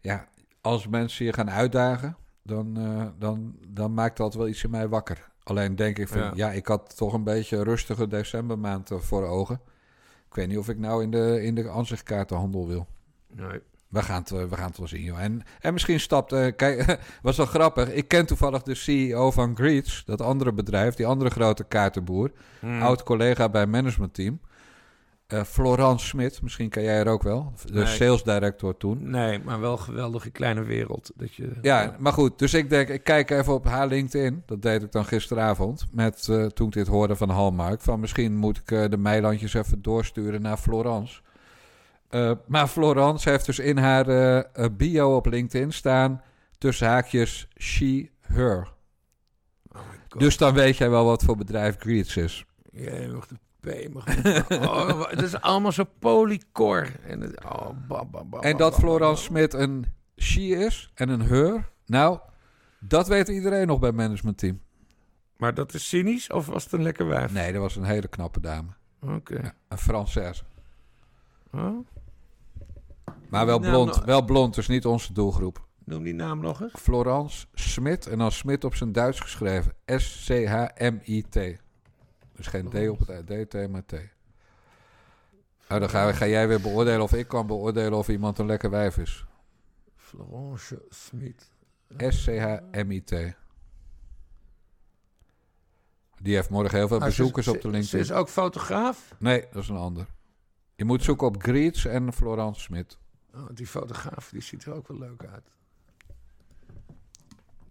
Ja, 0.00 0.28
als 0.60 0.88
mensen 0.88 1.24
je 1.24 1.32
gaan 1.32 1.50
uitdagen... 1.50 2.16
dan, 2.42 2.76
eh, 2.76 3.06
dan, 3.18 3.56
dan 3.68 3.94
maakt 3.94 4.16
dat 4.16 4.34
wel 4.34 4.48
iets 4.48 4.64
in 4.64 4.70
mij 4.70 4.88
wakker. 4.88 5.30
Alleen 5.42 5.76
denk 5.76 5.98
ik 5.98 6.08
van... 6.08 6.20
Ja. 6.20 6.32
Ja, 6.34 6.50
ik 6.50 6.66
had 6.66 6.96
toch 6.96 7.12
een 7.12 7.24
beetje 7.24 7.56
een 7.56 7.64
rustige 7.64 8.08
decembermaand 8.08 8.90
eh, 8.90 8.98
voor 8.98 9.26
ogen. 9.26 9.60
Ik 10.28 10.34
weet 10.34 10.48
niet 10.48 10.58
of 10.58 10.68
ik 10.68 10.78
nou 10.78 11.02
in 11.02 11.10
de, 11.10 11.42
in 11.42 11.54
de 11.54 11.70
aanzichtkaartenhandel 11.70 12.66
wil. 12.66 12.86
Nee. 13.34 13.60
We 13.88 14.02
gaan 14.02 14.20
het, 14.20 14.30
we 14.30 14.56
gaan 14.56 14.68
het 14.68 14.78
wel 14.78 14.88
zien, 14.88 15.02
joh. 15.02 15.20
En, 15.20 15.42
en 15.60 15.72
misschien 15.72 16.00
stapt... 16.00 16.54
kijk, 16.56 16.98
was 17.22 17.36
wel 17.36 17.46
grappig. 17.46 17.92
Ik 17.92 18.08
ken 18.08 18.26
toevallig 18.26 18.62
de 18.62 18.74
CEO 18.74 19.30
van 19.30 19.56
Greets, 19.56 20.04
dat 20.04 20.20
andere 20.20 20.52
bedrijf, 20.52 20.94
die 20.94 21.06
andere 21.06 21.30
grote 21.30 21.64
kaartenboer. 21.64 22.30
Hmm. 22.60 22.82
Oud 22.82 23.02
collega 23.02 23.48
bij 23.48 23.66
managementteam. 23.66 24.40
Eh 25.32 25.42
Florence 25.44 26.06
Smit, 26.06 26.42
misschien 26.42 26.68
ken 26.68 26.82
jij 26.82 26.98
er 26.98 27.06
ook 27.08 27.22
wel. 27.22 27.52
De 27.64 27.72
Nee. 27.72 27.86
sales 27.86 28.22
director 28.22 28.76
toen. 28.76 29.10
Nee, 29.10 29.38
maar 29.38 29.60
wel 29.60 29.72
een 29.72 29.78
geweldige 29.78 30.30
kleine 30.30 30.62
wereld. 30.62 31.10
Dat 31.14 31.34
je, 31.34 31.50
Ja, 31.62 31.96
maar 31.98 32.12
goed. 32.12 32.38
Dus 32.38 32.54
ik 32.54 32.70
denk, 32.70 32.88
ik 32.88 33.04
kijk 33.04 33.30
even 33.30 33.52
op 33.52 33.64
haar 33.64 33.86
LinkedIn. 33.86 34.42
Dat 34.46 34.62
deed 34.62 34.82
ik 34.82 34.92
dan 34.92 35.04
gisteravond. 35.04 35.86
Met, 35.90 36.28
eh, 36.28 36.44
toen 36.46 36.66
ik 36.66 36.72
dit 36.72 36.86
hoorde 36.86 37.16
van 37.16 37.30
Hallmark. 37.30 37.80
Van 37.80 38.00
misschien 38.00 38.36
moet 38.36 38.58
ik 38.58 38.70
eh, 38.70 38.84
de 38.90 38.96
meilandjes 38.96 39.54
even 39.54 39.82
doorsturen 39.82 40.42
naar 40.42 40.56
Florence. 40.56 41.20
Maar 42.46 42.66
Florence 42.66 43.30
heeft 43.30 43.46
dus 43.46 43.58
in 43.58 43.78
haar 43.78 44.04
bio 44.72 45.16
op 45.16 45.26
LinkedIn 45.26 45.72
staan... 45.72 46.22
tussen 46.58 46.86
haakjes 46.88 47.48
she, 47.56 48.10
her. 48.20 48.72
Oh 49.68 49.78
my 49.90 49.96
God. 50.08 50.20
Dus 50.20 50.36
dan 50.36 50.54
weet 50.54 50.76
jij 50.76 50.90
wel 50.90 51.04
wat 51.04 51.22
voor 51.22 51.36
bedrijf 51.36 51.76
Greets 51.78 52.16
is. 52.16 52.44
Jij 52.72 53.08
mag 53.08 53.26
Mag 53.92 54.04
oh, 54.50 55.08
het 55.10 55.22
is 55.22 55.40
allemaal 55.40 55.72
zo 55.72 55.84
polycor. 55.98 56.88
En 57.06 57.20
het, 57.20 57.44
oh, 57.44 57.68
En 58.40 58.56
dat 58.56 58.74
Florence 58.74 59.22
Smit 59.22 59.54
een 59.54 59.86
she 60.16 60.40
is 60.40 60.90
en 60.94 61.08
een 61.08 61.22
her... 61.22 61.70
Nou, 61.86 62.18
dat 62.80 63.08
weet 63.08 63.28
iedereen 63.28 63.66
nog 63.66 63.78
bij 63.78 63.88
het 63.88 63.96
managementteam. 63.96 64.60
Maar 65.36 65.54
dat 65.54 65.74
is 65.74 65.88
cynisch 65.88 66.30
of 66.30 66.46
was 66.46 66.64
het 66.64 66.72
een 66.72 66.82
lekker 66.82 67.06
wijf? 67.06 67.32
Nee, 67.32 67.52
dat 67.52 67.60
was 67.62 67.76
een 67.76 67.84
hele 67.84 68.08
knappe 68.08 68.40
dame. 68.40 68.68
Oké. 69.00 69.54
Een 69.68 69.78
Française. 69.78 70.42
Oh, 71.52 71.86
Maar 73.28 73.46
wel 73.46 73.58
Nou, 73.58 73.72
blond, 73.72 73.90
nou- 73.94 74.04
wel 74.04 74.24
blond, 74.24 74.54
dus 74.54 74.68
niet 74.68 74.86
onze 74.86 75.12
doelgroep. 75.12 75.66
noem 75.84 76.02
die 76.02 76.14
naam 76.14 76.40
nog 76.40 76.62
eens. 76.62 76.72
Florence 76.74 77.46
Smit 77.54 78.06
en 78.06 78.18
dan 78.18 78.32
Smit 78.32 78.64
op 78.64 78.74
zijn 78.74 78.92
Duits 78.92 79.20
geschreven. 79.20 79.72
S-C-H-M-I-T. 79.86 81.38
Dus 82.42 82.50
geen 82.50 82.68
D 82.70 82.88
op 82.88 83.06
het 83.06 83.26
D, 83.26 83.50
T, 83.50 83.68
maar 83.70 83.84
T. 83.84 83.92
Nou, 85.68 85.80
dan 85.80 85.88
ga, 85.90 86.12
ga 86.12 86.26
jij 86.26 86.48
weer 86.48 86.60
beoordelen 86.60 87.02
of 87.02 87.12
ik 87.12 87.28
kan 87.28 87.46
beoordelen 87.46 87.98
of 87.98 88.08
iemand 88.08 88.38
een 88.38 88.46
lekker 88.46 88.70
wijf 88.70 88.98
is. 88.98 89.26
Florence 89.96 90.82
Smit. 90.88 91.50
S-C-H-M-I-T. 91.98 93.10
Die 96.22 96.34
heeft 96.34 96.50
morgen 96.50 96.78
heel 96.78 96.88
veel 96.88 97.00
Ah, 97.00 97.06
is- 97.08 97.16
bezoekers 97.16 97.48
op 97.48 97.54
de 97.54 97.60
ze- 97.60 97.66
Ze 97.68 97.72
LinkedIn. 97.72 98.00
is 98.00 98.12
ook 98.12 98.28
fotograaf. 98.28 99.14
Nee, 99.18 99.46
dat 99.52 99.62
is 99.62 99.68
een 99.68 99.76
ander. 99.76 100.06
Je 100.74 100.84
moet 100.84 101.02
zoeken 101.02 101.26
op 101.26 101.42
Greets 101.42 101.84
en 101.84 102.12
Florence 102.12 102.60
Smit. 102.60 102.98
Oh, 103.34 103.46
die 103.54 103.66
fotograaf 103.66 104.28
die 104.30 104.40
ziet 104.42 104.64
er 104.64 104.72
ook 104.72 104.88
wel 104.88 104.98
leuk 104.98 105.24
uit. 105.24 105.50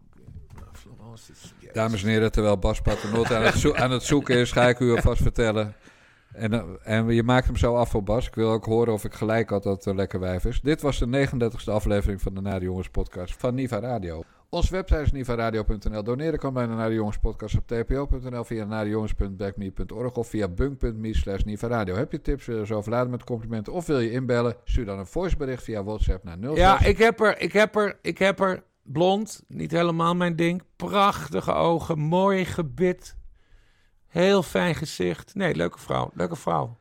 Oké, 0.09 0.22
nou, 0.55 0.67
Florence 0.74 0.89
is... 0.89 0.99
Jezus. 0.99 1.01
Dames 1.74 2.03
en 2.03 2.09
heren, 2.09 2.32
terwijl 2.32 2.57
Bas 2.57 2.82
Paternotte 2.82 3.36
aan, 3.36 3.43
het 3.43 3.53
zo- 3.55 3.74
aan 3.84 3.91
het 3.91 4.03
zoeken 4.03 4.36
is, 4.36 4.51
ga 4.51 4.68
ik 4.68 4.80
u 4.80 4.91
alvast 4.95 5.22
vertellen. 5.22 5.76
En, 6.34 6.53
eh, 6.53 6.64
en 6.84 7.07
je 7.07 7.24
maakt 7.24 7.45
hem 7.45 7.55
zo 7.55 7.76
af 7.76 7.89
voor 7.89 8.03
Bas. 8.03 8.28
Ik 8.28 8.36
wil 8.36 8.51
ook 8.51 8.66
horen 8.66 8.93
of 8.93 9.03
ik 9.05 9.14
gelijk 9.14 9.49
had 9.49 9.64
dat 9.64 9.76
het 9.76 9.86
een 9.86 9.95
lekker 9.95 10.20
wijf 10.20 10.45
is. 10.45 10.62
Dit 10.62 10.82
was 10.82 10.99
de 10.99 11.05
39e 11.07 11.72
aflevering 11.72 12.22
van 12.22 12.34
de 12.34 12.41
Naar 12.41 12.59
de 12.59 12.66
Jongens 12.66 12.89
podcast 12.89 13.36
van 13.38 13.55
Niva 13.55 13.80
Radio. 13.80 14.24
Ons 14.49 14.70
website 14.70 15.01
is 15.01 15.12
nivaradio.nl. 15.12 16.03
Doneren 16.03 16.39
kan 16.39 16.53
naar 16.53 16.89
de 16.89 16.95
Jongens 16.95 17.18
podcast 17.18 17.57
op 17.57 17.68
tpo.nl 17.68 18.43
via 18.43 18.66
nadejongens.backme.org 18.66 20.14
of 20.14 20.28
via 20.28 20.47
bunk.me 20.47 21.16
slash 21.16 21.43
nivaradio. 21.43 21.95
Heb 21.95 22.12
je 22.12 22.22
tips, 22.22 22.45
wil 22.45 22.57
je 22.59 22.66
ze 22.66 22.76
overladen 22.76 23.12
met 23.12 23.24
complimenten 23.24 23.74
of 23.74 23.86
wil 23.86 23.99
je 23.99 24.12
inbellen? 24.12 24.55
Stuur 24.64 24.86
dan 24.86 24.99
een 24.99 25.05
voicebericht 25.05 25.64
via 25.64 25.84
WhatsApp 25.84 26.24
naar 26.24 26.38
06. 26.41 26.57
Ja, 26.57 26.84
ik 26.84 26.97
heb 26.97 27.20
er, 27.20 27.41
ik 27.41 27.53
heb 27.53 27.76
er, 27.76 27.97
ik 28.01 28.18
heb 28.18 28.39
er. 28.39 28.64
Blond, 28.84 29.44
niet 29.48 29.72
helemaal 29.72 30.16
mijn 30.16 30.36
ding. 30.36 30.64
Prachtige 30.76 31.54
ogen, 31.54 32.00
mooi 32.00 32.46
gebit. 32.46 33.16
Heel 34.08 34.44
fijn 34.44 34.76
gezicht. 34.76 35.36
Nee, 35.36 35.56
leuke 35.56 35.80
vrouw, 35.80 36.12
leuke 36.14 36.36
vrouw. 36.36 36.78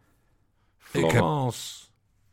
Florence. 0.78 1.84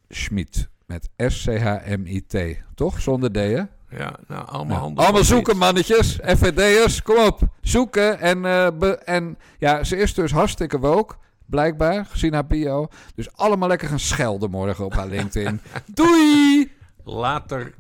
Schmid 0.10 0.70
met 0.86 1.10
S-C-H-M-I-T. 1.18 2.38
Toch? 2.76 3.02
Zonder 3.02 3.32
D, 3.32 3.36
hè? 3.36 3.62
Ja, 3.90 4.16
nou, 4.28 4.46
allemaal 4.48 4.66
Nou, 4.66 4.80
handen. 4.80 5.04
allemaal 5.04 5.24
zoeken, 5.24 5.52
iets. 5.54 5.62
mannetjes. 5.62 6.14
FVD'ers, 6.24 7.02
kom 7.02 7.18
op. 7.26 7.40
Zoeken. 7.62 8.20
En, 8.20 8.42
be- 8.80 8.98
en 9.06 9.38
ja, 9.58 9.84
ze 9.84 9.96
is 9.98 10.14
dus 10.14 10.32
hartstikke 10.32 10.80
woke, 10.80 11.16
blijkbaar, 11.46 12.06
gezien 12.06 12.34
haar 12.34 12.48
bio. 12.48 12.88
Dus 13.16 13.34
allemaal 13.34 13.68
lekker 13.68 13.88
gaan 13.88 14.00
schelden 14.00 14.50
morgen 14.50 14.86
op 14.86 14.94
haar 14.94 15.08
LinkedIn. 15.08 15.62
Doei! 15.94 16.72
Later. 17.04 17.74